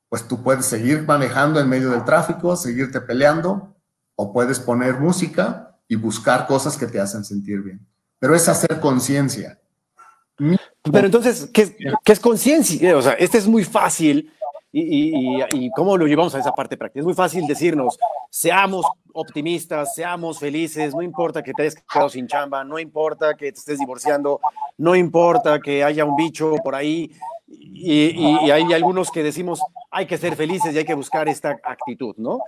pues 0.08 0.26
tú 0.26 0.42
puedes 0.42 0.66
seguir 0.66 1.02
manejando 1.02 1.60
en 1.60 1.68
medio 1.68 1.90
del 1.90 2.04
tráfico, 2.04 2.56
seguirte 2.56 3.00
peleando, 3.00 3.76
o 4.16 4.32
puedes 4.32 4.58
poner 4.58 4.98
música 4.98 5.76
y 5.86 5.94
buscar 5.96 6.46
cosas 6.46 6.76
que 6.76 6.86
te 6.86 6.98
hacen 6.98 7.24
sentir 7.24 7.60
bien. 7.62 7.86
Pero 8.18 8.34
es 8.34 8.48
hacer 8.48 8.80
conciencia. 8.80 9.60
Pero 10.36 11.06
entonces, 11.06 11.48
¿qué, 11.52 11.76
es 12.04 12.20
conciencia? 12.20 12.96
O 12.96 13.02
sea, 13.02 13.12
este 13.12 13.38
es 13.38 13.46
muy 13.46 13.64
fácil. 13.64 14.32
Y, 14.76 15.40
y, 15.52 15.70
cómo 15.70 15.96
lo 15.96 16.08
llevamos 16.08 16.34
a 16.34 16.40
esa 16.40 16.50
parte 16.50 16.76
práctica? 16.76 16.98
Es 16.98 17.04
muy 17.04 17.14
fácil 17.14 17.46
decirnos, 17.46 17.96
seamos 18.28 18.84
optimistas, 19.12 19.94
seamos 19.94 20.40
felices, 20.40 20.92
no 20.96 21.02
importa 21.02 21.44
que 21.44 21.52
te 21.52 21.62
hayas 21.62 21.76
quedado 21.76 22.08
sin 22.08 22.26
chamba, 22.26 22.64
no 22.64 22.80
importa 22.80 23.36
que 23.36 23.52
te 23.52 23.58
estés 23.60 23.78
divorciando, 23.78 24.40
no 24.78 24.96
importa 24.96 25.60
que 25.60 25.84
haya 25.84 26.04
un 26.04 26.16
bicho 26.16 26.56
por 26.64 26.74
ahí. 26.74 27.12
Y, 27.46 28.50
hay 28.50 28.72
algunos 28.72 29.12
que 29.12 29.22
decimos, 29.22 29.60
hay 29.92 30.06
que 30.06 30.18
ser 30.18 30.34
felices 30.34 30.74
y 30.74 30.78
hay 30.78 30.84
que 30.84 30.94
buscar 30.94 31.28
esta 31.28 31.50
actitud, 31.62 32.16
¿no? 32.16 32.40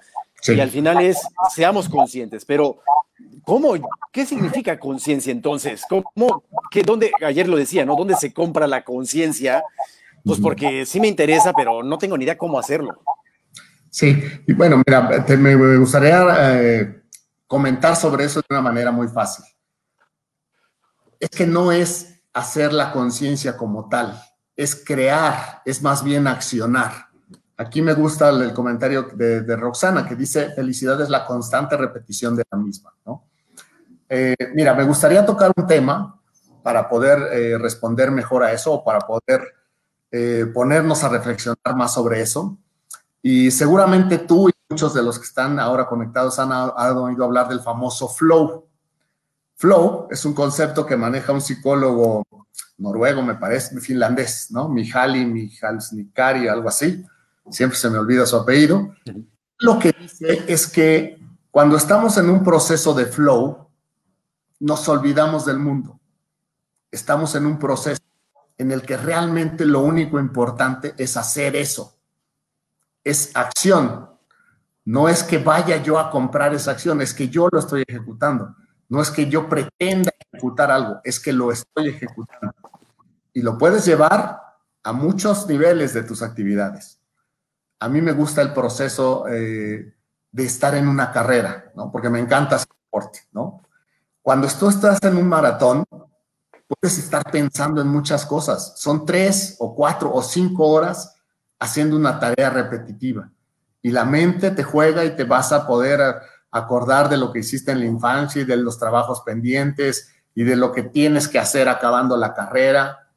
Y 0.49 0.59
al 0.59 0.71
final 0.71 1.01
es, 1.01 1.29
seamos 1.55 1.89
conscientes, 1.89 2.45
pero 2.45 2.79
¿cómo? 3.45 3.75
¿Qué 4.11 4.27
significa 4.27 4.81
conciencia 4.81 5.31
entonces? 5.31 5.85
¿Cómo, 5.89 6.43
qué, 6.73 6.83
dónde, 6.83 7.13
ayer 7.25 7.47
lo 7.49 7.57
decía, 7.57 7.85
¿no? 7.85 7.95
¿Dónde 7.95 8.17
se 8.17 8.33
compra 8.33 8.67
la 8.67 8.83
conciencia? 8.83 9.63
Pues 10.27 10.41
porque 10.41 10.85
sí 10.85 10.99
me 10.99 11.07
interesa, 11.07 11.53
pero 11.53 11.85
no 11.85 11.99
tengo 11.99 12.19
ni 12.19 12.25
idea 12.25 12.37
cómo 12.37 12.59
hacerlo. 12.59 13.01
Sí, 13.89 14.21
y 14.47 14.53
bueno, 14.55 14.83
mira, 14.85 15.09
me 15.39 15.77
gustaría 15.77 16.61
eh, 16.61 17.03
comentar 17.47 17.95
sobre 17.95 18.25
eso 18.25 18.41
de 18.41 18.47
una 18.51 18.61
manera 18.61 18.91
muy 18.91 19.07
fácil. 19.07 19.45
Es 21.21 21.31
que 21.31 21.47
no 21.47 21.71
es 21.71 22.21
hacer 22.33 22.73
la 22.73 22.93
conciencia 22.93 23.57
como 23.57 23.89
tal, 23.89 24.21
es 24.57 24.75
crear, 24.85 25.63
es 25.65 25.81
más 25.81 26.03
bien 26.03 26.27
accionar. 26.27 27.07
Aquí 27.57 27.81
me 27.81 27.95
gusta 27.95 28.29
el, 28.31 28.53
comentario 28.53 29.05
de, 29.15 29.57
Roxana 29.57 30.07
que 30.07 30.17
dice, 30.17 30.51
felicidad 30.51 31.01
es 31.01 31.09
la 31.09 31.25
constante 31.25 31.77
repetición 31.77 32.35
de 32.35 32.43
la 32.51 32.59
misma, 32.59 32.93
¿no? 33.07 33.29
Eh, 34.09 34.37
mira, 34.55 34.75
me 34.75 34.85
gustaría 34.85 35.25
tocar 35.25 35.53
un 35.57 35.67
tema 35.67 36.21
para 36.63 36.89
poder 36.89 37.33
eh, 37.33 37.57
responder 37.59 38.11
mejor 38.11 38.43
a 38.43 38.53
eso 38.53 38.73
o 38.73 38.85
para 38.85 38.99
poder 39.01 39.56
eh, 40.11 40.47
ponernos 40.53 41.05
a 41.05 41.09
reflexionar 41.09 41.77
más 41.77 41.95
sobre 41.95 42.21
eso. 42.21 42.59
Y 43.23 43.51
seguramente 43.51 44.19
tú 44.19 44.49
y 44.49 44.53
muchos 44.69 44.95
de 44.95 45.03
los 45.03 45.19
que 45.19 45.25
están 45.25 45.59
ahora 45.59 45.87
conectados 45.87 46.39
han, 46.39 46.53
han 46.53 46.97
oído 46.97 47.25
hablar 47.25 47.49
del 47.49 47.61
famoso 47.61 48.09
flow. 48.09 48.67
Flow 49.57 50.09
es 50.11 50.25
un 50.25 50.35
concepto 50.35 50.85
que 50.85 50.97
maneja 50.97 51.33
un 51.33 51.41
psicólogo 51.41 52.25
noruego, 52.79 53.23
me 53.23 53.35
parece, 53.35 53.81
finlandés, 53.81 54.51
¿no? 54.51 54.69
Mihaly 54.69 55.25
Mihalsnikari, 55.25 56.47
algo 56.47 56.69
así 56.69 57.05
siempre 57.51 57.79
se 57.79 57.91
me 57.91 57.99
olvida 57.99 58.27
su 58.27 58.37
apellido, 58.37 58.95
lo 59.59 59.79
que 59.79 59.93
dice 59.93 60.45
es 60.47 60.67
que 60.67 61.19
cuando 61.51 61.77
estamos 61.77 62.19
en 62.19 62.29
un 62.29 62.45
proceso 62.45 62.93
de 62.95 63.07
flow, 63.07 63.69
nos 64.61 64.89
olvidamos 64.89 65.47
del 65.47 65.59
mundo. 65.59 65.99
Estamos 66.91 67.35
en 67.35 67.47
un 67.47 67.59
proceso 67.59 68.03
en 68.59 68.73
el 68.73 68.83
que 68.83 68.97
realmente 68.97 69.65
lo 69.65 69.81
único 69.81 70.19
importante 70.19 70.95
es 70.97 71.17
hacer 71.17 71.57
eso. 71.57 71.99
Es 73.05 73.31
acción. 73.35 74.11
No 74.85 75.09
es 75.09 75.23
que 75.23 75.39
vaya 75.39 75.83
yo 75.83 75.99
a 75.99 76.11
comprar 76.11 76.55
esa 76.55 76.73
acción, 76.73 77.01
es 77.03 77.13
que 77.13 77.29
yo 77.29 77.49
lo 77.51 77.59
estoy 77.59 77.85
ejecutando. 77.87 78.55
No 78.89 79.03
es 79.03 79.11
que 79.11 79.29
yo 79.29 79.49
pretenda 79.49 80.13
ejecutar 80.33 80.71
algo, 80.71 81.01
es 81.03 81.19
que 81.19 81.33
lo 81.33 81.51
estoy 81.51 81.89
ejecutando. 81.89 82.55
Y 83.33 83.43
lo 83.43 83.59
puedes 83.59 83.85
llevar 83.85 84.41
a 84.83 84.93
muchos 84.93 85.47
niveles 85.49 85.93
de 85.93 86.05
tus 86.05 86.23
actividades 86.23 86.97
a 87.81 87.89
mí 87.89 88.01
me 88.01 88.13
gusta 88.13 88.43
el 88.43 88.53
proceso 88.53 89.27
eh, 89.29 89.95
de 90.31 90.45
estar 90.45 90.75
en 90.75 90.89
una 90.89 91.13
carrera, 91.13 91.73
¿no? 91.75 91.91
Porque 91.91 92.11
me 92.11 92.19
encanta 92.19 92.57
ese 92.57 92.67
deporte, 92.85 93.21
¿no? 93.33 93.63
Cuando 94.23 94.49
tú 94.49 94.69
estás 94.69 94.99
en 95.03 95.17
un 95.17 95.29
maratón, 95.29 95.85
puedes 96.69 96.99
estar 96.99 97.23
pensando 97.31 97.81
en 97.81 97.89
muchas 97.89 98.27
cosas. 98.27 98.75
Son 98.77 99.05
tres 99.05 99.57
o 99.59 99.75
cuatro 99.75 100.13
o 100.13 100.23
cinco 100.23 100.69
horas 100.69 101.15
haciendo 101.59 101.97
una 101.97 102.19
tarea 102.19 102.51
repetitiva. 102.51 103.31
Y 103.83 103.91
la 103.91 104.05
mente 104.05 104.51
te 104.51 104.65
juega 104.65 105.05
y 105.05 105.15
te 105.17 105.25
vas 105.25 105.53
a 105.53 105.67
poder 105.67 106.01
acordar 106.51 107.09
de 107.09 107.17
lo 107.17 107.33
que 107.33 107.41
hiciste 107.41 107.73
en 107.73 107.81
la 107.81 107.87
infancia 107.87 108.43
y 108.43 108.45
de 108.45 108.57
los 108.57 108.79
trabajos 108.79 109.23
pendientes 109.23 110.09
y 110.35 110.45
de 110.45 110.57
lo 110.57 110.73
que 110.73 110.83
tienes 110.83 111.29
que 111.29 111.39
hacer 111.39 111.69
acabando 111.69 112.17
la 112.17 112.35
carrera, 112.35 113.11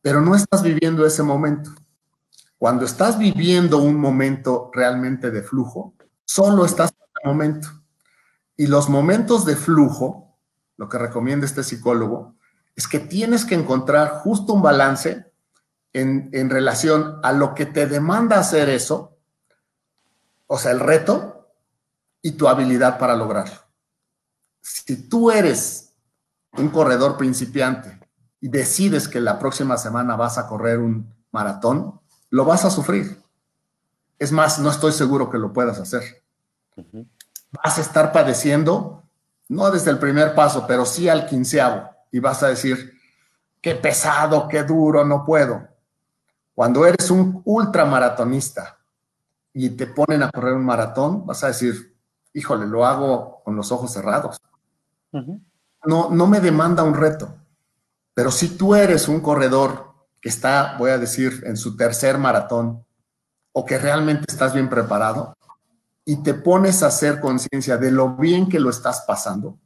pero 0.00 0.20
no 0.20 0.34
estás 0.34 0.62
viviendo 0.62 1.06
ese 1.06 1.22
momento. 1.22 1.70
Cuando 2.56 2.84
estás 2.84 3.18
viviendo 3.18 3.78
un 3.78 3.96
momento 3.96 4.70
realmente 4.72 5.30
de 5.30 5.42
flujo, 5.42 5.94
solo 6.24 6.64
estás 6.64 6.90
en 6.90 7.06
el 7.22 7.30
momento. 7.30 7.68
Y 8.56 8.66
los 8.66 8.88
momentos 8.88 9.44
de 9.44 9.54
flujo, 9.54 10.36
lo 10.76 10.88
que 10.88 10.98
recomienda 10.98 11.46
este 11.46 11.62
psicólogo, 11.62 12.37
es 12.78 12.86
que 12.86 13.00
tienes 13.00 13.44
que 13.44 13.56
encontrar 13.56 14.20
justo 14.20 14.52
un 14.52 14.62
balance 14.62 15.26
en, 15.92 16.30
en 16.32 16.48
relación 16.48 17.18
a 17.24 17.32
lo 17.32 17.52
que 17.52 17.66
te 17.66 17.88
demanda 17.88 18.38
hacer 18.38 18.68
eso, 18.68 19.18
o 20.46 20.58
sea, 20.58 20.70
el 20.70 20.78
reto 20.78 21.50
y 22.22 22.32
tu 22.32 22.46
habilidad 22.46 22.96
para 22.96 23.16
lograrlo. 23.16 23.58
Si 24.60 25.08
tú 25.08 25.32
eres 25.32 25.92
un 26.52 26.68
corredor 26.68 27.16
principiante 27.16 27.98
y 28.40 28.46
decides 28.46 29.08
que 29.08 29.18
la 29.18 29.40
próxima 29.40 29.76
semana 29.76 30.14
vas 30.14 30.38
a 30.38 30.46
correr 30.46 30.78
un 30.78 31.12
maratón, 31.32 32.00
lo 32.30 32.44
vas 32.44 32.64
a 32.64 32.70
sufrir. 32.70 33.20
Es 34.20 34.30
más, 34.30 34.60
no 34.60 34.70
estoy 34.70 34.92
seguro 34.92 35.28
que 35.30 35.38
lo 35.38 35.52
puedas 35.52 35.80
hacer. 35.80 36.22
Vas 37.50 37.76
a 37.78 37.80
estar 37.80 38.12
padeciendo, 38.12 39.02
no 39.48 39.68
desde 39.72 39.90
el 39.90 39.98
primer 39.98 40.36
paso, 40.36 40.64
pero 40.68 40.86
sí 40.86 41.08
al 41.08 41.26
quinceavo, 41.26 41.97
y 42.10 42.20
vas 42.20 42.42
a 42.42 42.48
decir, 42.48 42.92
qué 43.60 43.74
pesado, 43.74 44.48
qué 44.48 44.64
duro, 44.64 45.04
no 45.04 45.24
puedo. 45.24 45.68
Cuando 46.54 46.86
eres 46.86 47.10
un 47.10 47.42
ultramaratonista 47.44 48.78
y 49.52 49.70
te 49.70 49.86
ponen 49.86 50.22
a 50.22 50.30
correr 50.30 50.54
un 50.54 50.64
maratón, 50.64 51.26
vas 51.26 51.44
a 51.44 51.48
decir, 51.48 51.96
híjole, 52.32 52.66
lo 52.66 52.84
hago 52.86 53.42
con 53.44 53.56
los 53.56 53.70
ojos 53.72 53.92
cerrados. 53.92 54.40
No, 55.84 56.10
no 56.10 56.26
me 56.26 56.40
demanda 56.40 56.82
un 56.82 56.94
reto. 56.94 57.34
Pero 58.14 58.30
si 58.30 58.56
tú 58.56 58.74
eres 58.74 59.08
un 59.08 59.20
corredor 59.20 59.94
que 60.20 60.28
está, 60.28 60.76
voy 60.78 60.90
a 60.90 60.98
decir, 60.98 61.42
en 61.46 61.56
su 61.56 61.76
tercer 61.76 62.18
maratón, 62.18 62.84
o 63.52 63.64
que 63.64 63.78
realmente 63.78 64.24
estás 64.28 64.52
bien 64.52 64.68
preparado, 64.68 65.36
y 66.04 66.22
te 66.22 66.34
pones 66.34 66.82
a 66.82 66.86
hacer 66.86 67.20
conciencia 67.20 67.76
de 67.76 67.90
lo 67.90 68.16
bien 68.16 68.48
que 68.48 68.60
lo 68.60 68.70
estás 68.70 69.04
pasando, 69.06 69.58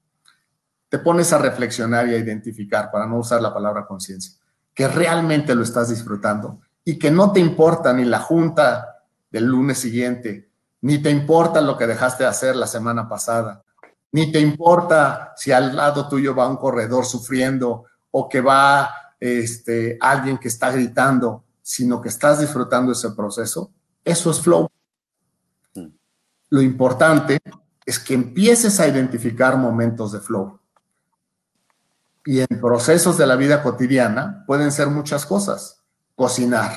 te 0.93 0.99
pones 0.99 1.33
a 1.33 1.39
reflexionar 1.39 2.07
y 2.07 2.15
a 2.15 2.19
identificar, 2.19 2.91
para 2.91 3.07
no 3.07 3.17
usar 3.17 3.41
la 3.41 3.55
palabra 3.55 3.87
conciencia, 3.87 4.35
que 4.75 4.87
realmente 4.87 5.55
lo 5.55 5.63
estás 5.63 5.89
disfrutando 5.89 6.61
y 6.85 6.99
que 6.99 7.11
no 7.11 7.33
te 7.33 7.41
importa 7.41 7.95
ni 7.95 8.05
la 8.05 8.19
junta 8.19 9.03
del 9.31 9.47
lunes 9.47 9.79
siguiente, 9.79 10.51
ni 10.83 10.99
te 10.99 11.09
importa 11.09 11.63
lo 11.63 11.79
que 11.79 11.87
dejaste 11.87 12.25
de 12.25 12.29
hacer 12.29 12.57
la 12.57 12.67
semana 12.67 13.09
pasada, 13.09 13.65
ni 14.11 14.31
te 14.31 14.39
importa 14.39 15.33
si 15.35 15.51
al 15.51 15.75
lado 15.75 16.11
tuyo 16.11 16.35
va 16.35 16.47
un 16.47 16.59
corredor 16.59 17.07
sufriendo 17.07 17.87
o 18.11 18.29
que 18.29 18.43
va 18.43 18.95
este, 19.19 19.97
alguien 19.99 20.37
que 20.37 20.49
está 20.49 20.71
gritando, 20.73 21.43
sino 21.63 22.03
que 22.03 22.11
estás 22.11 22.39
disfrutando 22.39 22.93
ese 22.93 23.13
proceso, 23.13 23.71
eso 24.05 24.31
es 24.31 24.43
flow. 24.43 24.69
Lo 26.51 26.61
importante 26.61 27.39
es 27.87 27.99
que 27.99 28.13
empieces 28.13 28.79
a 28.79 28.89
identificar 28.89 29.57
momentos 29.57 30.13
de 30.13 30.21
flow. 30.21 30.59
Y 32.25 32.41
en 32.41 32.61
procesos 32.61 33.19
de 33.19 33.27
la 33.27 33.37
vida 33.37 33.63
cotidiana 33.63 34.45
pueden 34.47 34.71
ser 34.71 34.89
muchas 34.89 35.27
cosas. 35.27 35.83
Cocinar. 36.15 36.73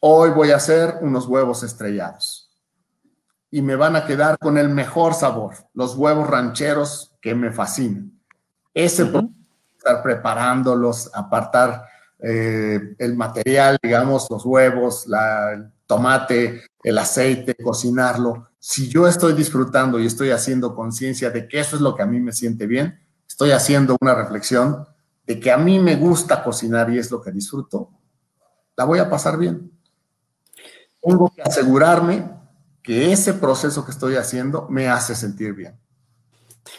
Hoy 0.00 0.30
voy 0.30 0.52
a 0.52 0.56
hacer 0.56 0.98
unos 1.02 1.26
huevos 1.26 1.62
estrellados. 1.62 2.50
Y 3.50 3.62
me 3.62 3.76
van 3.76 3.96
a 3.96 4.06
quedar 4.06 4.38
con 4.38 4.58
el 4.58 4.68
mejor 4.68 5.14
sabor, 5.14 5.54
los 5.74 5.94
huevos 5.96 6.28
rancheros 6.28 7.12
que 7.20 7.34
me 7.34 7.52
fascinan. 7.52 8.12
Ese 8.74 9.04
estar 9.04 10.02
preparándolos, 10.02 11.10
apartar 11.14 11.86
eh, 12.18 12.94
el 12.98 13.16
material, 13.16 13.78
digamos, 13.82 14.26
los 14.30 14.44
huevos, 14.44 15.06
la, 15.06 15.70
tomate, 15.86 16.62
el 16.82 16.98
aceite, 16.98 17.54
cocinarlo. 17.54 18.48
Si 18.58 18.88
yo 18.88 19.06
estoy 19.06 19.32
disfrutando 19.32 19.98
y 19.98 20.06
estoy 20.06 20.30
haciendo 20.30 20.74
conciencia 20.74 21.30
de 21.30 21.48
que 21.48 21.60
eso 21.60 21.76
es 21.76 21.82
lo 21.82 21.94
que 21.94 22.02
a 22.02 22.06
mí 22.06 22.20
me 22.20 22.32
siente 22.32 22.66
bien, 22.66 23.00
estoy 23.26 23.50
haciendo 23.50 23.96
una 24.00 24.14
reflexión 24.14 24.86
de 25.26 25.40
que 25.40 25.50
a 25.50 25.56
mí 25.56 25.78
me 25.78 25.96
gusta 25.96 26.42
cocinar 26.42 26.90
y 26.90 26.98
es 26.98 27.10
lo 27.10 27.20
que 27.20 27.32
disfruto, 27.32 27.90
la 28.76 28.84
voy 28.84 28.98
a 28.98 29.10
pasar 29.10 29.38
bien. 29.38 29.72
Tengo 31.00 31.32
que 31.34 31.42
asegurarme 31.42 32.30
que 32.82 33.12
ese 33.12 33.34
proceso 33.34 33.84
que 33.84 33.90
estoy 33.90 34.16
haciendo 34.16 34.68
me 34.68 34.88
hace 34.88 35.14
sentir 35.14 35.52
bien. 35.54 35.78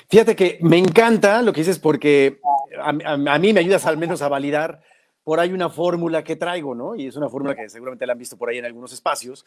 Fíjate 0.09 0.35
que 0.35 0.59
me 0.61 0.77
encanta 0.77 1.41
lo 1.41 1.51
que 1.51 1.61
dices 1.61 1.79
porque 1.79 2.39
a, 2.81 3.37
mí 3.39 3.53
me 3.53 3.59
ayudas 3.59 3.85
al 3.85 3.97
menos 3.97 4.21
a 4.21 4.27
validar 4.27 4.81
por 5.23 5.39
ahí 5.39 5.51
una 5.51 5.69
fórmula 5.69 6.23
que 6.23 6.37
traigo, 6.37 6.73
¿no? 6.73 6.95
Y 6.95 7.07
es 7.07 7.15
una 7.17 7.29
fórmula 7.29 7.55
que 7.55 7.69
seguramente 7.69 8.05
la 8.05 8.13
han 8.13 8.19
visto 8.19 8.37
por 8.37 8.49
ahí 8.49 8.57
en 8.57 8.65
algunos 8.65 8.93
espacios 8.93 9.45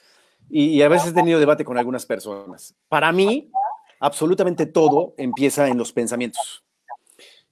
y, 0.48 0.82
a 0.82 0.88
veces 0.88 1.09
he 1.09 1.14
tenido 1.14 1.38
debate 1.38 1.64
con 1.64 1.78
algunas 1.78 2.05
personas. 2.05 2.74
Para 2.88 3.12
mí, 3.12 3.51
absolutamente 3.98 4.66
todo 4.66 5.14
empieza 5.16 5.68
en 5.68 5.78
los 5.78 5.92
pensamientos. 5.92 6.62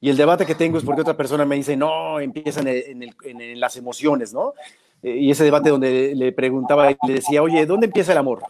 Y 0.01 0.11
el 0.11 0.17
debate 0.17 0.47
que 0.47 0.55
tengo 0.55 0.79
es 0.79 0.85
porque 0.85 1.01
otra 1.01 1.17
persona 1.17 1.45
me 1.45 1.57
dice, 1.57 1.77
no, 1.77 2.21
empieza 2.21 2.61
en, 2.61 3.61
las 3.61 3.77
emociones, 3.77 4.33
¿no? 4.33 4.55
Eh, 5.03 5.17
y 5.17 5.31
ese 5.31 5.45
debate 5.45 5.71
donde 5.71 6.15
le 6.15 6.33
preguntaba 6.33 6.91
y 6.91 6.97
le 7.07 7.15
decía, 7.15 7.43
oye, 7.43 7.67
¿dónde 7.67 7.87
empieza 7.87 8.13
el 8.13 8.19
amor? 8.19 8.43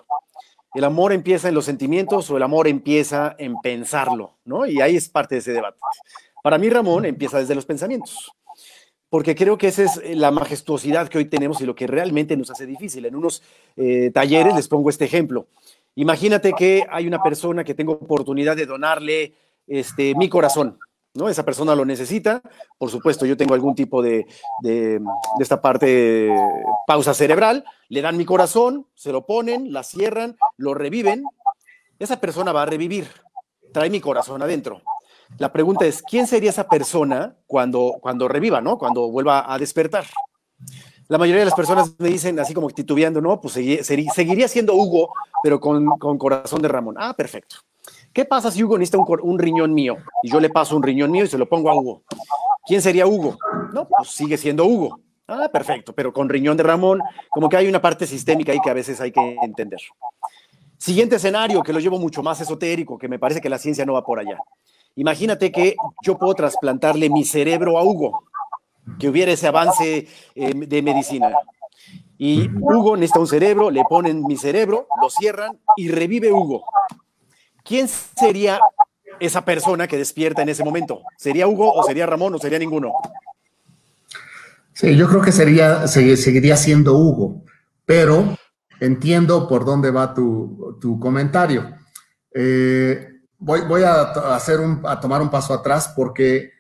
¿El 0.75 0.85
amor 0.85 1.13
empieza 1.13 1.49
en 1.49 1.55
los 1.55 1.65
sentimientos 1.65 2.31
o 2.31 2.37
el 2.37 2.43
amor 2.43 2.69
empieza 2.69 3.35
en 3.39 3.57
pensarlo? 3.63 4.39
¿no? 4.45 4.67
Y 4.67 4.81
ahí 4.81 4.97
es 4.97 5.09
parte 5.09 5.37
de 5.37 5.41
ese 5.41 5.53
debate. 5.53 5.79
Para 6.43 6.59
mí, 6.59 6.69
Ramón, 6.69 7.05
empieza 7.07 7.39
desde 7.39 7.55
los 7.55 7.65
pensamientos 7.65 8.33
porque 9.11 9.35
creo 9.35 9.57
que 9.57 9.69
esa 9.69 9.85
es 9.85 10.01
eh, 10.05 10.15
la 10.15 10.31
majestuosidad 10.31 11.09
que 11.09 11.19
hoy 11.19 11.25
tenemos 11.25 11.61
y 11.61 11.67
lo 11.67 11.75
que 11.75 11.87
realmente 11.87 12.37
nos 12.37 12.51
hace 12.51 12.67
difícil. 12.67 13.07
En 13.07 13.17
unos 13.17 13.43
eh, 13.77 14.11
talleres 14.13 14.55
les 14.55 14.69
pongo 14.69 14.91
este 14.91 15.05
ejemplo. 15.05 15.47
Imagínate 15.95 16.53
que 16.53 16.87
hay 16.91 17.07
una 17.07 17.23
persona 17.23 17.65
que 17.65 17.75
tengo 17.75 17.93
oportunidad 17.93 18.57
de 18.57 18.67
donarle 18.67 19.35
este, 19.67 20.15
mi 20.15 20.29
corazón, 20.29 20.79
Esa 21.27 21.45
persona 21.45 21.75
lo 21.75 21.87
necesita. 21.87 22.43
Por 22.77 22.91
supuesto, 22.91 23.25
yo 23.25 23.37
tengo 23.37 23.55
algún 23.55 23.75
tipo 23.75 24.03
de, 24.03 24.27
de, 24.63 25.01
esta 25.41 25.63
parte 25.63 26.31
pausa 26.87 27.15
cerebral. 27.15 27.65
Le 27.89 28.03
dan 28.03 28.19
mi 28.19 28.27
corazón, 28.27 28.87
se 28.95 29.11
lo 29.11 29.25
ponen, 29.25 29.73
la 29.73 29.83
cierran, 29.83 30.37
lo 30.59 30.75
reviven. 30.75 31.25
Esa 31.99 32.21
persona 32.21 32.53
va 32.53 32.65
a 32.65 32.67
revivir. 32.67 33.09
Trae 33.73 33.89
mi 33.89 34.01
corazón 34.01 34.43
adentro. 34.43 34.83
La 35.39 35.53
pregunta 35.53 35.87
es, 35.87 36.03
¿quién 36.03 36.27
sería 36.27 36.51
esa 36.51 36.69
persona 36.69 37.37
cuando, 37.47 37.97
cuando 38.01 38.29
reviva, 38.29 38.61
¿no? 38.61 38.79
Cuando 38.79 39.11
vuelva 39.11 39.53
a 39.53 39.59
despertar. 39.59 40.05
La 41.09 41.17
mayoría 41.17 41.41
de 41.41 41.47
las 41.47 41.55
personas 41.55 41.95
me 41.99 42.09
dicen, 42.09 42.39
así 42.39 42.53
como 42.53 42.69
titubeando, 42.69 43.21
no, 43.21 43.41
pues 43.41 43.55
seguiría 43.55 44.47
siendo 44.47 44.75
Hugo, 44.75 45.15
pero 45.43 45.59
con, 45.59 46.19
corazón 46.19 46.61
de 46.61 46.69
Ramón. 46.69 46.97
Ah, 46.99 47.15
perfecto. 47.17 47.57
¿Qué 48.19 48.25
pasa 48.25 48.51
si 48.51 48.65
Hugo 48.65 48.77
necesita 48.77 48.99
un, 48.99 49.39
riñón 49.39 49.73
mío 49.73 49.97
y 50.25 50.29
yo 50.33 50.41
le 50.41 50.51
paso 50.51 50.75
un 50.77 50.83
riñón 50.83 51.09
mío 51.13 51.23
y 51.23 51.29
se 51.29 51.39
lo 51.39 51.49
pongo 51.49 51.71
a 51.71 51.75
Hugo? 51.77 52.03
¿Quién 52.67 52.83
sería 52.83 53.07
Hugo? 53.07 53.39
No, 53.73 53.87
pues 53.87 54.09
sigue 54.09 54.37
siendo 54.37 54.65
Hugo. 54.65 54.99
Ah, 55.29 55.49
perfecto, 55.53 55.93
pero 55.93 56.13
con 56.13 56.29
riñón 56.29 56.57
de 56.57 56.65
Ramón, 56.65 57.01
como 57.31 57.49
que 57.49 57.57
hay 57.57 57.69
una 57.69 57.81
parte 57.81 58.09
sistémica 58.09 58.51
ahí 58.51 58.59
que 58.61 58.71
a 58.71 58.75
veces 58.75 59.01
hay 59.01 59.13
que 59.13 59.37
entender. 59.41 59.79
Siguiente 60.79 61.15
escenario, 61.15 61.63
que 61.63 61.73
lo 61.73 61.79
llevo 61.79 62.01
mucho 62.01 62.25
más 62.25 62.41
esotérico, 62.41 62.99
que 62.99 63.07
me 63.07 63.21
parece 63.21 63.41
que 63.41 63.49
la 63.49 63.57
ciencia 63.57 63.87
no 63.87 63.93
va 63.93 64.05
por 64.05 64.19
allá. 64.19 64.37
Imagínate 64.97 65.53
que 65.53 65.77
yo 66.03 66.19
puedo 66.19 66.35
trasplantarle 66.35 67.09
mi 67.11 67.25
cerebro 67.25 67.79
a 67.79 67.85
Hugo, 67.85 68.25
que 68.99 69.09
hubiera 69.09 69.31
ese 69.31 69.47
avance 69.47 70.09
eh, 70.35 70.55
de 70.55 70.83
medicina. 70.83 71.31
Y 72.19 72.51
Hugo 72.61 72.97
necesita 72.97 73.21
un 73.21 73.29
cerebro, 73.29 73.71
le 73.71 73.85
ponen 73.85 74.25
mi 74.25 74.37
cerebro, 74.37 74.89
lo 75.01 75.09
cierran 75.09 75.61
y 75.77 75.89
revive 75.89 76.33
Hugo. 76.33 76.65
¿Quién 77.69 77.87
sería 77.87 78.59
esa 79.21 79.45
persona 79.45 79.87
que 79.87 79.99
despierta 79.99 80.41
en 80.41 80.49
ese 80.49 80.65
momento? 80.65 81.03
¿Sería 81.19 81.47
Hugo 81.47 81.71
o 81.71 81.83
sería 81.83 82.07
Ramón 82.07 82.35
o 82.35 82.39
sería 82.39 82.59
ninguno? 82.59 82.95
Sí, 84.73 84.97
yo 84.97 85.07
creo 85.07 85.21
que 85.21 85.33
sería, 85.33 85.87
seguiría 85.87 86.57
siendo 86.57 86.97
Hugo, 86.97 87.43
pero 87.85 88.39
entiendo 88.81 89.47
por 89.47 89.67
dónde 89.67 89.91
va 89.91 90.15
tu, 90.15 90.79
tu 90.81 90.99
comentario. 90.99 91.77
Eh, 92.33 93.07
voy, 93.37 93.83
a, 93.83 94.03
hacer 94.35 94.61
a 94.85 94.99
tomar 94.99 95.21
un 95.21 95.31
paso 95.31 95.53
atrás 95.53 95.93
porque 95.95 96.53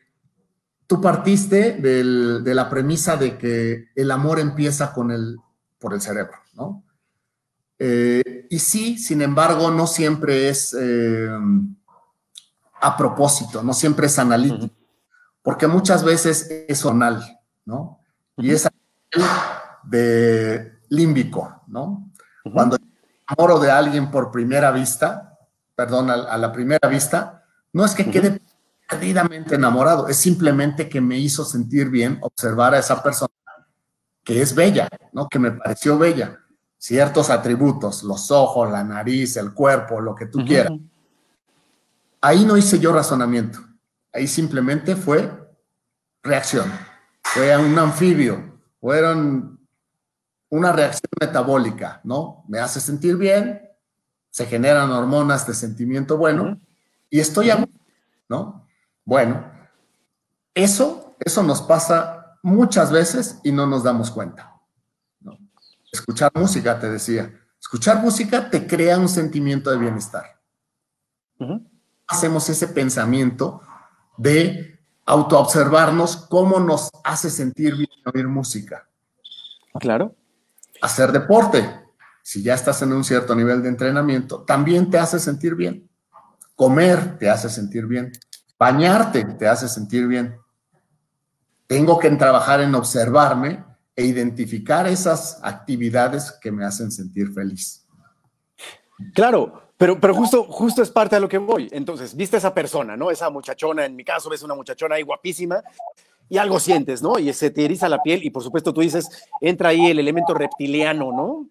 tú 0.87 1.01
partiste 1.01 1.73
de 1.73 2.55
la 2.55 2.69
premisa 2.69 3.17
de 3.17 3.39
que 3.39 3.87
el 3.95 4.11
amor 4.11 4.41
empieza 4.41 4.93
con 4.93 5.11
el, 5.11 5.39
por 5.79 5.95
el 5.95 6.03
cerebro, 6.03 6.37
¿no? 6.53 6.85
Eh, 7.79 8.47
y 8.51 8.59
sí, 8.59 8.99
sin 8.99 9.23
embargo, 9.23 9.71
no 9.71 9.87
siempre 9.87 10.49
es 10.49 10.77
eh, 10.79 11.29
a 12.81 12.97
propósito, 12.97 13.63
no 13.63 13.73
siempre 13.73 14.07
es 14.07 14.19
analítico, 14.19 14.75
porque 15.43 15.67
muchas 15.67 16.05
veces 16.05 16.65
es 16.69 16.79
zonal, 16.79 17.41
¿no? 17.65 18.01
Y 18.37 18.51
es 18.51 18.69
de 19.85 20.79
límbico, 20.89 21.63
¿no? 21.67 22.11
Cuando 22.53 22.79
enamoro 23.29 23.59
de 23.59 23.71
alguien 23.71 24.11
por 24.11 24.31
primera 24.31 24.71
vista, 24.71 25.39
perdón, 25.75 26.11
a, 26.11 26.37
la 26.37 26.53
primera 26.53 26.89
vista, 26.89 27.45
no 27.73 27.85
es 27.85 27.95
que 27.95 28.11
quede 28.11 28.41
perdidamente 28.89 29.55
enamorado, 29.55 30.09
es 30.09 30.17
simplemente 30.17 30.89
que 30.89 31.01
me 31.01 31.19
hizo 31.19 31.45
sentir 31.45 31.91
bien 31.91 32.19
observar 32.23 32.75
a 32.75 32.79
esa 32.79 33.03
persona 33.03 33.33
que 34.25 34.43
es 34.43 34.55
bella, 34.55 34.89
¿no? 35.13 35.29
Que 35.29 35.39
me 35.39 35.53
pareció 35.53 35.99
bella. 35.99 36.39
Ciertos 36.79 37.29
atributos, 37.29 38.05
los 38.05 38.31
ojos, 38.31 38.71
la 38.71 38.85
nariz, 38.85 39.37
el 39.37 39.53
cuerpo, 39.53 40.01
lo 40.01 40.15
que 40.15 40.27
tú 40.27 40.45
quieras. 40.45 40.73
Ahí 42.21 42.45
no 42.45 42.57
hice 42.57 42.79
yo 42.79 42.93
razonamiento. 42.93 43.59
Ahí 44.13 44.27
simplemente 44.27 44.95
fue 44.97 45.31
reacción. 46.23 46.71
Fue 47.23 47.57
un 47.57 47.77
anfibio. 47.79 48.61
Fueron 48.81 49.59
una 50.51 50.73
reacción 50.73 51.11
metabólica, 51.21 52.01
¿no? 52.05 52.45
Me 52.49 52.61
hace 52.61 52.81
sentir 52.81 53.17
bien, 53.17 53.61
se 54.31 54.47
generan 54.47 54.91
hormonas 54.91 55.47
de 55.47 55.55
sentimiento 55.55 56.17
bueno 56.17 56.59
y 57.11 57.21
estoy 57.21 57.51
a 57.51 57.67
¿no? 58.29 58.67
Bueno, 59.05 59.51
eso, 60.55 61.17
eso 61.21 61.43
nos 61.43 61.63
pasa 61.63 62.39
muchas 62.43 62.93
veces 62.93 63.41
y 63.43 63.53
no 63.53 63.67
nos 63.67 63.83
damos 63.83 64.11
cuenta. 64.11 64.48
Escuchar 65.93 66.31
música, 66.35 66.79
te 66.79 66.91
decía. 66.91 67.33
Escuchar 67.61 68.01
música 68.01 68.51
te 68.51 68.67
crea 68.67 68.99
un 68.99 69.09
sentimiento 69.09 69.71
de 69.71 69.79
bienestar. 69.79 70.41
Hacemos 72.07 72.49
ese 72.49 72.69
pensamiento 72.69 73.61
de 74.17 74.81
autoobservarnos 75.07 76.17
cómo 76.29 76.61
nos 76.61 76.91
hace 77.05 77.31
sentir 77.31 77.77
bien 77.77 77.89
oír 78.13 78.29
música. 78.29 78.89
Claro. 79.75 80.15
Hacer 80.81 81.13
deporte 81.13 81.89
si 82.23 82.43
ya 82.43 82.53
estás 82.53 82.83
en 82.83 82.93
un 82.93 83.05
cierto 83.05 83.35
nivel 83.35 83.63
de 83.63 83.71
entrenamiento, 83.71 84.43
también 84.43 84.91
te 84.91 84.99
hace 84.99 85.19
sentir 85.19 85.55
bien. 85.55 85.89
Comer 86.55 87.19
te 87.19 87.31
hace 87.31 87.49
sentir 87.49 87.87
bien. 87.87 88.13
Bañarte 88.59 89.25
te 89.25 89.49
hace 89.49 89.67
sentir 89.67 90.07
bien. 90.07 90.37
tengo 91.67 91.99
que 91.99 92.11
trabajar 92.11 92.61
en 92.61 92.75
observarme 92.75 93.65
e 93.99 94.05
identificar 94.05 94.87
esas 94.87 95.41
actividades 95.43 96.31
que 96.41 96.53
me 96.53 96.65
hacen 96.65 96.93
sentir 96.93 97.33
feliz. 97.33 97.85
Claro, 99.13 99.61
pero, 99.77 99.99
pero 99.99 100.15
justo, 100.15 100.45
justo 100.45 100.83
es 100.83 100.91
parte 100.91 101.17
de 101.17 101.21
lo 101.21 101.29
que 101.29 101.39
voy. 101.39 101.69
Entonces, 101.73 102.15
viste 102.15 102.37
esa 102.37 102.55
persona, 102.55 102.97
¿no? 102.97 103.11
Esa 103.11 103.29
muchachona, 103.29 103.85
en 103.85 103.97
mi 103.97 104.05
caso, 104.05 104.31
ves 104.31 104.45
una 104.45 104.55
muchachona 104.55 104.95
ahí 104.95 105.03
guapísima 105.03 105.65
y 106.29 106.39
algo 106.39 106.61
sientes, 106.61 107.03
¿no? 107.03 107.19
Y 107.19 107.33
se 107.33 107.51
te 107.51 107.65
eriza 107.65 107.89
la 107.89 108.01
piel 108.01 108.23
y 108.23 108.31
por 108.31 108.45
supuesto 108.45 108.73
tú 108.73 108.83
dices, 108.83 109.09
entra 109.41 109.71
ahí 109.71 109.87
el 109.87 109.99
elemento 109.99 110.33
reptiliano, 110.33 111.11
¿no? 111.11 111.49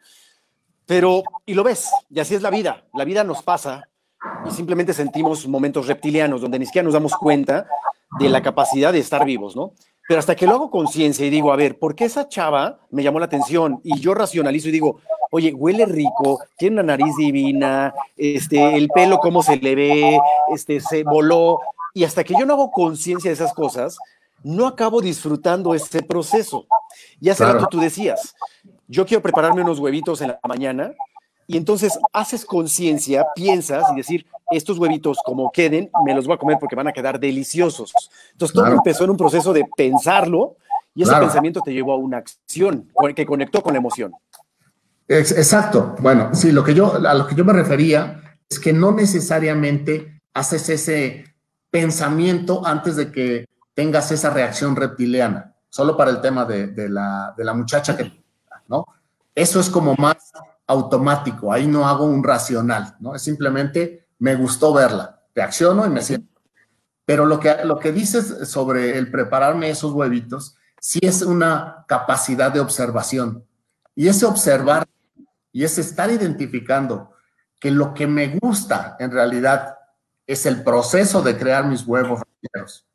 Pero, 0.85 1.23
y 1.45 1.53
lo 1.53 1.65
ves, 1.65 1.89
y 2.09 2.21
así 2.21 2.33
es 2.33 2.41
la 2.41 2.49
vida. 2.49 2.85
La 2.93 3.03
vida 3.03 3.25
nos 3.25 3.43
pasa 3.43 3.89
y 4.47 4.51
simplemente 4.51 4.93
sentimos 4.93 5.45
momentos 5.49 5.87
reptilianos 5.87 6.39
donde 6.39 6.59
ni 6.59 6.65
siquiera 6.65 6.85
nos 6.85 6.93
damos 6.93 7.11
cuenta 7.17 7.67
de 8.21 8.29
la 8.29 8.41
capacidad 8.41 8.93
de 8.93 8.99
estar 8.99 9.25
vivos, 9.25 9.53
¿no? 9.53 9.73
Pero 10.07 10.19
hasta 10.19 10.35
que 10.35 10.47
lo 10.47 10.53
hago 10.53 10.71
conciencia 10.71 11.25
y 11.25 11.29
digo, 11.29 11.51
a 11.51 11.57
ver, 11.57 11.77
¿por 11.77 11.93
qué 11.93 12.05
esa 12.05 12.29
chava 12.29 12.79
me 12.91 13.03
llamó 13.03 13.19
la 13.19 13.25
atención? 13.25 13.81
Y 13.83 13.99
yo 13.99 14.13
racionalizo 14.13 14.69
y 14.69 14.71
digo, 14.71 15.01
oye, 15.31 15.53
huele 15.53 15.85
rico, 15.85 16.39
tiene 16.57 16.75
una 16.75 16.97
nariz 16.97 17.15
divina, 17.17 17.93
este, 18.15 18.77
el 18.77 18.87
pelo 18.87 19.19
cómo 19.19 19.43
se 19.43 19.57
le 19.57 19.75
ve, 19.75 20.19
este, 20.53 20.79
se 20.79 21.03
voló. 21.03 21.59
Y 21.93 22.05
hasta 22.05 22.23
que 22.23 22.35
yo 22.39 22.45
no 22.45 22.53
hago 22.53 22.71
conciencia 22.71 23.29
de 23.29 23.35
esas 23.35 23.53
cosas, 23.53 23.97
no 24.43 24.67
acabo 24.67 25.01
disfrutando 25.01 25.73
ese 25.73 26.01
proceso. 26.01 26.67
Y 27.19 27.29
hace 27.29 27.43
rato 27.43 27.67
tú 27.69 27.79
decías, 27.79 28.33
yo 28.87 29.05
quiero 29.05 29.21
prepararme 29.21 29.61
unos 29.61 29.79
huevitos 29.79 30.21
en 30.21 30.29
la 30.29 30.39
mañana 30.47 30.93
y 31.47 31.55
entonces 31.55 31.97
haces 32.11 32.45
conciencia, 32.45 33.25
piensas 33.33 33.85
y 33.93 33.95
decir, 33.95 34.25
estos 34.51 34.77
huevitos 34.77 35.19
como 35.23 35.49
queden, 35.51 35.89
me 36.05 36.13
los 36.13 36.27
voy 36.27 36.35
a 36.35 36.37
comer 36.37 36.57
porque 36.59 36.75
van 36.75 36.89
a 36.89 36.91
quedar 36.91 37.19
deliciosos. 37.19 37.93
Entonces 38.33 38.53
todo 38.53 38.67
empezó 38.67 39.05
en 39.05 39.11
un 39.11 39.17
proceso 39.17 39.53
de 39.53 39.65
pensarlo 39.75 40.57
y 40.93 41.03
ese 41.03 41.15
pensamiento 41.15 41.61
te 41.61 41.71
llevó 41.71 41.93
a 41.93 41.97
una 41.97 42.17
acción 42.17 42.89
que 43.15 43.25
conectó 43.25 43.63
con 43.63 43.73
la 43.73 43.79
emoción. 43.79 44.13
Exacto. 45.07 45.95
Bueno, 45.99 46.31
sí, 46.33 46.51
lo 46.51 46.63
que 46.63 46.73
yo, 46.73 46.95
a 46.95 47.13
lo 47.13 47.25
que 47.25 47.35
yo 47.35 47.45
me 47.45 47.53
refería 47.53 48.21
es 48.49 48.59
que 48.59 48.73
no 48.73 48.91
necesariamente 48.91 50.19
haces 50.33 50.67
ese 50.69 51.23
pensamiento 51.69 52.65
antes 52.65 52.97
de 52.97 53.11
que 53.11 53.45
tengas 53.73 54.11
esa 54.11 54.31
reacción 54.31 54.75
reptiliana, 54.75 55.55
solo 55.69 55.95
para 55.95 56.11
el 56.11 56.19
tema 56.19 56.45
de, 56.45 56.67
de, 56.67 56.89
la, 56.89 57.33
de 57.37 57.43
la 57.45 57.53
muchacha 57.53 57.95
que, 57.95 58.11
¿no? 58.67 58.85
Eso 59.35 59.59
es 59.59 59.69
como 59.69 59.93
más 59.95 60.31
automático, 60.67 61.51
ahí 61.51 61.65
no 61.65 61.87
hago 61.87 62.05
un 62.05 62.23
racional, 62.23 62.95
¿no? 62.99 63.15
Es 63.15 63.21
simplemente 63.21 64.07
me 64.19 64.35
gustó 64.35 64.73
verla, 64.73 65.21
reacciono 65.33 65.85
y 65.85 65.89
me 65.89 66.01
siento. 66.01 66.41
Pero 67.05 67.25
lo 67.25 67.39
que, 67.39 67.63
lo 67.63 67.79
que 67.79 67.93
dices 67.93 68.49
sobre 68.49 68.97
el 68.97 69.09
prepararme 69.09 69.69
esos 69.69 69.93
huevitos, 69.93 70.57
sí 70.79 70.99
es 71.01 71.21
una 71.21 71.85
capacidad 71.87 72.51
de 72.51 72.59
observación. 72.59 73.45
Y 73.95 74.09
ese 74.09 74.25
observar 74.25 74.85
y 75.53 75.63
ese 75.63 75.81
estar 75.81 76.11
identificando 76.11 77.13
que 77.59 77.71
lo 77.71 77.93
que 77.93 78.05
me 78.05 78.37
gusta 78.37 78.97
en 78.99 79.11
realidad 79.11 79.77
es 80.27 80.45
el 80.45 80.63
proceso 80.63 81.21
de 81.21 81.37
crear 81.37 81.65
mis 81.65 81.87
huevos 81.87 82.19
rancheros, 82.19 82.85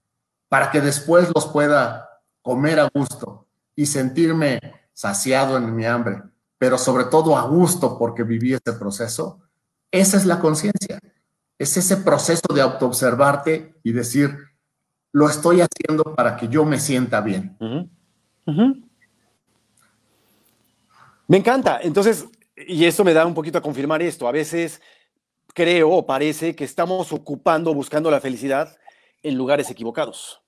para 0.49 0.71
que 0.71 0.83
después 0.83 1.31
los 1.35 1.47
pueda 1.47 2.21
comer 2.43 2.79
a 2.79 2.91
gusto 2.93 3.49
y 3.75 3.87
sentirme 3.87 4.61
saciado 4.93 5.57
en 5.57 5.75
mi 5.75 5.87
hambre 5.87 6.23
pero 6.63 6.79
sobre 6.79 7.07
todo 7.07 7.37
a 7.37 7.43
gusto 7.43 7.99
porque 7.99 8.23
viví 8.23 8.55
ese 8.55 8.73
proceso, 8.79 9.41
esa 9.91 10.17
es 10.17 10.25
la 10.25 10.39
conciencia. 10.39 11.01
Es 11.59 11.77
ese 11.77 11.97
proceso 11.97 12.55
de 12.55 12.61
autoobservarte 12.61 13.75
y 13.83 13.91
decir, 13.91 14.39
lo 15.11 15.29
estoy 15.29 15.61
haciendo 15.61 16.15
para 16.15 16.37
que 16.37 16.47
yo 16.47 16.65
me 16.65 16.79
sienta 16.79 17.21
bien. 17.21 17.57
Me 21.27 21.37
encanta. 21.37 21.81
Entonces, 21.83 22.27
y 22.55 22.85
eso 22.85 23.03
me 23.03 23.13
da 23.13 23.27
un 23.27 23.35
poquito 23.35 23.59
a 23.59 23.61
confirmar 23.61 24.01
esto. 24.01 24.29
A 24.29 24.31
veces 24.31 24.81
creo 25.55 25.91
o 25.91 26.07
parece 26.07 26.55
que 26.55 26.63
estamos 26.63 27.13
ocupando, 27.13 27.75
buscando 27.75 28.09
la 28.09 28.21
felicidad 28.21 28.77
en 29.25 29.37
lugares 29.37 29.69
equivocados. 29.69 30.41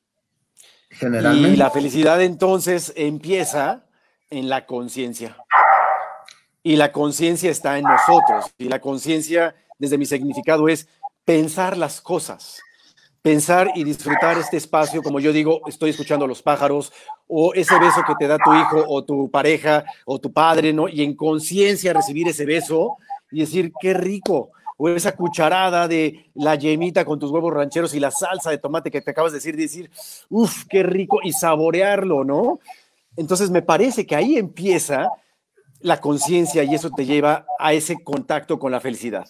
Generalmente. 0.90 1.48
Y 1.48 1.56
la 1.56 1.70
felicidad 1.70 2.22
entonces 2.22 2.92
empieza 2.94 3.86
en 4.30 4.48
la 4.48 4.64
conciencia 4.64 5.36
y 6.64 6.76
la 6.76 6.90
conciencia 6.90 7.50
está 7.50 7.78
en 7.78 7.84
nosotros. 7.84 8.52
Y 8.58 8.68
la 8.68 8.80
conciencia, 8.80 9.54
desde 9.78 9.98
mi 9.98 10.06
significado, 10.06 10.68
es 10.68 10.88
pensar 11.24 11.76
las 11.76 12.00
cosas, 12.00 12.60
pensar 13.22 13.70
y 13.74 13.84
disfrutar 13.84 14.38
este 14.38 14.56
espacio, 14.56 15.02
como 15.02 15.20
yo 15.20 15.32
digo, 15.32 15.60
estoy 15.68 15.90
escuchando 15.90 16.24
a 16.24 16.28
los 16.28 16.42
pájaros, 16.42 16.90
o 17.28 17.52
ese 17.54 17.78
beso 17.78 18.02
que 18.06 18.14
te 18.18 18.26
da 18.26 18.38
tu 18.38 18.52
hijo 18.54 18.82
o 18.88 19.04
tu 19.04 19.30
pareja 19.30 19.84
o 20.06 20.18
tu 20.18 20.32
padre, 20.32 20.72
¿no? 20.72 20.88
Y 20.88 21.02
en 21.02 21.14
conciencia 21.14 21.92
recibir 21.92 22.28
ese 22.28 22.46
beso 22.46 22.96
y 23.30 23.40
decir, 23.40 23.70
qué 23.78 23.92
rico, 23.92 24.50
o 24.78 24.88
esa 24.88 25.14
cucharada 25.14 25.86
de 25.86 26.30
la 26.34 26.54
yemita 26.54 27.04
con 27.04 27.18
tus 27.18 27.30
huevos 27.30 27.52
rancheros 27.52 27.94
y 27.94 28.00
la 28.00 28.10
salsa 28.10 28.50
de 28.50 28.58
tomate 28.58 28.90
que 28.90 29.02
te 29.02 29.10
acabas 29.10 29.32
de 29.32 29.38
decir, 29.38 29.54
decir, 29.54 29.90
uff, 30.30 30.64
qué 30.64 30.82
rico, 30.82 31.20
y 31.22 31.32
saborearlo, 31.32 32.24
¿no? 32.24 32.58
Entonces 33.16 33.50
me 33.50 33.60
parece 33.60 34.06
que 34.06 34.16
ahí 34.16 34.38
empieza 34.38 35.10
la 35.84 36.00
conciencia 36.00 36.64
y 36.64 36.74
eso 36.74 36.90
te 36.90 37.04
lleva 37.04 37.46
a 37.58 37.74
ese 37.74 38.02
contacto 38.02 38.58
con 38.58 38.72
la 38.72 38.80
felicidad. 38.80 39.28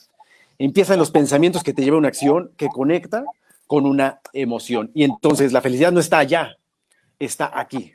Empiezan 0.57 1.01
los 1.01 1.11
pensamientos 1.11 1.65
que 1.65 1.75
te 1.75 1.83
llevan 1.83 1.97
a 1.97 1.99
una 1.99 2.09
acción 2.09 2.53
que 2.57 2.69
conecta 2.69 3.25
con 3.67 3.87
una 3.87 4.21
emoción. 4.33 4.93
Y 4.95 5.03
entonces 5.03 5.53
la 5.53 5.61
felicidad 5.61 5.91
no 5.91 5.99
está 5.99 6.19
allá, 6.19 6.57
está 7.19 7.51
aquí. 7.59 7.95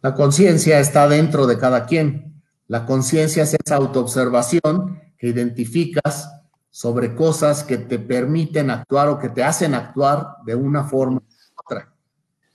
La 0.00 0.14
conciencia 0.14 0.80
está 0.80 1.06
dentro 1.08 1.46
de 1.46 1.58
cada 1.58 1.84
quien. 1.84 2.42
La 2.68 2.86
conciencia 2.86 3.42
es 3.42 3.54
esa 3.54 3.76
autoobservación 3.76 5.02
que 5.18 5.28
identificas 5.28 6.30
sobre 6.70 7.14
cosas 7.14 7.64
que 7.64 7.76
te 7.76 7.98
permiten 7.98 8.70
actuar 8.70 9.10
o 9.10 9.18
que 9.18 9.28
te 9.28 9.44
hacen 9.44 9.74
actuar 9.74 10.36
de 10.46 10.54
una 10.54 10.84
forma 10.84 11.18
u 11.18 11.60
otra. 11.66 11.92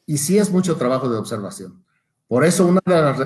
Y 0.08 0.18
sí 0.18 0.40
es 0.40 0.50
mucho 0.50 0.76
trabajo 0.76 1.08
de 1.08 1.20
observación. 1.20 1.86
Por 2.28 2.46
eso 2.46 2.66
una 2.66 2.82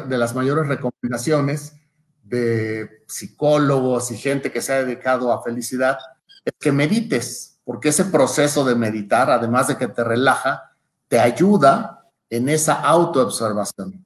de 0.06 0.18
las 0.18 0.36
mayores 0.36 0.68
recomendaciones 0.68 1.78
de 2.24 3.04
psicólogos 3.08 4.10
y 4.12 4.18
gente 4.18 4.52
que 4.52 4.62
se 4.62 4.74
ha 4.74 4.84
dedicado 4.84 5.32
a 5.32 5.44
felicidad, 5.44 5.98
es 6.44 6.54
que 6.60 6.72
medites, 6.72 7.60
porque 7.64 7.90
ese 7.90 8.06
proceso 8.06 8.66
de 8.66 8.76
meditar, 8.76 9.30
además 9.30 9.68
de 9.68 9.78
que 9.78 9.88
te 9.88 10.04
relaja, 10.04 10.72
te 11.08 11.20
ayuda 11.20 12.08
en 12.30 12.50
esa 12.50 12.74
autoobservación. 12.82 14.04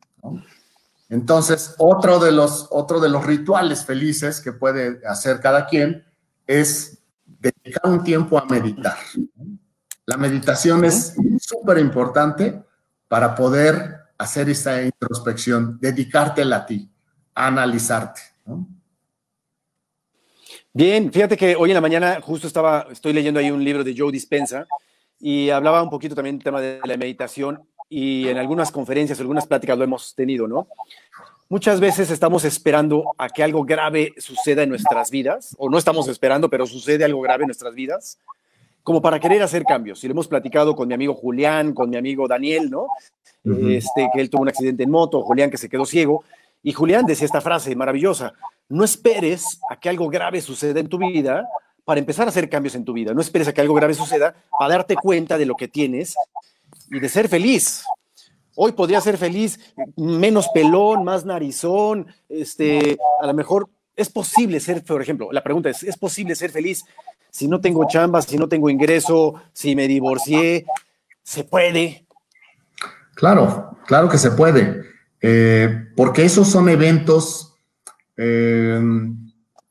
Entonces, 1.10 1.74
otro 1.78 2.20
de, 2.20 2.32
los, 2.32 2.68
otro 2.70 3.00
de 3.00 3.10
los 3.10 3.26
rituales 3.26 3.86
felices 3.86 4.42
que 4.42 4.52
puede 4.52 5.00
hacer 5.08 5.40
cada 5.40 5.68
quien 5.68 6.06
es 6.46 6.98
dedicar 7.26 7.90
un 7.90 8.04
tiempo 8.04 8.38
a 8.38 8.46
meditar. 8.46 8.98
La 10.06 10.18
meditación 10.18 10.84
es 10.84 11.16
súper 11.40 11.78
importante 11.78 12.64
para 13.08 13.36
poder 13.36 14.02
hacer 14.18 14.50
esa 14.50 14.82
introspección, 14.82 15.78
dedicártela 15.80 16.58
a 16.58 16.66
ti 16.66 16.92
analizarte. 17.38 18.22
Bien, 20.74 21.12
fíjate 21.12 21.38
que 21.38 21.56
hoy 21.56 21.70
en 21.70 21.76
la 21.76 21.82
mañana 21.82 22.20
justo 22.22 22.48
estaba, 22.48 22.88
estoy 22.92 23.14
leyendo 23.14 23.40
ahí 23.40 23.52
un 23.52 23.64
libro 23.64 23.84
de 23.84 23.96
Joe 23.96 24.12
Dispensa 24.12 24.66
y 25.20 25.50
hablaba 25.52 25.84
un 25.84 25.90
poquito 25.90 26.16
también 26.16 26.38
del 26.38 26.44
tema 26.44 26.62
de 26.62 26.80
la 26.84 26.98
meditación 26.98 27.62
y 27.90 28.28
en 28.28 28.38
algunas 28.38 28.72
conferencias, 28.72 29.20
algunas 29.20 29.46
pláticas 29.46 29.78
lo 29.78 29.84
hemos 29.84 30.16
tenido, 30.16 30.48
¿no? 30.48 30.68
Muchas 31.50 31.80
veces 31.80 32.12
estamos 32.12 32.44
esperando 32.44 33.14
a 33.18 33.30
que 33.30 33.44
algo 33.44 33.64
grave 33.64 34.14
suceda 34.18 34.64
en 34.64 34.70
nuestras 34.70 35.10
vidas, 35.12 35.56
o 35.58 35.70
no 35.70 35.78
estamos 35.78 36.08
esperando, 36.10 36.50
pero 36.50 36.66
sucede 36.66 37.06
algo 37.06 37.22
grave 37.22 37.44
en 37.44 37.48
nuestras 37.48 37.74
vidas, 37.74 38.20
como 38.84 39.02
para 39.02 39.20
querer 39.20 39.42
hacer 39.42 39.64
cambios. 39.64 40.04
Y 40.04 40.08
lo 40.08 40.12
hemos 40.12 40.28
platicado 40.28 40.76
con 40.76 40.88
mi 40.88 40.94
amigo 40.94 41.14
Julián, 41.14 41.74
con 41.74 41.90
mi 41.90 41.96
amigo 41.96 42.28
Daniel, 42.28 42.70
¿no? 42.70 42.88
este, 43.70 44.10
que 44.14 44.20
él 44.20 44.30
tuvo 44.30 44.42
un 44.42 44.50
accidente 44.50 44.84
en 44.84 44.92
moto, 44.92 45.22
Julián 45.22 45.50
que 45.50 45.58
se 45.58 45.70
quedó 45.70 45.86
ciego, 45.86 46.26
y 46.64 46.74
Julián 46.74 47.06
decía 47.06 47.26
esta 47.26 47.42
frase 47.42 47.76
maravillosa, 47.76 48.34
no 48.70 48.84
esperes 48.84 49.60
a 49.70 49.80
que 49.80 49.90
algo 49.90 50.10
grave 50.10 50.42
suceda 50.42 50.80
en 50.80 50.90
tu 50.90 50.98
vida 50.98 51.48
para 51.86 52.00
empezar 52.00 52.28
a 52.28 52.30
hacer 52.30 52.50
cambios 52.50 52.76
en 52.76 52.84
tu 52.84 52.94
vida, 52.94 53.14
no 53.14 53.22
esperes 53.22 53.48
a 53.48 53.54
que 53.54 53.62
algo 53.62 53.74
grave 53.74 53.94
suceda 53.94 54.36
para 54.60 54.74
darte 54.74 54.96
cuenta 54.96 55.38
de 55.38 55.46
lo 55.46 55.56
que 55.56 55.68
tienes 55.68 56.16
y 56.92 57.00
de 57.00 57.10
ser 57.10 57.30
feliz. 57.30 57.86
Hoy 58.56 58.74
podría 58.74 59.00
ser 59.00 59.18
feliz, 59.18 59.60
menos 59.96 60.50
pelón, 60.54 61.04
más 61.04 61.24
narizón, 61.24 62.08
este, 62.28 62.98
a 63.22 63.28
lo 63.28 63.34
mejor 63.34 63.70
es 63.96 64.10
posible 64.10 64.60
ser, 64.60 64.84
por 64.84 65.02
ejemplo, 65.02 65.30
la 65.32 65.44
pregunta 65.44 65.70
es, 65.70 65.84
¿es 65.84 65.98
posible 65.98 66.36
ser 66.36 66.52
feliz 66.52 66.84
si 67.30 67.48
no 67.48 67.62
tengo 67.62 67.88
chamba, 67.88 68.22
si 68.22 68.38
no 68.38 68.50
tengo 68.50 68.70
ingreso, 68.70 69.36
si 69.54 69.76
me 69.76 69.88
divorcié? 69.88 70.66
¿Se 71.24 71.44
puede? 71.44 72.06
Claro, 73.16 73.78
claro 73.86 74.10
que 74.10 74.18
se 74.18 74.32
puede. 74.32 74.97
Eh, 75.22 75.92
porque 75.96 76.26
esos 76.26 76.48
son 76.48 76.70
eventos 76.70 77.56
eh, 78.18 78.80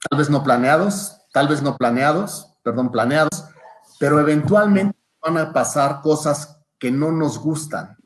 tal 0.09 0.19
vez 0.19 0.31
no 0.31 0.43
planeados, 0.43 1.17
tal 1.33 1.49
vez 1.49 1.63
no 1.63 1.77
planeados, 1.77 2.53
perdón, 2.63 2.91
planeados, 2.91 3.45
pero 3.99 4.21
eventualmente 4.21 4.97
van 5.21 5.39
a 5.39 5.53
pasar 5.53 6.01
cosas 6.01 6.59
que 6.79 6.91
no 6.91 7.13
nos 7.13 7.39
gustan. 7.39 7.97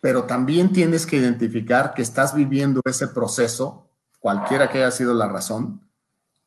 pero 0.00 0.24
también 0.24 0.72
tienes 0.72 1.06
que 1.06 1.16
identificar 1.16 1.94
que 1.94 2.02
estás 2.02 2.34
viviendo 2.34 2.80
ese 2.84 3.06
proceso, 3.06 3.88
cualquiera 4.18 4.68
que 4.68 4.78
haya 4.78 4.90
sido 4.90 5.14
la 5.14 5.28
razón, 5.28 5.80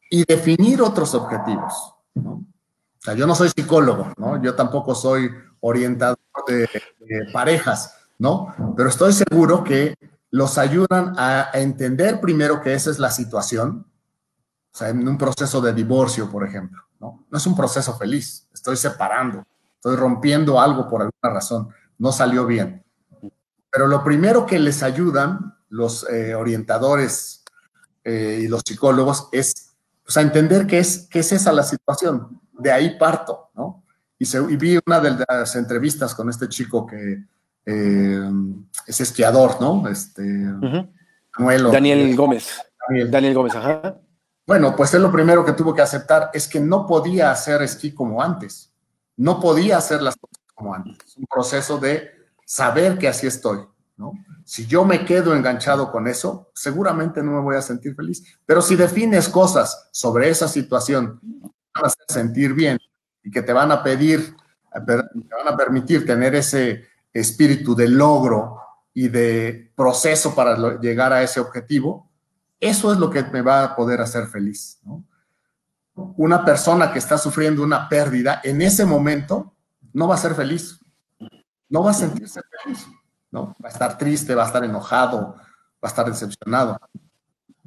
y 0.09 0.25
definir 0.25 0.81
otros 0.81 1.15
objetivos. 1.15 1.95
O 2.15 2.41
sea, 2.99 3.13
yo 3.13 3.25
no 3.25 3.33
soy 3.33 3.49
psicólogo, 3.49 4.11
¿no? 4.17 4.41
Yo 4.43 4.55
tampoco 4.55 4.93
soy 4.93 5.31
orientador 5.61 6.19
de, 6.47 6.67
parejas, 7.31 7.95
¿no? 8.17 8.53
Pero 8.75 8.89
estoy 8.89 9.13
seguro 9.13 9.63
que 9.63 9.95
los 10.31 10.57
ayudan 10.57 11.13
a, 11.17 11.51
entender 11.53 12.19
primero 12.19 12.61
que 12.61 12.73
esa 12.73 12.91
es 12.91 12.99
la 12.99 13.11
situación, 13.11 13.85
o 14.73 14.77
sea, 14.77 14.89
en 14.89 15.07
un 15.07 15.17
proceso 15.17 15.61
de 15.61 15.73
divorcio, 15.73 16.29
por 16.29 16.45
ejemplo, 16.45 16.81
¿no? 16.99 17.25
No 17.29 17.37
es 17.37 17.45
un 17.45 17.55
proceso 17.55 17.97
feliz, 17.97 18.47
estoy 18.53 18.75
separando, 18.75 19.45
estoy 19.75 19.95
rompiendo 19.95 20.59
algo 20.59 20.89
por 20.89 21.01
alguna 21.01 21.33
razón, 21.33 21.69
no 21.97 22.11
salió 22.11 22.45
bien. 22.45 22.83
Pero 23.71 23.87
lo 23.87 24.03
primero 24.03 24.45
que 24.45 24.59
les 24.59 24.83
ayudan 24.83 25.55
los 25.69 26.09
eh, 26.09 26.35
orientadores 26.35 27.43
eh, 28.03 28.41
y 28.43 28.47
los 28.47 28.61
psicólogos 28.65 29.29
es 29.31 29.73
pues, 30.03 30.17
a 30.17 30.21
entender 30.21 30.67
qué 30.67 30.79
es, 30.79 31.07
qué 31.09 31.19
es 31.19 31.31
esa 31.31 31.51
la 31.51 31.63
situación. 31.63 32.39
De 32.53 32.71
ahí 32.71 32.97
parto, 32.97 33.49
¿no? 33.55 33.83
Y, 34.17 34.55
vi 34.55 34.79
una 34.85 34.99
de 35.01 35.25
las 35.27 35.55
entrevistas 35.55 36.15
con 36.15 36.29
este 36.29 36.47
chico 36.47 36.85
que 36.85 37.25
eh, 37.65 38.29
es 38.85 39.01
esquiador, 39.01 39.59
¿no? 39.59 39.87
Este, 39.87 40.23
Daniel 41.37 42.15
Gómez. 42.15 42.61
Daniel. 42.87 43.11
Daniel 43.11 43.33
Gómez, 43.33 43.55
ajá. 43.55 43.97
Bueno, 44.45 44.75
pues 44.75 44.93
él 44.93 45.01
lo 45.01 45.11
primero 45.11 45.43
que 45.43 45.53
tuvo 45.53 45.73
que 45.73 45.81
aceptar 45.81 46.29
es 46.33 46.47
que 46.47 46.59
no 46.59 46.85
podía 46.85 47.31
hacer 47.31 47.61
esquí 47.63 47.93
como 47.93 48.21
antes. 48.21 48.71
No 49.17 49.39
podía 49.39 49.77
hacer 49.77 50.01
las 50.01 50.15
cosas 50.15 50.43
como 50.53 50.73
antes. 50.73 50.97
Es 51.07 51.17
un 51.17 51.25
proceso 51.25 51.79
de 51.79 52.11
saber 52.45 52.97
que 52.99 53.07
así 53.07 53.25
estoy, 53.25 53.59
¿no? 53.97 54.13
Si 54.43 54.67
yo 54.67 54.85
me 54.85 55.03
quedo 55.03 55.35
enganchado 55.35 55.91
con 55.91 56.07
eso, 56.07 56.51
seguramente 56.53 57.23
no 57.23 57.31
me 57.31 57.41
voy 57.41 57.55
a 57.55 57.61
sentir 57.63 57.95
feliz. 57.95 58.37
Pero 58.45 58.61
si 58.61 58.75
defines 58.75 59.27
cosas 59.27 59.89
sobre 59.91 60.29
esa 60.29 60.47
situación, 60.47 61.19
van 61.23 61.85
a 61.85 61.87
hacer 61.87 62.05
sentir 62.07 62.53
bien 62.53 62.77
y 63.23 63.31
que 63.31 63.41
te 63.41 63.51
van 63.51 63.71
a 63.71 63.81
pedir, 63.81 64.35
te 64.71 64.95
van 64.95 65.47
a 65.47 65.57
permitir 65.57 66.05
tener 66.05 66.35
ese 66.35 66.83
espíritu 67.15 67.75
de 67.75 67.87
logro 67.87 68.59
y 68.93 69.07
de 69.07 69.73
proceso 69.75 70.35
para 70.35 70.79
llegar 70.79 71.11
a 71.11 71.23
ese 71.23 71.39
objetivo, 71.39 72.11
eso 72.59 72.93
es 72.93 72.99
lo 72.99 73.09
que 73.09 73.23
me 73.23 73.41
va 73.41 73.63
a 73.63 73.75
poder 73.75 74.01
hacer 74.01 74.27
feliz. 74.27 74.79
Una 75.95 76.45
persona 76.45 76.91
que 76.93 76.99
está 76.99 77.17
sufriendo 77.17 77.63
una 77.63 77.89
pérdida 77.89 78.41
en 78.43 78.61
ese 78.61 78.85
momento 78.85 79.53
no 79.93 80.07
va 80.07 80.15
a 80.15 80.19
ser 80.19 80.35
feliz 80.35 80.79
no 81.69 81.83
va 81.83 81.91
a 81.91 81.93
sentirse 81.93 82.41
feliz, 82.63 82.87
¿no? 83.31 83.55
Va 83.63 83.69
a 83.69 83.71
estar 83.71 83.97
triste, 83.97 84.35
va 84.35 84.43
a 84.43 84.47
estar 84.47 84.63
enojado, 84.63 85.35
va 85.35 85.83
a 85.83 85.87
estar 85.87 86.05
decepcionado. 86.05 86.77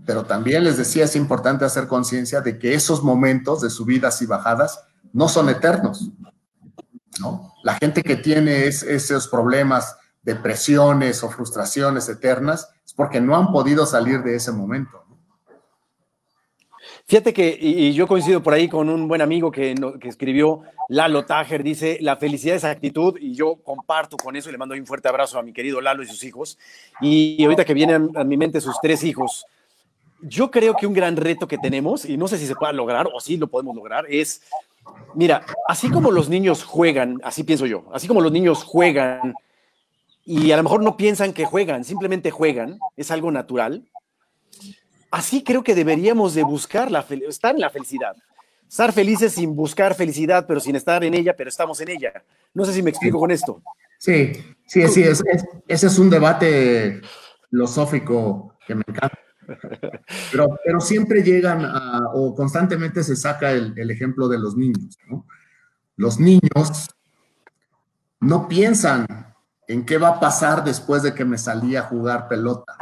Pero 0.04 0.24
también 0.24 0.64
les 0.64 0.76
decía, 0.76 1.04
es 1.04 1.16
importante 1.16 1.64
hacer 1.64 1.86
conciencia 1.86 2.40
de 2.40 2.58
que 2.58 2.74
esos 2.74 3.02
momentos 3.02 3.60
de 3.60 3.70
subidas 3.70 4.22
y 4.22 4.26
bajadas 4.26 4.82
no 5.12 5.28
son 5.28 5.48
eternos, 5.48 6.10
La 7.62 7.74
gente 7.74 8.02
que 8.02 8.16
tiene 8.16 8.66
esos 8.66 9.28
problemas, 9.28 9.96
depresiones 10.22 11.22
o 11.22 11.30
frustraciones 11.30 12.08
eternas, 12.08 12.68
es 12.84 12.92
porque 12.92 13.20
no 13.20 13.36
han 13.36 13.52
podido 13.52 13.86
salir 13.86 14.22
de 14.22 14.36
ese 14.36 14.52
momento. 14.52 15.04
Fíjate 17.06 17.32
que, 17.32 17.56
y, 17.58 17.94
yo 17.94 18.06
coincido 18.06 18.42
por 18.42 18.52
ahí 18.52 18.68
con 18.68 18.90
un 18.90 19.08
buen 19.08 19.22
amigo 19.22 19.50
que, 19.50 19.74
que 19.98 20.08
escribió, 20.08 20.60
Lalo 20.90 21.24
Tajer, 21.24 21.62
dice, 21.62 21.96
la 22.02 22.16
felicidad 22.16 22.56
es 22.56 22.64
actitud, 22.64 23.16
y 23.18 23.34
yo 23.34 23.56
comparto 23.62 24.18
con 24.18 24.36
eso 24.36 24.50
y 24.50 24.52
le 24.52 24.58
mando 24.58 24.74
un 24.74 24.86
fuerte 24.86 25.08
abrazo 25.08 25.38
a 25.38 25.42
mi 25.42 25.54
querido 25.54 25.80
Lalo 25.80 26.02
y 26.02 26.06
sus 26.06 26.22
hijos. 26.24 26.58
Y 27.00 27.42
ahorita 27.42 27.64
que 27.64 27.72
vienen 27.72 28.10
a 28.14 28.24
mi 28.24 28.36
mente 28.36 28.60
sus 28.60 28.76
tres 28.82 29.02
hijos, 29.04 29.46
yo 30.20 30.50
creo 30.50 30.74
que 30.74 30.86
un 30.86 30.94
gran 30.94 31.16
reto 31.16 31.46
que 31.46 31.58
tenemos, 31.58 32.04
y 32.04 32.16
no 32.16 32.28
sé 32.28 32.38
si 32.38 32.46
se 32.46 32.54
pueda 32.54 32.72
lograr 32.72 33.08
o 33.12 33.20
si 33.20 33.36
lo 33.36 33.46
podemos 33.46 33.74
lograr, 33.74 34.06
es, 34.08 34.42
mira, 35.14 35.44
así 35.66 35.90
como 35.90 36.10
los 36.10 36.28
niños 36.28 36.64
juegan, 36.64 37.20
así 37.22 37.44
pienso 37.44 37.66
yo, 37.66 37.84
así 37.92 38.08
como 38.08 38.20
los 38.20 38.32
niños 38.32 38.64
juegan 38.64 39.34
y 40.24 40.52
a 40.52 40.56
lo 40.56 40.62
mejor 40.62 40.82
no 40.82 40.96
piensan 40.96 41.32
que 41.32 41.44
juegan, 41.44 41.84
simplemente 41.84 42.30
juegan, 42.30 42.78
es 42.96 43.10
algo 43.10 43.30
natural 43.30 43.84
así 45.10 45.42
creo 45.42 45.62
que 45.62 45.74
deberíamos 45.74 46.34
de 46.34 46.42
buscar 46.42 46.90
la 46.90 47.04
estar 47.28 47.54
en 47.54 47.60
la 47.60 47.70
felicidad. 47.70 48.16
Estar 48.68 48.92
felices 48.92 49.32
sin 49.32 49.56
buscar 49.56 49.94
felicidad, 49.94 50.46
pero 50.46 50.60
sin 50.60 50.76
estar 50.76 51.02
en 51.02 51.14
ella, 51.14 51.34
pero 51.34 51.48
estamos 51.48 51.80
en 51.80 51.88
ella. 51.88 52.12
No 52.52 52.64
sé 52.66 52.74
si 52.74 52.82
me 52.82 52.90
explico 52.90 53.18
con 53.18 53.30
esto. 53.30 53.62
Sí, 53.98 54.32
sí, 54.66 54.86
sí, 54.88 55.02
es, 55.02 55.22
ese 55.66 55.86
es 55.86 55.98
un 55.98 56.10
debate 56.10 57.00
filosófico 57.48 58.56
que 58.66 58.74
me 58.74 58.84
encanta. 58.86 59.18
Pero, 60.32 60.80
siempre 60.80 61.22
llegan 61.22 61.64
o 62.14 62.34
constantemente 62.34 63.02
se 63.02 63.16
saca 63.16 63.52
el, 63.52 63.90
ejemplo 63.90 64.28
de 64.28 64.38
los 64.38 64.56
niños. 64.56 64.98
Los 65.96 66.20
niños 66.20 66.88
no 68.20 68.48
piensan 68.48 69.06
en 69.66 69.84
qué 69.84 69.98
va 69.98 70.08
a 70.08 70.20
pasar 70.20 70.64
después 70.64 71.02
de 71.02 71.14
que 71.14 71.24
me 71.24 71.38
salí 71.38 71.76
a 71.76 71.82
jugar 71.82 72.28
pelota. 72.28 72.76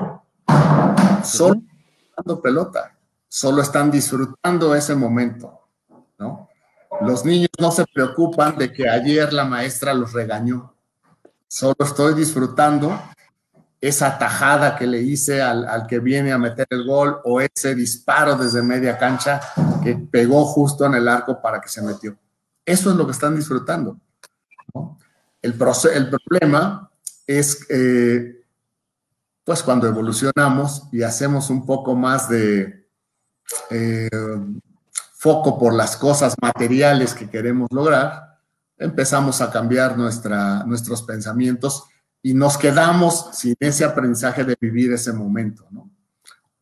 Solo 1.24 1.62
pelota, 2.42 2.96
solo 3.28 3.62
están 3.62 3.90
disfrutando 3.90 4.74
ese 4.74 4.94
momento, 4.94 5.68
¿no? 6.18 6.48
Los 7.02 7.24
niños 7.24 7.50
no 7.58 7.70
se 7.70 7.84
preocupan 7.92 8.56
de 8.56 8.72
que 8.72 8.88
ayer 8.88 9.32
la 9.32 9.44
maestra 9.44 9.92
los 9.92 10.14
regañó, 10.14 10.74
solo 11.46 11.76
estoy 11.80 12.14
disfrutando 12.14 12.98
esa 13.80 14.18
tajada 14.18 14.76
que 14.76 14.86
le 14.86 15.00
hice 15.02 15.42
al, 15.42 15.66
al, 15.66 15.86
que 15.86 15.98
viene 15.98 16.32
a 16.32 16.38
meter 16.38 16.66
el 16.70 16.86
gol 16.86 17.18
o 17.24 17.40
ese 17.40 17.74
disparo 17.74 18.36
desde 18.36 18.62
media 18.62 18.96
cancha 18.96 19.40
que 19.82 19.94
pegó 19.94 20.44
justo 20.44 20.86
en 20.86 20.94
el 20.94 21.06
arco 21.08 21.40
para 21.40 21.60
que 21.60 21.68
se 21.68 21.82
metió. 21.82 22.16
Eso 22.64 22.90
es 22.90 22.96
lo 22.96 23.06
que 23.06 23.12
están 23.12 23.36
disfrutando. 23.36 23.98
El, 25.42 25.54
el, 25.94 26.10
problema 26.10 26.90
es 27.26 27.66
eh, 27.70 28.42
pues 29.44 29.62
cuando 29.62 29.86
evolucionamos 29.86 30.88
y 30.90 31.02
hacemos 31.02 31.50
un 31.50 31.64
poco 31.64 31.94
más 31.94 32.28
de 32.28 32.88
eh, 33.70 34.08
foco 35.12 35.58
por 35.58 35.72
las 35.72 35.96
cosas 35.96 36.34
materiales 36.42 37.14
que 37.14 37.30
queremos 37.30 37.68
lograr, 37.70 38.40
empezamos 38.76 39.40
a 39.40 39.50
cambiar 39.50 39.96
nuestra, 39.96 40.64
nuestros 40.64 41.02
pensamientos 41.02 41.84
y 42.26 42.34
nos 42.34 42.58
quedamos 42.58 43.28
sin 43.34 43.54
ese 43.60 43.84
aprendizaje 43.84 44.42
de 44.42 44.56
vivir 44.60 44.92
ese 44.92 45.12
momento, 45.12 45.64
¿no? 45.70 45.88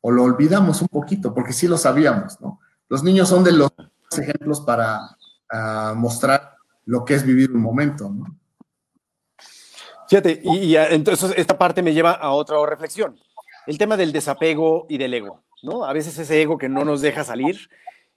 O 0.03 0.11
lo 0.11 0.25
olvidamos 0.25 0.83
un 0.83 0.89
poquito, 0.89 1.33
porque 1.33 1.55
sí 1.55 1.67
lo 1.67 1.79
sabíamos, 1.79 2.39
¿no? 2.39 2.61
Los 2.91 3.03
niños 3.03 3.31
son 3.31 3.43
de 3.43 3.53
los 3.53 3.71
ejemplos 4.15 4.61
para 4.61 5.01
uh, 5.51 5.95
mostrar 5.95 6.59
lo 6.85 7.03
que 7.07 7.15
es 7.15 7.25
vivir 7.25 7.51
un 7.51 7.63
momento, 7.63 8.11
¿no? 8.11 8.27
Fíjate, 10.07 10.43
y, 10.45 10.77
entonces 10.77 11.33
esta 11.35 11.57
parte 11.57 11.81
me 11.81 11.95
lleva 11.95 12.13
a 12.13 12.33
otra 12.33 12.59
reflexión. 12.67 13.19
El 13.67 13.79
tema 13.79 13.97
del 13.97 14.13
desapego 14.13 14.85
y 14.91 14.99
del 14.99 15.15
ego, 15.15 15.45
¿no? 15.63 15.87
A 15.87 15.95
veces 15.95 16.19
ese 16.19 16.43
ego 16.43 16.59
que 16.59 16.69
no 16.69 16.85
nos 16.85 17.01
deja 17.01 17.25
salir 17.25 17.71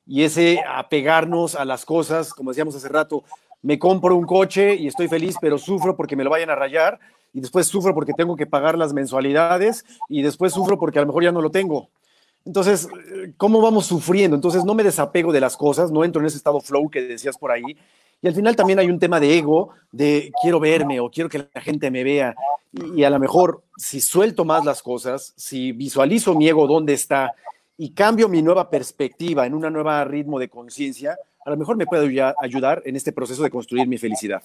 y 0.05 0.23
ese 0.23 0.61
apegarnos 0.67 1.55
a 1.55 1.63
las 1.63 1.85
cosas, 1.85 2.33
como 2.33 2.51
decíamos 2.51 2.75
hace 2.75 2.89
rato, 2.89 3.23
me 3.61 3.79
compro 3.79 4.17
un 4.17 4.25
coche 4.25 4.75
y 4.75 4.87
estoy 4.87 5.07
feliz, 5.07 5.37
pero 5.39 5.57
sufro 5.57 5.95
porque 5.95 6.17
me 6.17 6.25
lo 6.25 6.29
vayan 6.29 6.49
a 6.49 6.55
rayar 6.55 6.99
y 7.33 7.41
después 7.41 7.67
sufro 7.67 7.93
porque 7.93 8.13
tengo 8.13 8.35
que 8.35 8.45
pagar 8.45 8.77
las 8.77 8.93
mensualidades 8.93 9.85
y 10.09 10.21
después 10.21 10.53
sufro 10.53 10.77
porque 10.79 10.99
a 10.99 11.01
lo 11.01 11.07
mejor 11.07 11.23
ya 11.23 11.31
no 11.31 11.41
lo 11.41 11.51
tengo. 11.51 11.89
Entonces, 12.45 12.87
¿cómo 13.35 13.61
vamos 13.61 13.85
sufriendo? 13.85 14.35
Entonces, 14.35 14.63
no 14.63 14.73
me 14.73 14.83
desapego 14.83 15.33
de 15.33 15.41
las 15.41 15.57
cosas, 15.57 15.91
no 15.91 16.03
entro 16.03 16.21
en 16.21 16.27
ese 16.27 16.37
estado 16.37 16.61
flow 16.61 16.89
que 16.89 17.01
decías 17.01 17.37
por 17.37 17.51
ahí 17.51 17.77
y 18.21 18.27
al 18.27 18.33
final 18.33 18.55
también 18.55 18.79
hay 18.79 18.89
un 18.89 18.99
tema 18.99 19.19
de 19.19 19.37
ego, 19.37 19.69
de 19.91 20.31
quiero 20.41 20.59
verme 20.59 20.99
o 20.99 21.09
quiero 21.09 21.29
que 21.29 21.47
la 21.53 21.61
gente 21.61 21.91
me 21.91 22.03
vea. 22.03 22.35
Y, 22.71 23.03
a 23.03 23.09
lo 23.09 23.19
mejor 23.19 23.63
si 23.77 24.01
suelto 24.01 24.43
más 24.43 24.65
las 24.65 24.81
cosas, 24.81 25.33
si 25.35 25.71
visualizo 25.71 26.35
mi 26.35 26.47
ego 26.47 26.67
dónde 26.67 26.93
está 26.93 27.33
y 27.77 27.91
cambio 27.91 28.27
mi 28.27 28.41
nueva 28.41 28.69
perspectiva 28.69 29.45
en 29.45 29.53
un 29.53 29.61
nuevo 29.71 30.03
ritmo 30.05 30.39
de 30.39 30.49
conciencia, 30.49 31.17
a 31.45 31.49
lo 31.49 31.57
mejor 31.57 31.77
me 31.77 31.85
puede 31.85 32.33
ayudar 32.41 32.81
en 32.85 32.95
este 32.95 33.11
proceso 33.11 33.43
de 33.43 33.51
construir 33.51 33.87
mi 33.87 33.97
felicidad. 33.97 34.41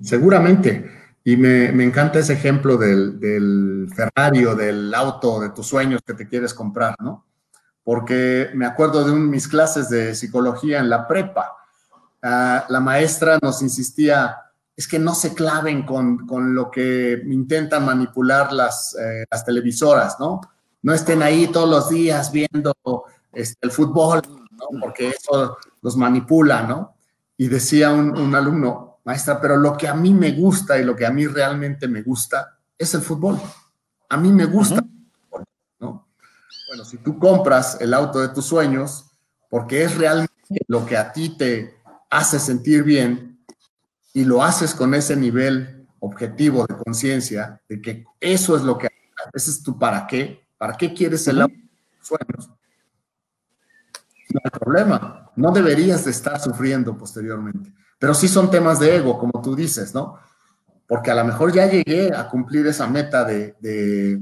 Seguramente. 0.00 1.05
Y 1.26 1.36
me, 1.36 1.72
me 1.72 1.84
encanta 1.84 2.20
ese 2.20 2.32
ejemplo 2.32 2.78
del, 2.78 3.20
del 3.20 3.88
Ferrari 3.94 4.46
o 4.46 4.54
del 4.54 4.94
auto 4.94 5.40
de 5.40 5.50
tus 5.50 5.66
sueños 5.66 6.00
que 6.06 6.14
te 6.14 6.26
quieres 6.26 6.54
comprar, 6.54 6.94
¿no? 7.00 7.26
Porque 7.84 8.48
me 8.54 8.64
acuerdo 8.64 9.04
de 9.04 9.12
un, 9.12 9.28
mis 9.28 9.46
clases 9.46 9.90
de 9.90 10.14
psicología 10.14 10.78
en 10.78 10.88
la 10.88 11.06
prepa 11.06 11.56
Ah, 12.28 12.64
la 12.68 12.80
maestra 12.80 13.38
nos 13.40 13.62
insistía, 13.62 14.36
es 14.74 14.88
que 14.88 14.98
no 14.98 15.14
se 15.14 15.32
claven 15.32 15.84
con, 15.84 16.26
lo 16.56 16.72
que 16.72 17.22
intentan 17.24 17.84
manipular 17.84 18.52
las, 18.52 18.96
eh, 18.96 19.24
las, 19.30 19.44
televisoras, 19.44 20.18
¿no? 20.18 20.40
No 20.82 20.92
estén 20.92 21.22
ahí 21.22 21.46
todos 21.46 21.68
los 21.68 21.88
días 21.88 22.32
viendo 22.32 22.74
este, 23.32 23.58
el 23.62 23.70
fútbol, 23.70 24.22
¿no? 24.50 24.80
Porque 24.80 25.10
eso 25.10 25.56
los 25.82 25.96
manipula, 25.96 26.62
¿no? 26.62 26.96
Y 27.36 27.46
decía 27.46 27.92
un, 27.92 28.18
un 28.18 28.34
alumno, 28.34 28.95
maestra, 29.06 29.40
pero 29.40 29.56
lo 29.56 29.76
que 29.76 29.88
a 29.88 29.94
mí 29.94 30.12
me 30.12 30.32
gusta 30.32 30.78
y 30.78 30.84
lo 30.84 30.96
que 30.96 31.06
a 31.06 31.10
mí 31.10 31.26
realmente 31.26 31.86
me 31.86 32.02
gusta 32.02 32.58
es 32.76 32.92
el 32.92 33.00
fútbol. 33.00 33.40
A 34.08 34.16
mí 34.16 34.32
me 34.32 34.44
gusta, 34.44 34.84
¿no? 35.78 36.08
Bueno, 36.68 36.84
si 36.84 36.98
tú 36.98 37.18
compras 37.18 37.78
el 37.80 37.94
auto 37.94 38.20
de 38.20 38.28
tus 38.28 38.44
sueños, 38.44 39.06
porque 39.48 39.84
es 39.84 39.96
realmente 39.96 40.60
lo 40.66 40.84
que 40.84 40.96
a 40.96 41.12
ti 41.12 41.36
te 41.36 41.76
hace 42.10 42.40
sentir 42.40 42.82
bien 42.82 43.38
y 44.12 44.24
lo 44.24 44.42
haces 44.42 44.74
con 44.74 44.92
ese 44.92 45.14
nivel 45.16 45.86
objetivo 46.00 46.66
de 46.66 46.76
conciencia 46.76 47.60
de 47.68 47.80
que 47.80 48.04
eso 48.20 48.56
es 48.56 48.62
lo 48.62 48.76
que 48.76 48.88
ese 49.32 49.50
es 49.50 49.62
tu 49.62 49.78
para 49.78 50.06
qué, 50.06 50.48
para 50.58 50.76
qué 50.76 50.92
quieres 50.92 51.26
el 51.28 51.42
auto 51.42 51.54
de 51.54 51.98
tus 51.98 52.08
sueños. 52.08 52.50
No 54.32 54.40
hay 54.42 54.50
problema, 54.50 55.30
no 55.36 55.52
deberías 55.52 56.04
de 56.04 56.10
estar 56.10 56.40
sufriendo 56.40 56.96
posteriormente, 56.98 57.72
pero 57.98 58.14
sí 58.14 58.28
son 58.28 58.50
temas 58.50 58.78
de 58.78 58.96
ego, 58.96 59.18
como 59.18 59.40
tú 59.42 59.54
dices, 59.54 59.94
¿no? 59.94 60.18
Porque 60.86 61.10
a 61.10 61.14
lo 61.14 61.24
mejor 61.24 61.52
ya 61.52 61.66
llegué 61.66 62.14
a 62.14 62.28
cumplir 62.28 62.66
esa 62.66 62.86
meta 62.86 63.24
de, 63.24 64.20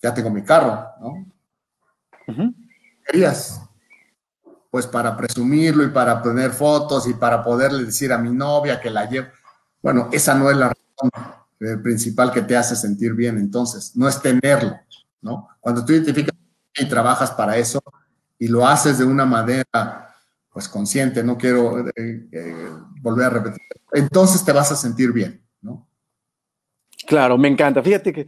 ya 0.00 0.14
tengo 0.14 0.30
mi 0.30 0.42
carro, 0.42 0.86
¿no? 1.00 1.26
Querías, 3.06 3.62
pues 4.70 4.86
para 4.86 5.16
presumirlo 5.16 5.82
y 5.82 5.88
para 5.88 6.22
poner 6.22 6.50
fotos 6.50 7.08
y 7.08 7.14
para 7.14 7.42
poderle 7.42 7.84
decir 7.84 8.12
a 8.12 8.18
mi 8.18 8.30
novia 8.30 8.80
que 8.80 8.90
la 8.90 9.08
llevo. 9.08 9.28
Bueno, 9.82 10.08
esa 10.12 10.34
no 10.34 10.50
es 10.50 10.56
la 10.56 10.68
razón 10.68 11.82
principal 11.82 12.30
que 12.30 12.42
te 12.42 12.56
hace 12.56 12.76
sentir 12.76 13.14
bien, 13.14 13.38
entonces, 13.38 13.96
no 13.96 14.08
es 14.08 14.20
tenerlo, 14.20 14.78
¿no? 15.20 15.48
Cuando 15.60 15.84
tú 15.84 15.92
identificas 15.92 16.34
y 16.76 16.88
trabajas 16.88 17.30
para 17.32 17.56
eso 17.56 17.82
y 18.38 18.48
lo 18.48 18.66
haces 18.66 18.98
de 18.98 19.04
una 19.04 19.24
manera, 19.24 20.14
pues 20.52 20.68
consciente, 20.68 21.24
no 21.24 21.36
quiero 21.36 21.88
eh, 21.88 22.28
eh, 22.30 22.70
volver 23.02 23.26
a 23.26 23.30
repetir, 23.30 23.60
entonces 23.92 24.44
te 24.44 24.52
vas 24.52 24.70
a 24.72 24.76
sentir 24.76 25.12
bien, 25.12 25.42
¿no? 25.60 25.88
Claro, 27.06 27.38
me 27.38 27.48
encanta. 27.48 27.82
Fíjate 27.82 28.12
que 28.12 28.26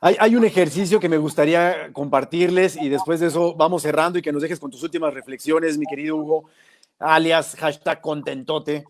hay, 0.00 0.36
un 0.36 0.44
ejercicio 0.44 1.00
que 1.00 1.08
me 1.08 1.18
gustaría 1.18 1.92
compartirles 1.92 2.76
y 2.76 2.88
después 2.88 3.18
de 3.18 3.28
eso 3.28 3.54
vamos 3.54 3.82
cerrando 3.82 4.18
y 4.18 4.22
que 4.22 4.32
nos 4.32 4.42
dejes 4.42 4.60
con 4.60 4.70
tus 4.70 4.82
últimas 4.82 5.12
reflexiones, 5.12 5.78
mi 5.78 5.86
querido 5.86 6.16
Hugo, 6.16 6.48
alias 6.98 7.56
hashtag 7.56 8.00
contentote. 8.00 8.84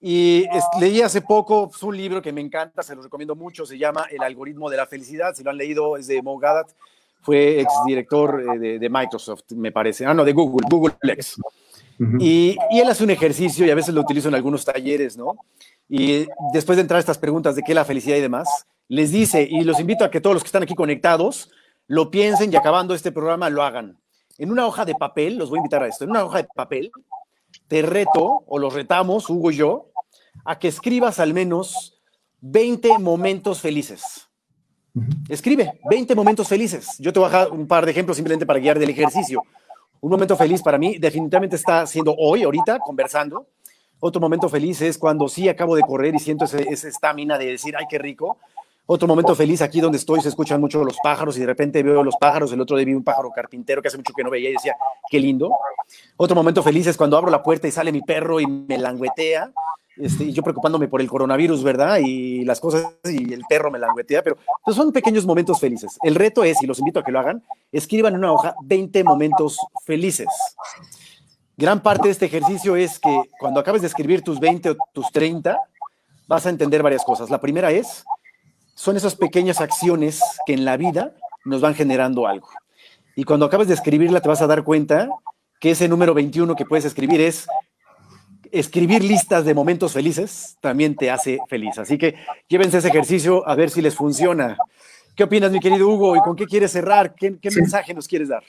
Y 0.00 0.44
leí 0.80 1.00
hace 1.00 1.22
poco 1.22 1.70
un 1.82 1.96
libro 1.96 2.20
que 2.20 2.32
me 2.32 2.40
encanta, 2.40 2.82
se 2.82 2.94
lo 2.94 3.02
recomiendo 3.02 3.34
mucho, 3.34 3.66
se 3.66 3.78
llama 3.78 4.06
El 4.10 4.22
algoritmo 4.22 4.68
de 4.68 4.76
la 4.76 4.86
felicidad. 4.86 5.34
Si 5.34 5.42
lo 5.42 5.50
han 5.50 5.56
leído, 5.56 5.96
es 5.96 6.06
de 6.06 6.22
Mo 6.22 6.38
Gadat, 6.38 6.70
fue 7.20 7.60
exdirector 7.60 8.42
eh, 8.42 8.58
de, 8.58 8.78
de 8.78 8.88
Microsoft, 8.88 9.52
me 9.52 9.72
parece. 9.72 10.06
Ah, 10.06 10.14
no, 10.14 10.24
de 10.24 10.32
Google, 10.32 10.66
Google 10.70 10.94
Y, 12.20 12.56
y, 12.70 12.78
él 12.78 12.88
hace 12.88 13.02
un 13.02 13.10
ejercicio 13.10 13.66
y 13.66 13.70
a 13.70 13.74
veces 13.74 13.92
lo 13.92 14.02
utilizo 14.02 14.28
en 14.28 14.36
algunos 14.36 14.64
talleres, 14.64 15.16
¿no? 15.16 15.36
Y 15.88 16.26
después 16.52 16.76
de 16.76 16.82
entrar 16.82 16.98
a 16.98 17.00
estas 17.00 17.18
preguntas 17.18 17.56
de 17.56 17.62
qué 17.62 17.72
es 17.72 17.76
la 17.76 17.84
felicidad 17.84 18.16
y 18.16 18.20
demás, 18.20 18.66
les 18.88 19.10
dice, 19.10 19.46
y 19.48 19.62
los 19.64 19.80
invito 19.80 20.04
a 20.04 20.10
que 20.10 20.20
todos 20.20 20.34
los 20.34 20.42
que 20.42 20.48
están 20.48 20.62
aquí 20.62 20.74
conectados 20.74 21.50
lo 21.88 22.10
piensen 22.10 22.52
y 22.52 22.56
acabando 22.56 22.94
este 22.94 23.10
programa 23.10 23.50
lo 23.50 23.62
hagan. 23.62 23.98
En 24.36 24.52
una 24.52 24.66
hoja 24.66 24.84
de 24.84 24.94
papel, 24.94 25.36
los 25.36 25.50
voy 25.50 25.58
a 25.58 25.60
invitar 25.60 25.82
a 25.82 25.88
esto, 25.88 26.04
en 26.04 26.10
una 26.10 26.24
hoja 26.24 26.38
de 26.38 26.48
papel, 26.54 26.92
te 27.66 27.82
reto, 27.82 28.44
o 28.46 28.58
los 28.58 28.74
retamos, 28.74 29.28
Hugo 29.28 29.50
y 29.50 29.56
yo, 29.56 29.90
a 30.44 30.58
que 30.58 30.68
escribas 30.68 31.18
al 31.18 31.34
menos 31.34 32.00
20 32.40 32.98
momentos 32.98 33.60
felices. 33.60 34.28
Escribe 35.28 35.80
20 35.88 36.14
momentos 36.14 36.48
felices. 36.48 36.96
Yo 36.98 37.12
te 37.12 37.18
voy 37.18 37.28
a 37.28 37.30
dejar 37.30 37.52
un 37.52 37.66
par 37.66 37.84
de 37.84 37.92
ejemplos 37.92 38.16
simplemente 38.16 38.46
para 38.46 38.58
guiar 38.58 38.78
del 38.78 38.90
ejercicio. 38.90 39.42
Un 40.00 40.10
momento 40.10 40.36
feliz 40.36 40.62
para 40.62 40.78
mí 40.78 40.98
definitivamente 40.98 41.56
está 41.56 41.86
siendo 41.86 42.14
hoy, 42.16 42.42
ahorita, 42.42 42.78
conversando. 42.78 43.46
Otro 44.00 44.20
momento 44.20 44.48
feliz 44.48 44.80
es 44.80 44.96
cuando 44.96 45.28
sí 45.28 45.48
acabo 45.48 45.74
de 45.74 45.82
correr 45.82 46.14
y 46.14 46.18
siento 46.20 46.44
esa 46.44 46.88
estamina 46.88 47.36
de 47.36 47.46
decir, 47.46 47.74
ay, 47.76 47.86
qué 47.90 47.98
rico. 47.98 48.38
Otro 48.86 49.06
momento 49.06 49.34
feliz 49.34 49.60
aquí 49.60 49.80
donde 49.80 49.98
estoy, 49.98 50.20
se 50.22 50.28
escuchan 50.28 50.60
mucho 50.60 50.82
los 50.82 50.96
pájaros 51.02 51.36
y 51.36 51.40
de 51.40 51.46
repente 51.46 51.82
veo 51.82 52.02
los 52.02 52.16
pájaros. 52.16 52.52
El 52.52 52.60
otro 52.60 52.76
día 52.76 52.86
vi 52.86 52.94
un 52.94 53.04
pájaro 53.04 53.30
carpintero 53.30 53.82
que 53.82 53.88
hace 53.88 53.98
mucho 53.98 54.14
que 54.16 54.24
no 54.24 54.30
veía 54.30 54.50
y 54.50 54.52
decía, 54.52 54.76
qué 55.10 55.18
lindo. 55.18 55.50
Otro 56.16 56.34
momento 56.34 56.62
feliz 56.62 56.86
es 56.86 56.96
cuando 56.96 57.18
abro 57.18 57.30
la 57.30 57.42
puerta 57.42 57.68
y 57.68 57.70
sale 57.70 57.92
mi 57.92 58.00
perro 58.00 58.40
y 58.40 58.46
me 58.46 58.78
languetea. 58.78 59.52
Este, 60.00 60.32
yo 60.32 60.42
preocupándome 60.42 60.88
por 60.88 61.00
el 61.00 61.08
coronavirus, 61.08 61.62
¿verdad? 61.62 61.98
Y 62.00 62.44
las 62.44 62.60
cosas, 62.60 62.86
y 63.04 63.32
el 63.32 63.42
perro 63.48 63.70
me 63.70 63.78
languetea, 63.78 64.22
pero 64.22 64.36
pues 64.64 64.76
son 64.76 64.92
pequeños 64.92 65.26
momentos 65.26 65.58
felices. 65.58 65.98
El 66.02 66.14
reto 66.14 66.44
es, 66.44 66.62
y 66.62 66.66
los 66.66 66.78
invito 66.78 67.00
a 67.00 67.04
que 67.04 67.12
lo 67.12 67.18
hagan, 67.18 67.42
escriban 67.72 68.14
en 68.14 68.20
una 68.20 68.32
hoja 68.32 68.54
20 68.64 69.02
momentos 69.04 69.58
felices. 69.84 70.28
Gran 71.56 71.82
parte 71.82 72.08
de 72.08 72.12
este 72.12 72.26
ejercicio 72.26 72.76
es 72.76 73.00
que 73.00 73.22
cuando 73.40 73.58
acabes 73.58 73.80
de 73.80 73.88
escribir 73.88 74.22
tus 74.22 74.38
20 74.38 74.70
o 74.70 74.76
tus 74.92 75.10
30, 75.10 75.58
vas 76.28 76.46
a 76.46 76.50
entender 76.50 76.82
varias 76.82 77.04
cosas. 77.04 77.30
La 77.30 77.40
primera 77.40 77.72
es, 77.72 78.04
son 78.74 78.96
esas 78.96 79.16
pequeñas 79.16 79.60
acciones 79.60 80.22
que 80.46 80.52
en 80.52 80.64
la 80.64 80.76
vida 80.76 81.14
nos 81.44 81.60
van 81.60 81.74
generando 81.74 82.28
algo. 82.28 82.48
Y 83.16 83.24
cuando 83.24 83.46
acabes 83.46 83.66
de 83.66 83.74
escribirla 83.74 84.20
te 84.20 84.28
vas 84.28 84.42
a 84.42 84.46
dar 84.46 84.62
cuenta 84.62 85.08
que 85.58 85.72
ese 85.72 85.88
número 85.88 86.14
21 86.14 86.54
que 86.54 86.64
puedes 86.64 86.84
escribir 86.84 87.20
es 87.20 87.48
escribir 88.52 89.02
listas 89.02 89.44
de 89.44 89.54
momentos 89.54 89.92
felices 89.92 90.56
también 90.60 90.96
te 90.96 91.10
hace 91.10 91.38
feliz. 91.48 91.78
Así 91.78 91.98
que 91.98 92.16
llévense 92.48 92.78
ese 92.78 92.88
ejercicio 92.88 93.46
a 93.48 93.54
ver 93.54 93.70
si 93.70 93.82
les 93.82 93.94
funciona. 93.94 94.56
¿Qué 95.14 95.24
opinas, 95.24 95.50
mi 95.50 95.60
querido 95.60 95.88
Hugo? 95.88 96.16
¿Y 96.16 96.20
con 96.20 96.36
qué 96.36 96.46
quieres 96.46 96.72
cerrar? 96.72 97.14
¿Qué, 97.14 97.36
mensaje 97.54 97.94
nos 97.94 98.06
quieres 98.06 98.28
dar? 98.28 98.42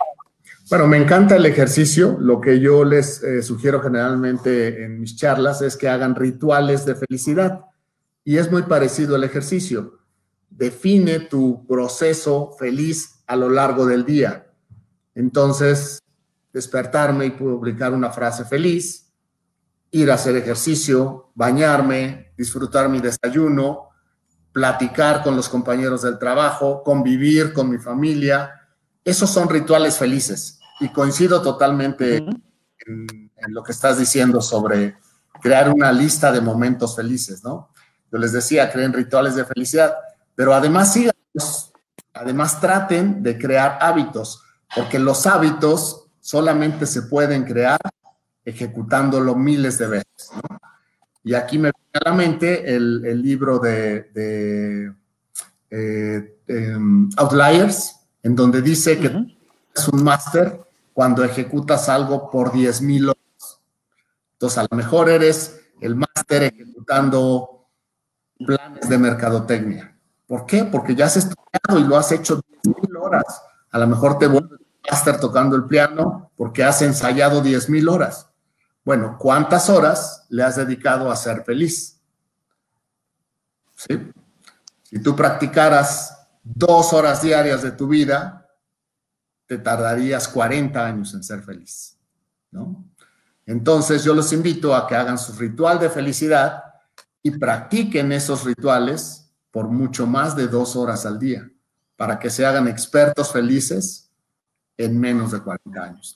Bueno, 0.70 0.88
me 0.88 0.98
encanta 0.98 1.36
el 1.36 1.46
ejercicio. 1.46 2.18
Lo 2.20 2.40
que 2.40 2.60
yo 2.60 2.84
les 2.84 3.24
eh, 3.24 3.42
sugiero 3.42 3.82
generalmente 3.82 4.84
en 4.84 5.00
mis 5.02 5.16
charlas 5.16 5.62
es 5.62 5.76
que 5.76 5.90
hagan 5.90 6.16
rituales 6.16 6.86
de 6.86 6.96
felicidad. 6.96 7.62
Y 8.24 8.38
es 8.38 8.52
muy 8.52 8.64
parecido 8.64 9.16
al 9.16 9.24
ejercicio 9.24 10.00
define 10.60 11.22
tu 11.22 11.66
proceso 11.66 12.52
feliz 12.60 13.22
a 13.28 13.36
lo 13.36 13.50
largo 13.50 13.86
del 13.86 14.06
día. 14.06 14.48
Entonces, 15.16 16.00
despertarme 16.52 17.28
y 17.28 17.32
publicar 17.32 17.94
una 17.94 18.10
frase 18.12 18.44
feliz, 18.44 19.09
ir 19.92 20.12
a 20.12 20.16
hacer 20.16 20.36
ejercicio, 20.36 21.32
bañarme, 21.36 22.34
disfrutar 22.38 22.90
mi 22.90 23.00
desayuno, 23.00 23.90
platicar 24.52 25.24
con 25.24 25.36
los 25.36 25.50
compañeros 25.50 26.02
del 26.02 26.18
trabajo, 26.18 26.84
convivir 26.84 27.54
con 27.54 27.70
mi 27.70 27.78
familia. 27.78 28.68
Esos 29.04 29.30
son 29.30 29.50
rituales 29.50 29.98
felices 29.98 30.60
y 30.80 30.90
coincido 30.90 31.42
totalmente 31.42 32.18
en, 32.18 32.44
en, 32.88 33.54
lo 33.54 33.64
que 33.64 33.72
estás 33.72 33.98
diciendo 33.98 34.42
sobre 34.42 34.98
crear 35.42 35.70
una 35.70 35.92
lista 35.92 36.32
de 36.32 36.42
momentos 36.42 36.96
felices, 36.96 37.44
¿no? 37.44 37.70
Yo 38.12 38.18
les 38.18 38.32
decía, 38.34 38.72
creen 38.72 38.94
rituales 38.94 39.36
de 39.36 39.46
felicidad 39.46 39.94
pero 40.40 40.54
además 40.54 40.94
síganos, 40.94 41.74
además 42.14 42.62
traten 42.62 43.22
de 43.22 43.38
crear 43.38 43.78
hábitos, 43.82 44.42
porque 44.74 44.98
los 44.98 45.28
hábitos 45.28 46.06
solamente 46.22 46.86
se 46.86 47.02
pueden 47.02 47.44
crear 47.44 47.78
ejecutándolo 48.46 49.36
miles 49.36 49.78
de 49.78 49.88
veces. 49.88 50.32
Y 51.24 51.34
aquí 51.34 51.58
me 51.58 51.72
viene 51.72 52.06
a 52.06 52.10
la 52.10 52.16
mente 52.16 52.76
el, 52.76 53.22
libro 53.22 53.60
de, 53.60 54.12
eh, 55.70 56.38
em, 56.48 57.10
Outliers, 57.18 57.96
en 58.24 58.36
donde 58.36 58.62
dice 58.62 58.98
que 59.00 59.38
es 59.76 59.88
un 59.88 60.04
máster 60.04 60.60
cuando 60.94 61.24
ejecutas 61.24 61.88
algo 61.90 62.30
por 62.30 62.52
10.000 62.52 63.10
horas. 63.10 63.62
Entonces, 64.34 64.58
a 64.58 64.68
lo 64.70 64.78
mejor 64.78 65.10
eres 65.10 65.60
el 65.82 65.96
máster 65.96 66.44
ejecutando 66.44 67.68
planes 68.38 68.88
de 68.88 68.98
mercadotecnia. 68.98 69.98
¿Por 70.28 70.46
qué? 70.46 70.64
Porque 70.66 70.96
ya 70.96 71.06
has 71.06 71.18
estudiado 71.18 71.80
y 71.80 71.84
lo 71.84 71.98
has 71.98 72.12
hecho 72.12 72.42
10.000 72.64 72.98
horas. 73.02 73.42
A 73.72 73.80
lo 73.80 73.88
mejor 73.88 74.18
te 74.18 74.28
vuelves 74.28 74.60
a 74.90 74.96
estar 74.96 75.20
tocando 75.20 75.56
el 75.56 75.66
piano 75.66 76.32
porque 76.36 76.64
has 76.64 76.82
ensayado 76.82 77.44
10.000 77.44 77.90
horas. 77.90 78.29
Bueno, 78.84 79.18
¿cuántas 79.20 79.70
horas 79.70 80.26
le 80.30 80.44
has 80.44 80.56
dedicado 80.56 81.12
a 81.12 81.16
ser 81.16 81.44
feliz? 81.44 82.00
Si 83.76 85.00
tú 85.00 85.16
practicaras 85.16 86.28
dos 86.44 86.94
horas 86.94 87.22
diarias 87.22 87.62
de 87.62 87.72
tu 87.72 87.88
vida, 87.88 88.48
te 89.46 89.58
tardarías 89.58 90.28
40 90.28 90.86
años 90.86 91.14
en 91.14 91.24
ser 91.24 91.42
feliz, 91.42 91.98
¿no? 92.52 92.86
Entonces 93.46 94.04
yo 94.04 94.14
los 94.14 94.32
invito 94.32 94.76
a 94.76 94.86
que 94.86 94.96
hagan 94.96 95.18
su 95.18 95.34
ritual 95.34 95.80
de 95.80 95.90
felicidad 95.90 96.64
y 97.24 97.32
practiquen 97.32 98.12
esos 98.12 98.44
rituales 98.44 99.32
por 99.50 99.70
mucho 99.70 100.06
más 100.06 100.36
de 100.36 100.48
dos 100.48 100.76
horas 100.76 101.06
al 101.06 101.18
día, 101.18 101.50
para 101.96 102.20
que 102.20 102.30
se 102.30 102.46
hagan 102.46 102.68
expertos 102.68 103.32
felices 103.32 104.12
en 104.78 105.00
menos 105.00 105.32
de 105.32 105.42
40 105.42 105.84
años. 105.84 106.16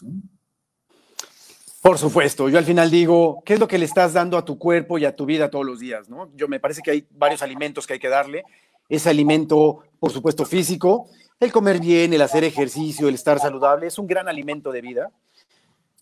Por 1.84 1.98
supuesto, 1.98 2.48
yo 2.48 2.58
al 2.58 2.64
final 2.64 2.90
digo, 2.90 3.44
¿qué 3.46 3.56
es 3.56 3.60
lo 3.60 3.68
que 3.68 3.78
le 3.78 3.84
estás 3.84 4.14
dando 4.14 4.38
a 4.38 4.46
tu 4.46 4.58
cuerpo 4.58 4.98
y 4.98 5.04
a 5.04 5.18
tu 5.18 5.26
vida 5.26 5.50
todos 5.50 5.66
los 5.66 5.82
días? 5.82 6.08
¿no? 6.08 6.30
Yo 6.34 6.48
me 6.48 6.62
parece 6.62 6.82
que 6.82 6.92
hay 6.92 7.06
varios 7.12 7.42
alimentos 7.42 7.86
que 7.86 7.92
hay 7.92 8.00
que 8.00 8.08
darle. 8.08 8.46
Ese 8.88 9.10
alimento, 9.10 9.80
por 10.00 10.10
supuesto, 10.10 10.46
físico, 10.46 11.10
el 11.42 11.52
comer 11.52 11.82
bien, 11.82 12.14
el 12.14 12.22
hacer 12.22 12.46
ejercicio, 12.46 13.10
el 13.10 13.16
estar 13.16 13.38
saludable, 13.38 13.88
es 13.88 14.00
un 14.00 14.08
gran 14.08 14.30
alimento 14.30 14.72
de 14.72 14.80
vida. 14.80 15.12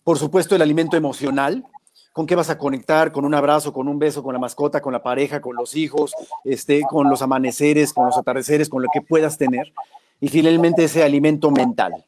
Por 0.04 0.20
supuesto, 0.20 0.54
el 0.54 0.62
alimento 0.62 0.96
emocional, 0.96 1.64
con 2.12 2.28
qué 2.28 2.36
vas 2.36 2.50
a 2.50 2.58
conectar, 2.58 3.10
con 3.10 3.24
un 3.24 3.34
abrazo, 3.34 3.72
con 3.72 3.88
un 3.88 3.98
beso, 3.98 4.22
con 4.22 4.34
la 4.34 4.38
mascota, 4.38 4.80
con 4.80 4.92
la 4.92 5.02
pareja, 5.02 5.40
con 5.40 5.56
los 5.56 5.74
hijos, 5.74 6.12
este, 6.44 6.82
con 6.88 7.10
los 7.10 7.22
amaneceres, 7.22 7.92
con 7.92 8.06
los 8.06 8.16
atardeceres, 8.16 8.68
con 8.68 8.82
lo 8.82 8.88
que 8.94 9.00
puedas 9.00 9.36
tener. 9.36 9.72
Y 10.20 10.28
finalmente 10.28 10.84
ese 10.84 11.02
alimento 11.02 11.50
mental 11.50 12.04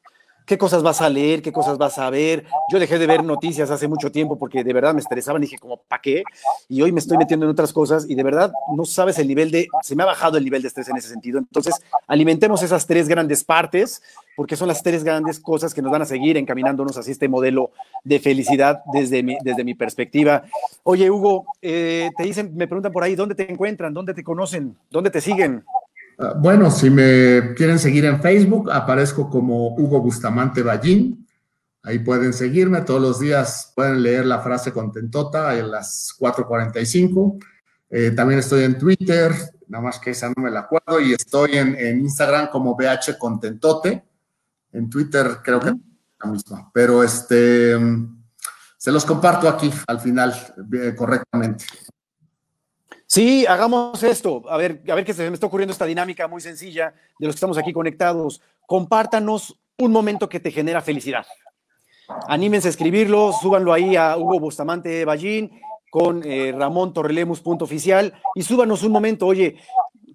qué 0.47 0.59
cosas 0.59 0.83
vas 0.83 1.01
a 1.01 1.09
leer, 1.09 1.43
qué 1.43 1.53
cosas 1.53 1.79
vas 1.79 1.99
a 1.99 2.11
ver. 2.11 2.45
Yo 2.71 2.79
dejé 2.79 2.99
de 2.99 3.07
ver 3.07 3.25
noticias 3.25 3.71
hace 3.71 3.89
mucho 3.89 4.11
tiempo 4.13 4.37
porque 4.37 4.65
de 4.65 4.73
verdad 4.73 4.95
me 4.95 5.01
estresaban, 5.01 5.43
dije 5.43 5.59
como, 5.59 5.79
¿para 5.79 6.03
qué? 6.03 6.23
Y 6.69 6.83
hoy 6.83 6.93
me 6.93 7.01
estoy 7.01 7.17
metiendo 7.17 7.47
en 7.47 7.51
otras 7.51 7.73
cosas 7.73 8.07
y 8.09 8.15
de 8.15 8.23
verdad 8.23 8.53
no 8.77 8.85
sabes 8.85 9.19
el 9.19 9.29
nivel 9.29 9.51
de, 9.51 9.69
se 9.83 9.97
me 9.97 10.03
ha 10.03 10.07
bajado 10.07 10.39
el 10.39 10.45
nivel 10.45 10.63
de 10.63 10.69
estrés 10.69 10.89
en 10.89 10.97
ese 10.97 11.09
sentido. 11.09 11.39
Entonces, 11.39 11.75
alimentemos 12.07 12.63
esas 12.63 12.87
tres 12.87 13.09
grandes 13.09 13.45
partes 13.45 14.03
porque 14.37 14.57
son 14.57 14.69
las 14.69 14.83
tres 14.83 15.05
grandes 15.05 15.39
cosas 15.39 15.73
que 15.73 15.83
nos 15.83 15.93
van 15.93 16.03
a 16.03 16.07
seguir 16.07 16.37
encaminándonos 16.37 16.97
hacia 16.99 17.13
este 17.13 17.29
modelo 17.29 17.71
de 18.03 18.19
felicidad 18.19 18.83
desde 18.93 19.23
mi, 19.23 19.37
desde 19.43 19.65
mi 19.65 19.75
perspectiva. 19.75 20.45
Oye, 20.83 21.11
Hugo, 21.11 21.47
eh, 21.63 22.11
te 22.17 22.25
dicen, 22.25 22.53
me 22.55 22.67
preguntan 22.67 22.93
por 22.93 23.05
ahí, 23.05 23.15
¿dónde 23.15 23.35
te 23.35 23.51
encuentran? 23.51 23.95
¿Dónde 23.95 24.13
te 24.15 24.25
conocen? 24.25 24.77
¿Dónde 24.91 25.11
te 25.11 25.21
siguen? 25.21 25.65
Ah, 26.19 26.35
bueno, 26.37 26.71
si 26.71 26.91
me 26.91 27.55
quieren 27.55 27.79
seguir 27.79 28.05
en 28.05 28.21
Facebook, 28.21 28.71
aparezco 28.71 29.29
como 29.29 29.75
Hugo 29.75 30.01
Bustamante 30.01 30.63
Ballín. 30.63 31.27
Ahí 31.83 31.99
pueden 31.99 32.33
seguirme 32.33 32.81
todos 32.81 33.01
los 33.01 33.21
días, 33.21 33.73
pueden 33.75 34.03
leer 34.03 34.25
la 34.25 34.41
frase 34.41 34.73
contentota 34.73 35.57
en 35.59 35.71
las 35.71 36.17
4.45. 36.19 37.39
Eh, 37.91 38.11
también 38.13 38.41
estoy 38.41 38.65
en 38.65 38.79
Twitter, 38.79 39.33
nada 39.69 39.85
más 39.85 39.99
que 39.99 40.11
esa 40.11 40.29
no 40.29 40.43
me 40.43 40.51
la 40.51 40.61
acuerdo, 40.61 40.99
y 41.01 41.13
estoy 41.13 41.53
en, 41.59 42.01
Instagram 42.01 42.49
como 42.49 42.75
BH 42.75 43.19
Contentote. 43.19 44.03
En 44.73 44.89
Twitter 44.89 45.39
creo 45.45 45.61
que 45.61 45.67
la 45.67 46.31
misma, 46.31 46.71
pero 46.73 47.05
este, 47.05 47.77
se 48.77 48.91
los 48.91 49.05
comparto 49.05 49.49
aquí 49.49 49.71
al 49.87 50.01
final 50.01 50.35
eh, 50.73 50.95
correctamente. 50.97 51.67
Sí, 53.15 53.47
hagamos 53.47 54.03
esto. 54.03 54.43
A 54.49 54.57
ver, 54.57 54.83
a 54.91 54.95
ver 54.97 55.05
que 55.05 55.15
se 55.15 55.31
me 55.31 55.35
está 55.35 55.47
ocurriendo 55.47 55.71
esta 55.71 55.85
dinámica 55.85 56.27
muy 56.27 56.41
sencilla 56.41 56.93
de 57.21 57.27
los 57.27 57.37
que 57.37 57.37
estamos 57.37 57.57
aquí 57.57 57.73
conectados. 57.73 58.43
Compártanos 58.67 59.57
un 59.79 59.93
momento 59.93 60.29
que 60.29 60.41
te 60.41 60.51
genera 60.51 60.83
felicidad. 60.83 61.25
Anímense 62.27 62.67
a 62.67 62.71
escribirlo, 62.73 63.31
súbanlo 63.41 63.73
ahí 63.73 63.95
a 63.95 64.17
Hugo 64.17 64.41
Bustamante 64.41 65.05
Ballín 65.05 65.53
con 65.93 66.23
eh, 66.25 66.53
Ramón 66.59 66.93
Torrelemus 66.93 67.41
punto 67.41 67.67
oficial 67.67 68.15
y 68.35 68.43
súbanos 68.43 68.83
un 68.83 68.91
momento, 68.91 69.27
oye, 69.27 69.59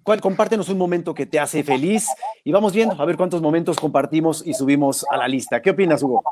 ¿cuál, 0.02 0.20
compártenos 0.20 0.68
un 0.68 0.76
momento 0.76 1.14
que 1.14 1.24
te 1.24 1.40
hace 1.40 1.64
feliz 1.64 2.06
y 2.44 2.52
vamos 2.52 2.74
viendo 2.74 3.00
a 3.00 3.06
ver 3.06 3.16
cuántos 3.16 3.40
momentos 3.40 3.80
compartimos 3.80 4.46
y 4.46 4.52
subimos 4.52 5.06
a 5.10 5.16
la 5.16 5.26
lista. 5.26 5.62
¿Qué 5.62 5.70
opinas, 5.70 6.02
Hugo? 6.02 6.22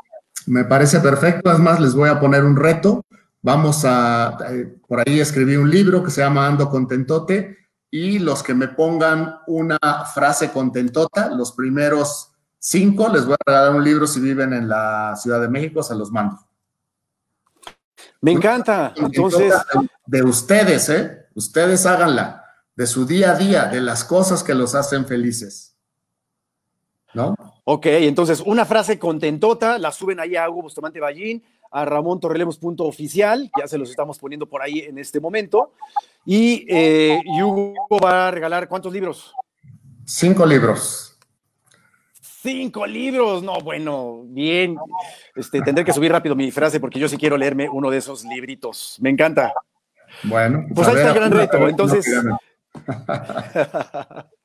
Me 0.45 0.65
parece 0.65 0.99
perfecto. 0.99 1.49
Además, 1.49 1.79
les 1.79 1.95
voy 1.95 2.09
a 2.09 2.19
poner 2.19 2.43
un 2.43 2.55
reto. 2.55 3.03
Vamos 3.41 3.85
a, 3.85 4.37
eh, 4.49 4.75
por 4.87 4.99
ahí 4.99 5.19
escribí 5.19 5.55
un 5.55 5.69
libro 5.69 6.03
que 6.03 6.11
se 6.11 6.21
llama 6.21 6.45
Ando 6.45 6.69
Contentote 6.69 7.57
y 7.89 8.19
los 8.19 8.43
que 8.43 8.53
me 8.53 8.67
pongan 8.67 9.39
una 9.47 9.79
frase 10.13 10.51
contentota, 10.51 11.29
los 11.29 11.53
primeros 11.53 12.31
cinco, 12.59 13.07
les 13.09 13.25
voy 13.25 13.35
a 13.35 13.49
regalar 13.49 13.75
un 13.75 13.83
libro 13.83 14.05
si 14.05 14.19
viven 14.19 14.53
en 14.53 14.67
la 14.67 15.15
Ciudad 15.15 15.39
de 15.39 15.47
México, 15.47 15.81
se 15.81 15.95
los 15.95 16.11
mando. 16.11 16.37
Me 18.21 18.31
encanta. 18.31 18.93
Entonces, 18.95 19.53
de 20.05 20.23
ustedes, 20.23 20.89
¿eh? 20.89 21.27
Ustedes 21.35 21.85
háganla, 21.85 22.43
de 22.75 22.85
su 22.85 23.05
día 23.05 23.31
a 23.31 23.35
día, 23.35 23.65
de 23.65 23.79
las 23.79 24.03
cosas 24.03 24.43
que 24.43 24.53
los 24.53 24.75
hacen 24.75 25.05
felices. 25.05 25.77
¿No? 27.13 27.35
Ok, 27.63 27.85
entonces 27.87 28.41
una 28.45 28.65
frase 28.65 28.99
contentota, 28.99 29.79
la 29.79 29.91
suben 29.91 30.19
ahí 30.19 30.35
a 30.35 30.49
Hugo 30.49 30.63
Bustamante 30.63 30.99
Ballín, 30.99 31.43
a 31.71 31.85
Ramón 31.85 32.19
Torrelemos.oficial, 32.19 33.49
ya 33.59 33.67
se 33.67 33.77
los 33.77 33.89
estamos 33.89 34.19
poniendo 34.19 34.47
por 34.47 34.61
ahí 34.61 34.79
en 34.79 34.97
este 34.97 35.19
momento. 35.19 35.73
Y, 36.25 36.65
eh, 36.69 37.19
Hugo 37.41 37.73
va 38.03 38.27
a 38.27 38.31
regalar 38.31 38.67
cuántos 38.67 38.93
libros? 38.93 39.33
Cinco 40.05 40.45
libros. 40.45 41.17
Cinco 42.41 42.87
libros, 42.87 43.43
no, 43.43 43.59
bueno, 43.59 44.23
bien. 44.25 44.77
Este, 45.35 45.61
tendré 45.61 45.83
que 45.83 45.91
subir 45.91 46.11
rápido 46.11 46.35
mi 46.35 46.51
frase 46.51 46.79
porque 46.79 46.99
yo 46.99 47.09
sí 47.09 47.17
quiero 47.17 47.37
leerme 47.37 47.67
uno 47.69 47.91
de 47.91 47.97
esos 47.97 48.23
libritos. 48.23 48.97
Me 49.01 49.09
encanta. 49.09 49.53
Bueno, 50.23 50.65
pues, 50.73 50.87
ahí 50.87 50.95
está 50.95 51.09
el 51.09 51.15
gran 51.15 51.31
reto. 51.31 51.67
Entonces. 51.67 52.05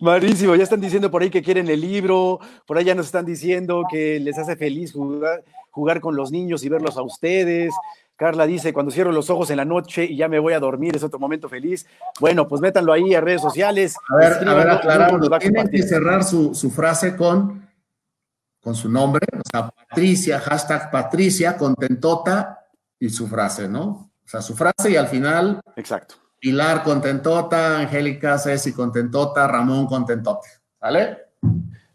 Marísimo, 0.00 0.54
ya 0.54 0.62
están 0.62 0.80
diciendo 0.80 1.10
por 1.10 1.22
ahí 1.22 1.30
que 1.30 1.42
quieren 1.42 1.68
el 1.68 1.80
libro, 1.80 2.38
por 2.66 2.78
ahí 2.78 2.84
ya 2.84 2.94
nos 2.94 3.06
están 3.06 3.26
diciendo 3.26 3.82
que 3.90 4.20
les 4.20 4.38
hace 4.38 4.56
feliz 4.56 4.92
jugar, 4.92 5.44
jugar 5.70 6.00
con 6.00 6.16
los 6.16 6.30
niños 6.30 6.64
y 6.64 6.68
verlos 6.68 6.96
a 6.96 7.02
ustedes. 7.02 7.72
Carla 8.18 8.46
dice, 8.46 8.72
cuando 8.72 8.90
cierro 8.90 9.12
los 9.12 9.30
ojos 9.30 9.48
en 9.50 9.58
la 9.58 9.64
noche 9.64 10.04
y 10.04 10.16
ya 10.16 10.26
me 10.28 10.40
voy 10.40 10.52
a 10.52 10.58
dormir, 10.58 10.96
es 10.96 11.04
otro 11.04 11.20
momento 11.20 11.48
feliz. 11.48 11.86
Bueno, 12.18 12.48
pues 12.48 12.60
métanlo 12.60 12.92
ahí 12.92 13.14
a 13.14 13.20
redes 13.20 13.40
sociales. 13.40 13.94
A 14.08 14.16
ver, 14.16 14.48
a 14.48 14.54
ver, 14.54 14.70
aclaramos, 14.70 15.38
tienen 15.38 15.68
que 15.68 15.82
cerrar 15.84 16.24
su, 16.24 16.52
frase 16.74 17.14
con, 17.14 17.68
con 18.60 18.74
su 18.74 18.90
nombre, 18.90 19.24
o 19.32 19.42
sea, 19.48 19.70
Patricia, 19.70 20.40
hashtag 20.40 20.90
Patricia, 20.90 21.56
contentota 21.56 22.66
y 22.98 23.08
su 23.08 23.28
frase, 23.28 23.68
¿no? 23.68 24.10
O 24.24 24.28
sea, 24.28 24.42
su 24.42 24.56
frase 24.56 24.90
y 24.90 24.96
al 24.96 25.06
final. 25.06 25.60
Exacto. 25.76 26.16
Pilar 26.40 26.82
contentota, 26.82 27.78
Angélica 27.78 28.36
Ceci 28.36 28.72
contentota, 28.72 29.46
Ramón 29.46 29.86
contentote. 29.86 30.48
¿Vale? 30.80 31.18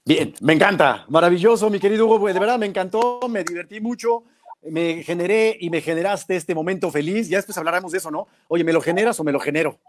Bien, 0.05 0.33
me 0.41 0.51
encanta, 0.51 1.05
maravilloso, 1.07 1.69
mi 1.69 1.79
querido 1.79 2.05
Hugo, 2.05 2.27
de 2.27 2.37
verdad 2.37 2.59
me 2.59 2.65
encantó, 2.65 3.21
me 3.29 3.41
divertí 3.45 3.79
mucho, 3.79 4.25
me 4.61 5.01
generé 5.01 5.55
y 5.57 5.69
me 5.69 5.79
generaste 5.79 6.35
este 6.35 6.53
momento 6.53 6.91
feliz, 6.91 7.29
ya 7.29 7.37
después 7.37 7.57
hablaremos 7.57 7.93
de 7.93 7.99
eso, 7.99 8.11
¿no? 8.11 8.27
Oye, 8.49 8.65
¿me 8.65 8.73
lo 8.73 8.81
generas 8.81 9.17
o 9.21 9.23
me 9.23 9.31
lo 9.31 9.39
genero? 9.39 9.79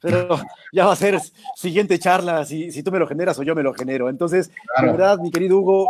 Pero 0.00 0.28
ya 0.72 0.86
va 0.86 0.92
a 0.92 0.96
ser 0.96 1.18
siguiente 1.56 1.98
charla, 1.98 2.44
si, 2.44 2.70
si 2.70 2.84
tú 2.84 2.92
me 2.92 3.00
lo 3.00 3.08
generas 3.08 3.36
o 3.40 3.42
yo 3.42 3.56
me 3.56 3.64
lo 3.64 3.74
genero. 3.74 4.08
Entonces, 4.08 4.48
de 4.80 4.86
verdad, 4.86 5.18
mi 5.18 5.32
querido 5.32 5.58
Hugo, 5.58 5.88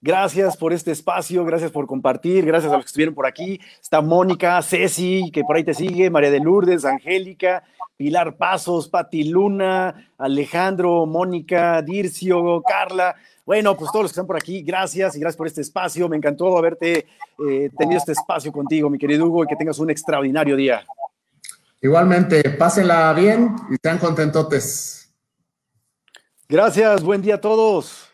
Gracias 0.00 0.56
por 0.56 0.72
este 0.72 0.92
espacio, 0.92 1.44
gracias 1.44 1.72
por 1.72 1.88
compartir, 1.88 2.46
gracias 2.46 2.72
a 2.72 2.76
los 2.76 2.84
que 2.84 2.88
estuvieron 2.88 3.16
por 3.16 3.26
aquí. 3.26 3.60
Está 3.82 4.00
Mónica, 4.00 4.62
Ceci, 4.62 5.30
que 5.32 5.42
por 5.42 5.56
ahí 5.56 5.64
te 5.64 5.74
sigue, 5.74 6.08
María 6.08 6.30
de 6.30 6.38
Lourdes, 6.38 6.84
Angélica, 6.84 7.64
Pilar 7.96 8.36
Pasos, 8.36 8.88
Pati 8.88 9.24
Luna, 9.24 10.12
Alejandro, 10.16 11.04
Mónica, 11.04 11.82
Dircio, 11.82 12.62
Carla. 12.62 13.16
Bueno, 13.44 13.76
pues 13.76 13.90
todos 13.90 14.04
los 14.04 14.12
que 14.12 14.14
están 14.14 14.26
por 14.28 14.36
aquí, 14.36 14.62
gracias 14.62 15.16
y 15.16 15.20
gracias 15.20 15.36
por 15.36 15.48
este 15.48 15.62
espacio. 15.62 16.08
Me 16.08 16.16
encantó 16.16 16.56
haberte 16.56 17.06
eh, 17.48 17.70
tenido 17.76 17.98
este 17.98 18.12
espacio 18.12 18.52
contigo, 18.52 18.88
mi 18.88 18.98
querido 18.98 19.26
Hugo, 19.26 19.42
y 19.42 19.46
que 19.48 19.56
tengas 19.56 19.80
un 19.80 19.90
extraordinario 19.90 20.54
día. 20.54 20.86
Igualmente, 21.82 22.48
pásela 22.50 23.12
bien 23.14 23.56
y 23.68 23.76
sean 23.82 23.98
contentotes. 23.98 25.12
Gracias, 26.48 27.02
buen 27.02 27.20
día 27.20 27.34
a 27.34 27.40
todos. 27.40 28.07